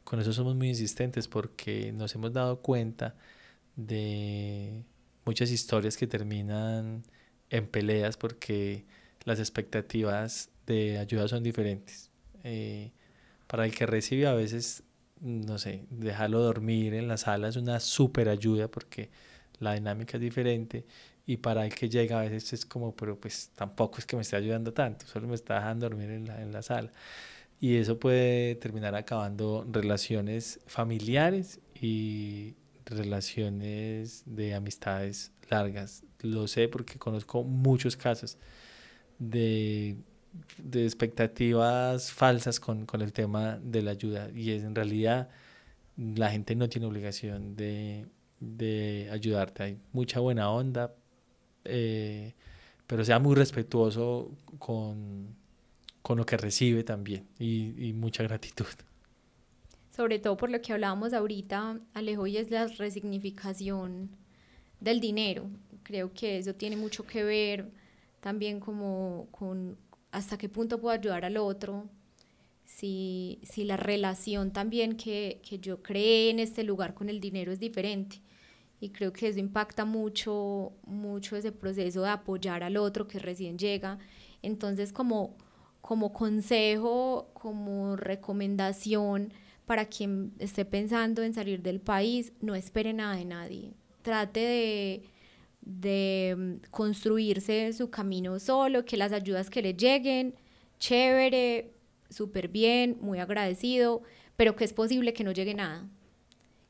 [0.04, 3.16] con eso somos muy insistentes porque nos hemos dado cuenta
[3.76, 4.84] de
[5.26, 7.02] muchas historias que terminan
[7.50, 8.86] en peleas porque
[9.26, 12.10] las expectativas de ayuda son diferentes.
[12.44, 12.92] Eh,
[13.48, 14.84] para el que recibe a veces,
[15.20, 19.10] no sé, dejarlo dormir en la sala es una súper ayuda porque
[19.60, 20.86] la dinámica es diferente
[21.26, 24.22] y para el que llega a veces es como, pero pues tampoco es que me
[24.22, 26.92] esté ayudando tanto, solo me está dejando dormir en la, en la sala.
[27.60, 36.04] Y eso puede terminar acabando relaciones familiares y relaciones de amistades largas.
[36.22, 38.38] Lo sé porque conozco muchos casos
[39.20, 39.98] de,
[40.58, 45.30] de expectativas falsas con, con, el tema de la ayuda y es en realidad
[45.98, 48.06] la gente no tiene obligación de,
[48.40, 49.64] de ayudarte.
[49.64, 50.94] Hay mucha buena onda,
[51.64, 52.34] eh,
[52.88, 55.36] pero sea muy respetuoso con,
[56.02, 58.66] con lo que recibe también y, y, mucha gratitud.
[59.96, 64.10] Sobre todo por lo que hablábamos ahorita, Alejo, y es la resignificación
[64.82, 65.50] del dinero.
[65.84, 67.72] Creo que eso tiene mucho que ver
[68.26, 69.78] también como con
[70.10, 71.88] hasta qué punto puedo ayudar al otro,
[72.64, 77.52] si, si la relación también que, que yo creé en este lugar con el dinero
[77.52, 78.24] es diferente
[78.80, 83.60] y creo que eso impacta mucho, mucho ese proceso de apoyar al otro que recién
[83.60, 84.00] llega.
[84.42, 85.38] Entonces, como,
[85.82, 89.34] como consejo, como recomendación
[89.68, 93.74] para quien esté pensando en salir del país, no espere nada de nadie.
[94.02, 95.04] Trate de,
[95.66, 100.36] de mm, construirse su camino solo, que las ayudas que le lleguen,
[100.80, 101.74] chévere,
[102.10, 104.04] súper bien, muy agradecido,
[104.36, 105.88] pero que es posible que no llegue nada,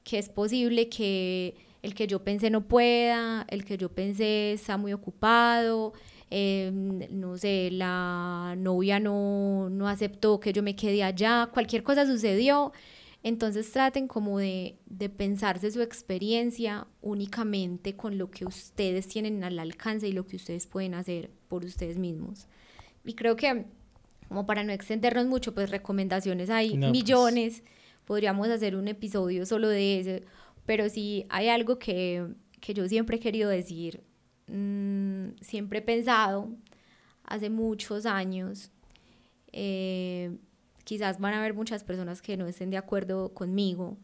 [0.04, 4.78] que es posible que el que yo pensé no pueda, el que yo pensé está
[4.78, 5.94] muy ocupado,
[6.30, 12.06] em, no sé, la novia no, no aceptó que yo me quede allá, cualquier cosa
[12.06, 12.72] sucedió.
[13.26, 19.58] Entonces traten como de, de pensarse su experiencia únicamente con lo que ustedes tienen al
[19.58, 22.48] alcance y lo que ustedes pueden hacer por ustedes mismos.
[23.04, 23.66] Y creo que,
[24.28, 26.92] como para no extendernos mucho, pues recomendaciones hay pues.
[26.92, 27.64] millones.
[28.06, 30.26] Podríamos hacer un episodio solo de eso
[30.66, 32.28] pero sí hay algo que,
[32.60, 34.04] que yo siempre he querido decir,
[34.48, 36.50] mmm, siempre he pensado,
[37.24, 38.72] hace muchos años,
[39.52, 40.36] eh,
[40.86, 43.98] quizás van a haber muchas personas que no estén de acuerdo conmigo,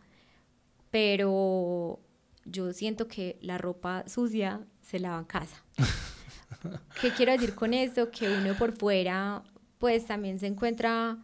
[0.89, 2.01] pero
[2.43, 5.63] yo siento que la ropa sucia se lava en casa.
[7.01, 8.11] ¿Qué quiero decir con esto?
[8.11, 9.43] Que uno por fuera,
[9.77, 11.17] pues también se encuentra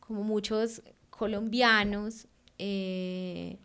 [0.00, 2.26] como muchos colombianos
[2.58, 3.58] eh,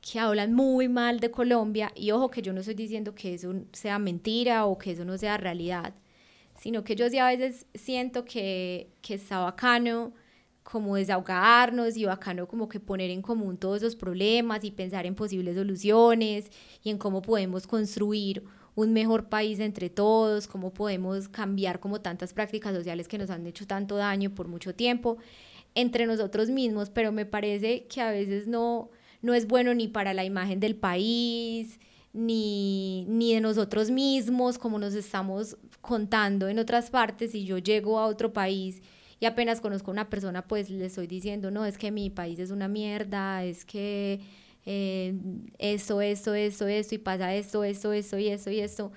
[0.00, 3.52] que hablan muy mal de Colombia y ojo que yo no estoy diciendo que eso
[3.72, 5.94] sea mentira o que eso no sea realidad,
[6.56, 10.12] sino que yo sí a veces siento que, que está bacano
[10.70, 15.14] como desahogarnos y bacano como que poner en común todos esos problemas y pensar en
[15.14, 16.50] posibles soluciones
[16.84, 22.34] y en cómo podemos construir un mejor país entre todos, cómo podemos cambiar como tantas
[22.34, 25.16] prácticas sociales que nos han hecho tanto daño por mucho tiempo
[25.74, 28.90] entre nosotros mismos, pero me parece que a veces no,
[29.22, 31.80] no es bueno ni para la imagen del país,
[32.12, 37.98] ni, ni de nosotros mismos, como nos estamos contando en otras partes, y yo llego
[37.98, 38.82] a otro país
[39.20, 42.38] y apenas conozco a una persona, pues le estoy diciendo, no, es que mi país
[42.38, 44.20] es una mierda, es que
[44.64, 45.14] eh,
[45.58, 48.92] esto, esto, esto, esto, y pasa esto, esto, esto, y esto, y esto.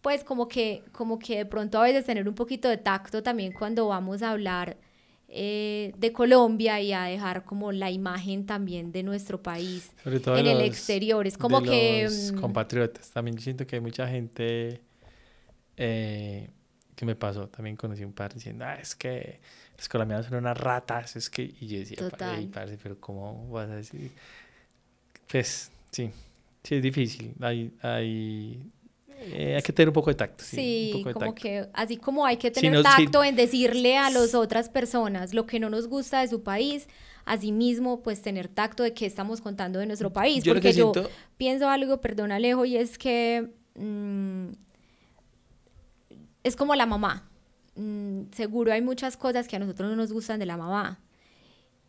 [0.00, 3.52] Pues como que, como que de pronto a veces tener un poquito de tacto también
[3.52, 4.76] cuando vamos a hablar
[5.28, 10.60] eh, de Colombia y a dejar como la imagen también de nuestro país en el
[10.60, 11.26] exterior.
[11.26, 12.04] Es como que...
[12.04, 13.10] Los mm, compatriotas.
[13.10, 14.82] También siento que hay mucha gente
[15.76, 16.50] eh,
[16.94, 17.48] que me pasó.
[17.48, 19.40] También conocí un par diciendo, ah, es que
[19.84, 21.14] los colombianos son unas ratas.
[21.16, 21.42] Es que...
[21.60, 21.98] Y yo decía,
[22.52, 24.10] parce, pero ¿cómo vas a decir?
[25.30, 26.10] Pues sí,
[26.62, 27.34] sí es difícil.
[27.40, 28.72] Hay, hay
[29.18, 30.42] eh, hay que tener un poco de tacto.
[30.42, 35.34] Sí, como que así como hay que tener tacto en decirle a las otras personas
[35.34, 36.88] lo que no nos gusta de su país,
[37.26, 40.44] asimismo, pues tener tacto de qué estamos contando de nuestro país.
[40.44, 40.92] porque yo
[41.36, 44.48] pienso algo, perdón Alejo, y es que mm,
[46.42, 47.28] es como la mamá.
[47.76, 51.00] Mm, seguro hay muchas cosas que a nosotros no nos gustan de la mamá.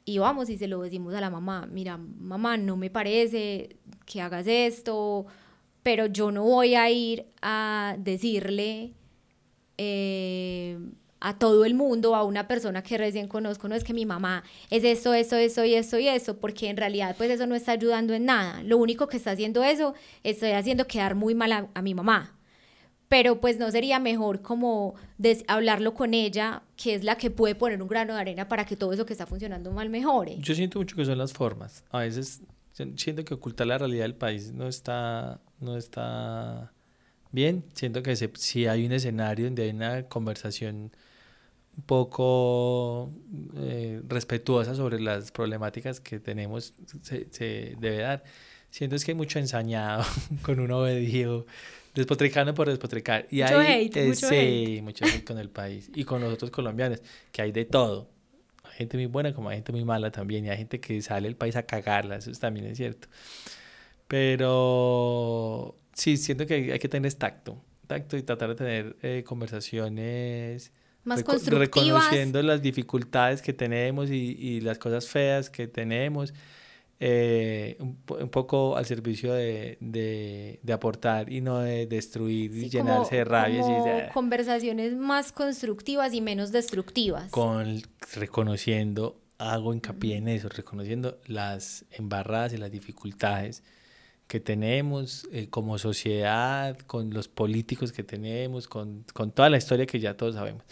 [0.06, 4.22] Y vamos y se lo decimos a la mamá, mira, mamá, no me parece que
[4.22, 5.26] hagas esto,
[5.82, 8.94] pero yo no voy a ir a decirle
[9.78, 10.78] eh,
[11.20, 14.44] a todo el mundo, a una persona que recién conozco, no es que mi mamá
[14.70, 17.72] es esto, esto, esto y esto y esto, porque en realidad pues eso no está
[17.72, 18.62] ayudando en nada.
[18.62, 22.35] Lo único que está haciendo eso, estoy haciendo quedar muy mal a, mi mamá.
[23.16, 24.96] Pero pues no sería mejor como
[25.48, 28.76] hablarlo con ella, que es la que puede poner un grano de arena para que
[28.76, 30.36] todo eso que está funcionando mal mejore.
[30.40, 31.86] Yo siento mucho que son las formas.
[31.92, 32.42] A veces
[32.98, 36.74] siento que ocultar la realidad del país no está no está
[37.32, 37.64] bien.
[37.74, 40.92] Siento que si hay un escenario donde hay una conversación
[41.78, 43.14] un poco
[43.56, 48.26] eh, respetuosa sobre las problemáticas que tenemos, se, se, debe dar.
[48.72, 50.04] Siento es que hay mucho ensañado
[50.42, 51.46] con un obedido,
[51.96, 53.28] despotricando por despotricar.
[53.32, 56.52] Y mucho hay, hate, mucho sí, mucho hate con el país y con los otros
[56.52, 57.02] colombianos,
[57.32, 58.10] que hay de todo.
[58.64, 61.28] Hay gente muy buena como hay gente muy mala también y hay gente que sale
[61.28, 63.08] del país a cagarla, eso también es cierto.
[64.08, 70.72] Pero sí, siento que hay, que tener tacto, tacto y tratar de tener eh, conversaciones
[71.04, 71.60] más constructivas.
[71.70, 76.34] Reconociendo las dificultades que tenemos y, y las cosas feas que tenemos.
[77.00, 82.70] Eh, un, un, poco al servicio de, de, de, aportar y no de destruir y
[82.70, 84.08] llenarse de rabia.
[84.08, 87.32] y conversaciones más constructivas y menos destructivas.
[87.32, 87.82] Con
[88.14, 93.62] reconociendo, hago hincapié en eso, reconociendo las embarradas y las dificultades
[94.28, 99.86] que tenemos eh, como sociedad, con los políticos que tenemos, con, con, toda la historia
[99.86, 100.64] que ya todos sabemos.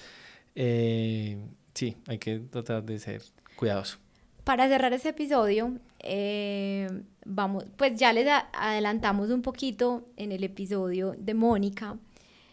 [0.56, 1.38] Eh,
[1.74, 3.22] sí, hay que tratar de ser
[3.58, 3.98] cuidadoso.
[4.44, 5.74] Para cerrar este episodio,
[6.04, 6.88] eh,
[7.26, 11.98] vamos, pues ya les adelantamos un poquito en el episodio de Mónica,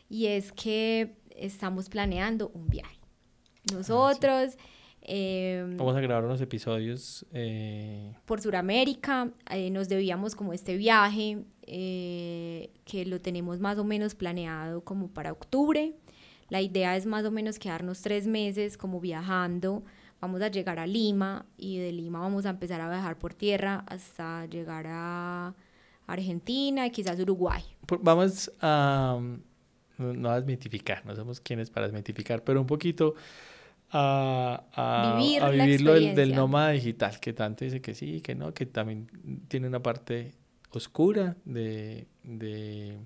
[0.08, 2.98] y es que estamos planeando un viaje.
[3.72, 4.56] Nosotros...
[4.56, 4.62] Ah,
[5.02, 7.26] eh, Vamos a grabar unos episodios.
[7.32, 8.12] Eh...
[8.26, 14.14] Por Sudamérica, eh, nos debíamos como este viaje, eh, que lo tenemos más o menos
[14.14, 15.94] planeado como para octubre.
[16.48, 19.84] La idea es más o menos quedarnos tres meses como viajando.
[20.20, 23.84] Vamos a llegar a Lima y de Lima vamos a empezar a viajar por tierra
[23.86, 25.54] hasta llegar a
[26.06, 27.62] Argentina y quizás Uruguay.
[28.02, 29.18] Vamos a,
[29.98, 33.14] no a desmitificar, no somos quienes para desmitificar, pero un poquito
[33.92, 38.34] a, a, Vivir a vivirlo del, del nómada digital, que tanto dice que sí, que
[38.34, 39.08] no, que también
[39.48, 40.34] tiene una parte
[40.70, 42.98] oscura de, de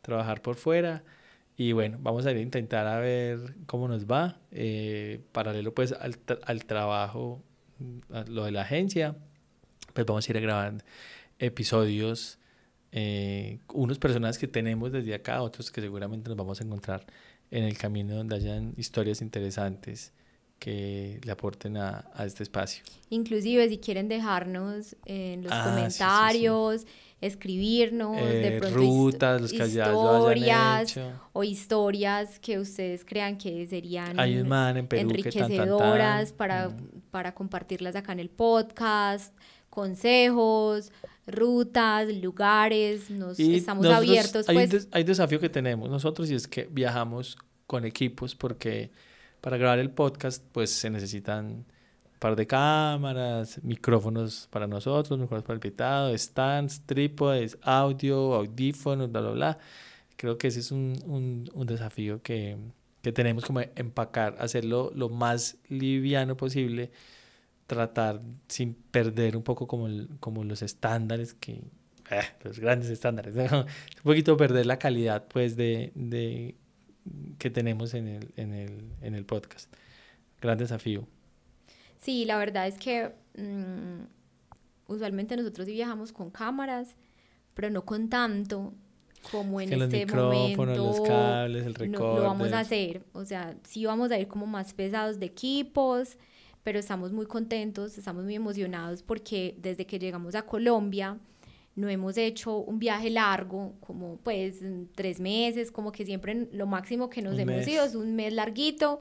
[0.00, 1.04] trabajar por fuera.
[1.60, 4.40] Y bueno, vamos a ir a intentar a ver cómo nos va.
[4.52, 7.42] Eh, paralelo pues al, al trabajo,
[8.12, 9.16] a lo de la agencia,
[9.92, 10.84] pues vamos a ir a grabar
[11.40, 12.38] episodios,
[12.92, 17.04] eh, unos personajes que tenemos desde acá, otros que seguramente nos vamos a encontrar
[17.50, 20.12] en el camino donde hayan historias interesantes
[20.60, 22.84] que le aporten a, a este espacio.
[23.10, 26.86] Inclusive si quieren dejarnos en los ah, comentarios,
[27.20, 30.98] escribirnos de eh, pronto rutas, los que historias
[31.32, 37.02] o historias que ustedes crean que serían enriquecedoras para, mm.
[37.10, 39.34] para compartirlas acá en el podcast,
[39.68, 40.92] consejos,
[41.26, 44.46] rutas, lugares, nos estamos abiertos.
[44.46, 44.88] Pues.
[44.92, 47.36] Hay, desafío que tenemos nosotros y es que viajamos
[47.66, 48.90] con equipos porque
[49.40, 51.66] para grabar el podcast pues se necesitan
[52.18, 59.20] par de cámaras, micrófonos para nosotros, micrófonos para el invitado, stands, trípodes, audio, audífonos, bla,
[59.20, 59.58] bla, bla.
[60.16, 62.56] Creo que ese es un, un, un desafío que,
[63.02, 66.90] que tenemos como empacar, hacerlo lo más liviano posible
[67.66, 71.62] tratar sin perder un poco como, el, como los estándares que
[72.10, 73.66] eh, los grandes estándares un
[74.02, 76.56] poquito perder la calidad pues de, de
[77.38, 79.70] que tenemos en el, en, el, en el podcast
[80.40, 81.06] gran desafío
[81.98, 84.04] sí la verdad es que mmm,
[84.86, 86.96] usualmente nosotros sí viajamos con cámaras
[87.54, 88.72] pero no con tanto
[89.32, 92.20] como en este momento los cables, el recorder.
[92.20, 96.16] lo vamos a hacer o sea sí vamos a ir como más pesados de equipos
[96.68, 101.16] pero estamos muy contentos, estamos muy emocionados porque desde que llegamos a Colombia
[101.76, 104.62] no hemos hecho un viaje largo, como pues
[104.94, 109.00] tres meses, como que siempre lo máximo que nos hemos ido es un mes larguito,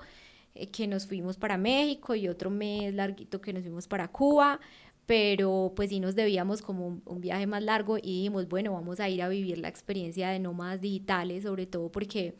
[0.57, 4.59] eh, que nos fuimos para México y otro mes larguito que nos fuimos para Cuba,
[5.05, 9.09] pero pues sí nos debíamos como un, viaje más largo y dijimos, bueno, vamos a
[9.09, 12.35] ir a vivir la experiencia de nómadas digitales, sobre todo porque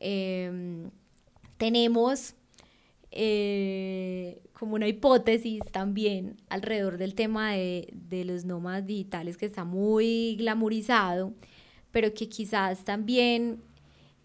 [0.00, 0.90] em,
[1.56, 2.34] tenemos
[3.10, 9.64] eh, como una hipótesis también alrededor del tema de, de los nómadas digitales que está
[9.64, 11.32] muy glamorizado,
[11.90, 13.60] pero que quizás también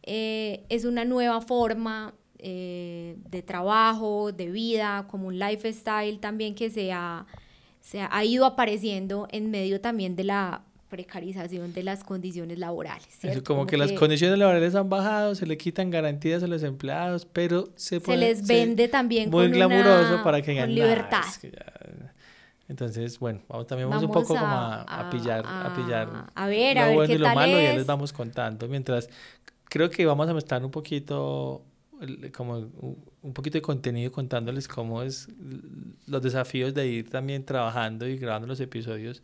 [0.04, 2.14] eh, es una nueva forma
[2.44, 7.28] eh, de trabajo, de vida, como un lifestyle también que se ha,
[7.82, 13.08] se ha ido apareciendo en medio también de la precarización de las condiciones laborales.
[13.10, 13.44] ¿cierto?
[13.44, 17.70] como, que, las condiciones laborales han bajado, se le quitan garantías a los empleados, pero
[17.76, 21.24] se, se les vende también muy con glamuroso para que ganen libertad.
[22.68, 26.76] entonces, bueno, vamos, también vamos, un poco a, como a, pillar, a, pillar a ver,
[26.76, 28.68] lo a ver bueno qué y lo malo, ya les vamos contando.
[28.68, 29.10] Mientras
[29.66, 31.64] creo que vamos a mostrar un poquito
[32.36, 32.70] como
[33.22, 35.28] un poquito de contenido contándoles cómo es
[36.08, 39.22] los desafíos de ir también trabajando y grabando los episodios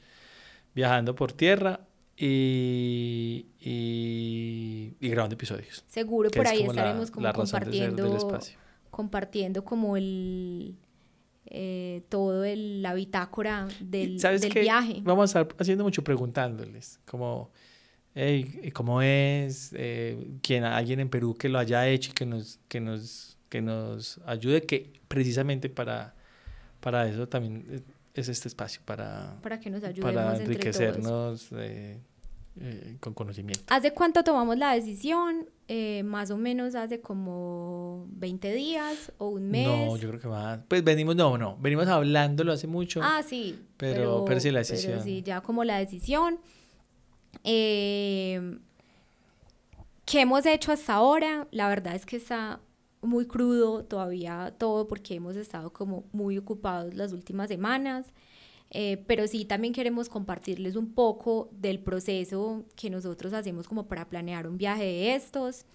[0.76, 1.80] viajando por tierra
[2.16, 5.84] y, y, y grabando episodios.
[5.88, 8.42] Seguro, por ahí estaremos como compartiendo,
[8.92, 10.76] compartiendo como el
[11.50, 15.02] eh, todo el, la bitácora del, del viaje.
[15.04, 17.52] Vamos a estar haciendo mucho preguntándoles, como,
[18.18, 19.72] hey, ¿cómo es?
[19.78, 23.62] Eh, ¿quién, alguien en Perú que lo haya hecho y que nos, que nos, que
[23.62, 26.16] nos ayude, que precisamente para,
[26.80, 27.84] para eso también
[28.14, 32.00] es este espacio, para, para que nos ayudemos para enriquecernos eh,
[33.00, 33.64] con conocimiento.
[33.68, 35.48] ¿Hace cuánto tomamos la decisión?
[35.68, 39.68] Eh, más o menos hace como 20 días o un mes.
[39.68, 40.62] No, yo creo que más.
[40.68, 43.02] Pues venimos, no, no, venimos hablándolo hace mucho.
[43.04, 43.60] Ah, sí.
[43.76, 45.04] Pero, pero, sí, la decisión.
[45.04, 46.40] sí, ya como la decisión.
[47.44, 48.60] Eh,
[50.06, 51.48] ¿Qué hemos hecho hasta ahora?
[51.52, 52.62] La verdad es que está
[53.02, 58.14] muy crudo todavía todo porque hemos estado como muy ocupados las últimas semanas.
[58.72, 64.10] Eh, pero sí también queremos compartirles un poco del proceso que nosotros hacemos como para
[64.10, 65.66] planear un viaje de estos.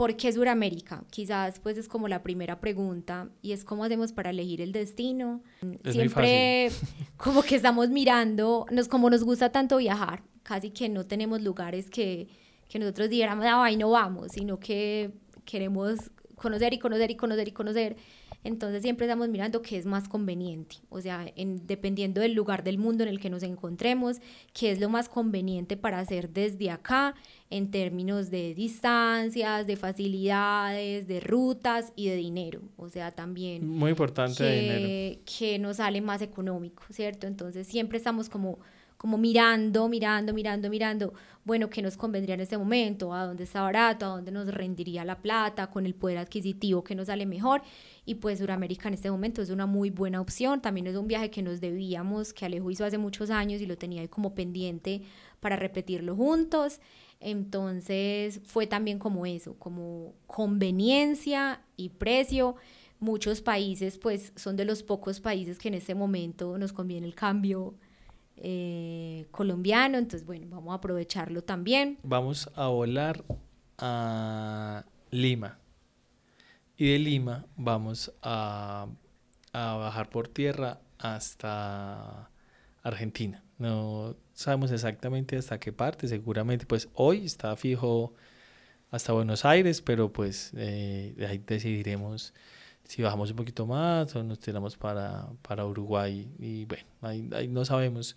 [0.00, 1.04] ¿Por qué Suramérica?
[1.10, 5.42] Quizás pues es como la primera pregunta y es cómo hacemos para elegir el destino.
[5.90, 6.70] Siempre
[7.18, 11.90] como que estamos mirando, nos, como nos gusta tanto viajar, casi que no tenemos lugares
[11.90, 12.28] que,
[12.66, 15.10] que nosotros dijéramos, ah, ahí no vamos, sino que
[15.44, 17.96] queremos conocer y conocer y conocer y conocer.
[18.42, 22.78] Entonces siempre estamos mirando qué es más conveniente, o sea, en, dependiendo del lugar del
[22.78, 24.20] mundo en el que nos encontremos,
[24.54, 27.14] qué es lo más conveniente para hacer desde acá
[27.50, 32.62] en términos de distancias, de facilidades, de rutas y de dinero.
[32.76, 33.68] O sea, también...
[33.68, 35.22] Muy importante que, dinero.
[35.38, 37.26] Que nos sale más económico, ¿cierto?
[37.26, 38.58] Entonces siempre estamos como
[39.00, 43.14] como mirando, mirando, mirando, mirando, bueno, ¿qué nos convendría en este momento?
[43.14, 44.04] ¿A dónde está barato?
[44.04, 45.68] ¿A dónde nos rendiría la plata?
[45.68, 47.62] Con el poder adquisitivo que nos sale mejor.
[48.04, 50.60] Y pues Suramérica en este momento es una muy buena opción.
[50.60, 53.78] También es un viaje que nos debíamos, que Alejo hizo hace muchos años y lo
[53.78, 55.00] tenía ahí como pendiente
[55.40, 56.78] para repetirlo juntos.
[57.20, 62.56] Entonces fue también como eso, como conveniencia y precio
[62.98, 67.14] muchos países, pues son de los pocos países que en este momento nos conviene el
[67.14, 67.76] cambio
[68.40, 71.98] eh, colombiano, entonces bueno, vamos a aprovecharlo también.
[72.02, 73.24] Vamos a volar
[73.78, 75.58] a Lima
[76.76, 78.86] y de Lima vamos a,
[79.52, 82.30] a bajar por tierra hasta
[82.82, 83.44] Argentina.
[83.58, 88.14] No sabemos exactamente hasta qué parte, seguramente pues hoy está fijo
[88.90, 92.32] hasta Buenos Aires, pero pues eh, ahí decidiremos
[92.90, 96.28] si bajamos un poquito más o nos tiramos para, para Uruguay.
[96.40, 98.16] Y bueno, ahí, no sabemos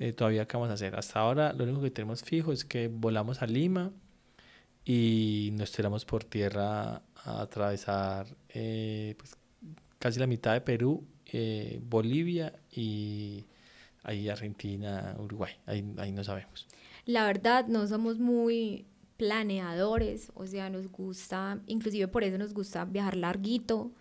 [0.00, 0.96] eh, todavía qué vamos a hacer.
[0.96, 3.92] Hasta ahora lo único que tenemos fijo es que volamos a Lima
[4.84, 9.36] y nos tiramos por tierra a atravesar eh, pues,
[10.00, 13.44] casi la mitad de Perú, eh, Bolivia y
[14.02, 15.52] ahí Argentina, Uruguay.
[15.66, 16.66] Ahí, ahí no sabemos.
[17.04, 22.86] La verdad, no somos muy planeadores, o sea, nos gusta, inclusive por eso nos gusta
[22.86, 23.92] viajar larguito,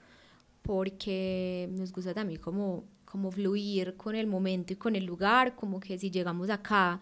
[0.70, 5.80] porque nos gusta también como, como fluir con el momento y con el lugar, como
[5.80, 7.02] que si llegamos acá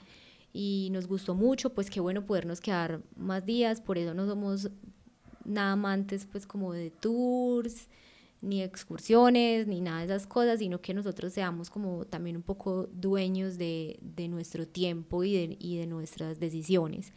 [0.53, 4.69] y nos gustó mucho, pues qué bueno podernos quedar más días, por eso no somos
[5.43, 7.89] nada amantes pues como de tours,
[8.39, 12.87] ni excursiones, ni nada de esas cosas, sino que nosotros seamos como también un poco
[12.93, 17.11] dueños de, de nuestro tiempo y de, y de nuestras decisiones.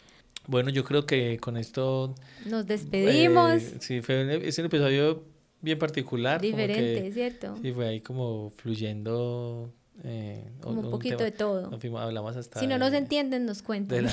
[0.49, 2.17] Bueno, yo creo que con esto...
[2.45, 3.63] Nos despedimos.
[3.63, 5.30] Eh, sí, fue es un episodio
[5.61, 6.41] bien particular.
[6.41, 7.57] Diferente, ¿cierto?
[7.61, 9.73] Sí, fue ahí como fluyendo.
[10.03, 11.71] Eh, como un, poquito de todo.
[11.99, 12.61] hablamos hasta.
[12.61, 14.09] Si no nos entienden, nos cuentan.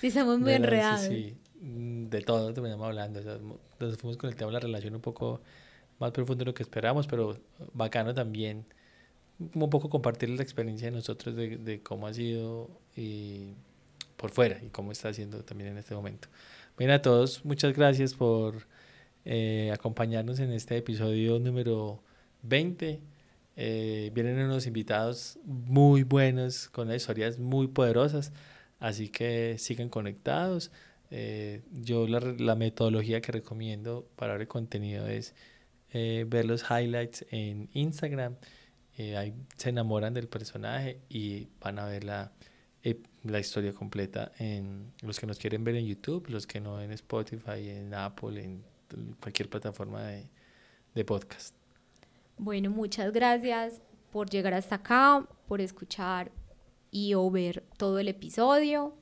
[0.00, 1.06] si somos muy enredados.
[1.06, 3.20] Sí, mm, de todo terminamos hablando.
[3.80, 5.40] nos fuimos con el tema de la relación un poco
[5.98, 7.38] más profundo de lo que esperábamos, pero
[7.72, 8.66] bacano también.
[9.52, 13.54] Como un poco compartir la experiencia de nosotros de, de cómo ha sido y
[14.16, 16.28] por fuera y cómo está haciendo también en este momento.
[16.78, 18.66] Bien a todos, muchas gracias por
[19.24, 22.02] eh, acompañarnos en este episodio número
[22.42, 23.00] 20.
[23.56, 28.32] Eh, vienen unos invitados muy buenos, con historias muy poderosas,
[28.80, 30.72] así que sigan conectados.
[31.10, 35.34] Eh, yo la, la, metodología que recomiendo para el contenido es
[35.92, 38.36] ver los highlights en Instagram.
[39.16, 42.32] ahí se enamoran del personaje y van a ver la,
[43.24, 46.92] la historia completa en los que nos quieren ver en YouTube, los que no en
[46.92, 48.64] Spotify, en Apple, en
[49.20, 50.28] cualquier plataforma de,
[50.94, 51.54] de podcast.
[52.38, 56.32] Bueno, muchas gracias por llegar hasta acá, por escuchar
[56.90, 58.94] y o ver todo el episodio.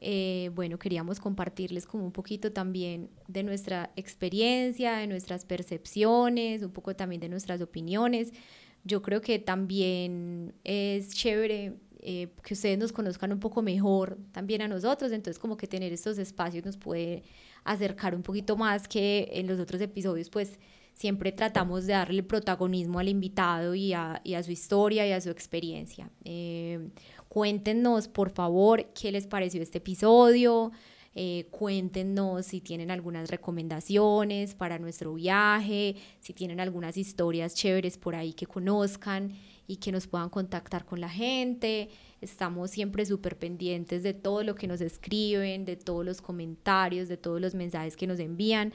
[0.00, 6.72] Eh, bueno, queríamos compartirles como un poquito también de nuestra experiencia, de nuestras percepciones, un
[6.72, 8.32] poco también de nuestras opiniones.
[8.82, 14.62] Yo creo que también es chévere eh, que ustedes nos conozcan un poco mejor también
[14.62, 17.22] a nosotros, entonces como que tener estos espacios nos puede
[17.64, 20.58] acercar un poquito más que en los otros episodios, pues
[20.94, 25.20] siempre tratamos de darle protagonismo al invitado y a, y a su historia y a
[25.20, 26.10] su experiencia.
[26.24, 26.90] Eh,
[27.28, 30.72] cuéntenos, por favor, qué les pareció este episodio.
[31.14, 38.14] Eh, cuéntenos si tienen algunas recomendaciones para nuestro viaje, si tienen algunas historias chéveres por
[38.14, 39.32] ahí que conozcan
[39.70, 41.90] y que nos puedan contactar con la gente.
[42.20, 47.16] Estamos siempre súper pendientes de todo lo que nos escriben, de todos los comentarios, de
[47.16, 48.72] todos los mensajes que nos envían.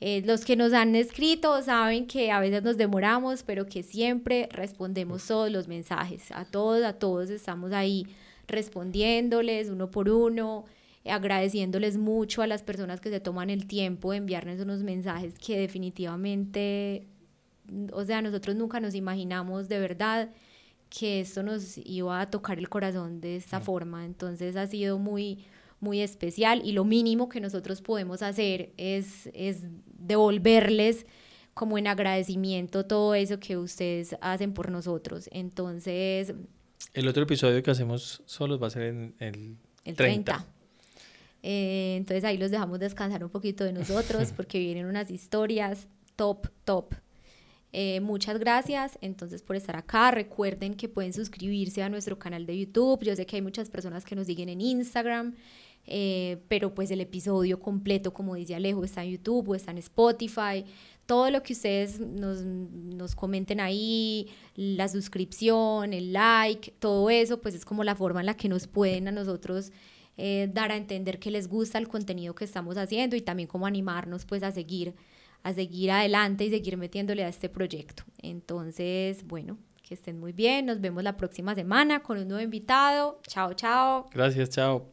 [0.00, 4.48] Eh, los que nos han escrito saben que a veces nos demoramos, pero que siempre
[4.50, 6.32] respondemos todos los mensajes.
[6.32, 8.04] A todos, a todos estamos ahí
[8.48, 10.64] respondiéndoles uno por uno,
[11.04, 15.56] agradeciéndoles mucho a las personas que se toman el tiempo de enviarnos unos mensajes que
[15.56, 17.06] definitivamente,
[17.92, 20.30] o sea, nosotros nunca nos imaginamos de verdad
[20.88, 24.04] que esto nos iba a tocar el corazón de esta forma.
[24.04, 25.44] Entonces ha sido muy
[25.82, 29.64] muy especial y lo mínimo que nosotros podemos hacer es, es
[29.98, 31.06] devolverles
[31.54, 35.28] como en agradecimiento todo eso que ustedes hacen por nosotros.
[35.32, 36.34] Entonces...
[36.94, 40.46] El otro episodio que hacemos solos va a ser en el, el 30.
[41.42, 46.46] Eh, entonces ahí los dejamos descansar un poquito de nosotros porque vienen unas historias top,
[46.64, 46.94] top.
[47.72, 50.10] Eh, muchas gracias entonces por estar acá.
[50.10, 53.02] Recuerden que pueden suscribirse a nuestro canal de YouTube.
[53.02, 55.34] Yo sé que hay muchas personas que nos siguen en Instagram.
[55.84, 59.78] Eh, pero pues el episodio completo, como dice Alejo, está en YouTube o está en
[59.78, 60.64] Spotify.
[61.06, 67.54] Todo lo que ustedes nos, nos comenten ahí, la suscripción, el like, todo eso, pues
[67.54, 69.72] es como la forma en la que nos pueden a nosotros
[70.18, 73.66] eh, dar a entender que les gusta el contenido que estamos haciendo y también como
[73.66, 74.94] animarnos pues a seguir,
[75.42, 78.04] a seguir adelante y seguir metiéndole a este proyecto.
[78.18, 83.20] Entonces, bueno, que estén muy bien, nos vemos la próxima semana con un nuevo invitado.
[83.26, 84.08] Chao, chao.
[84.12, 84.91] Gracias, chao.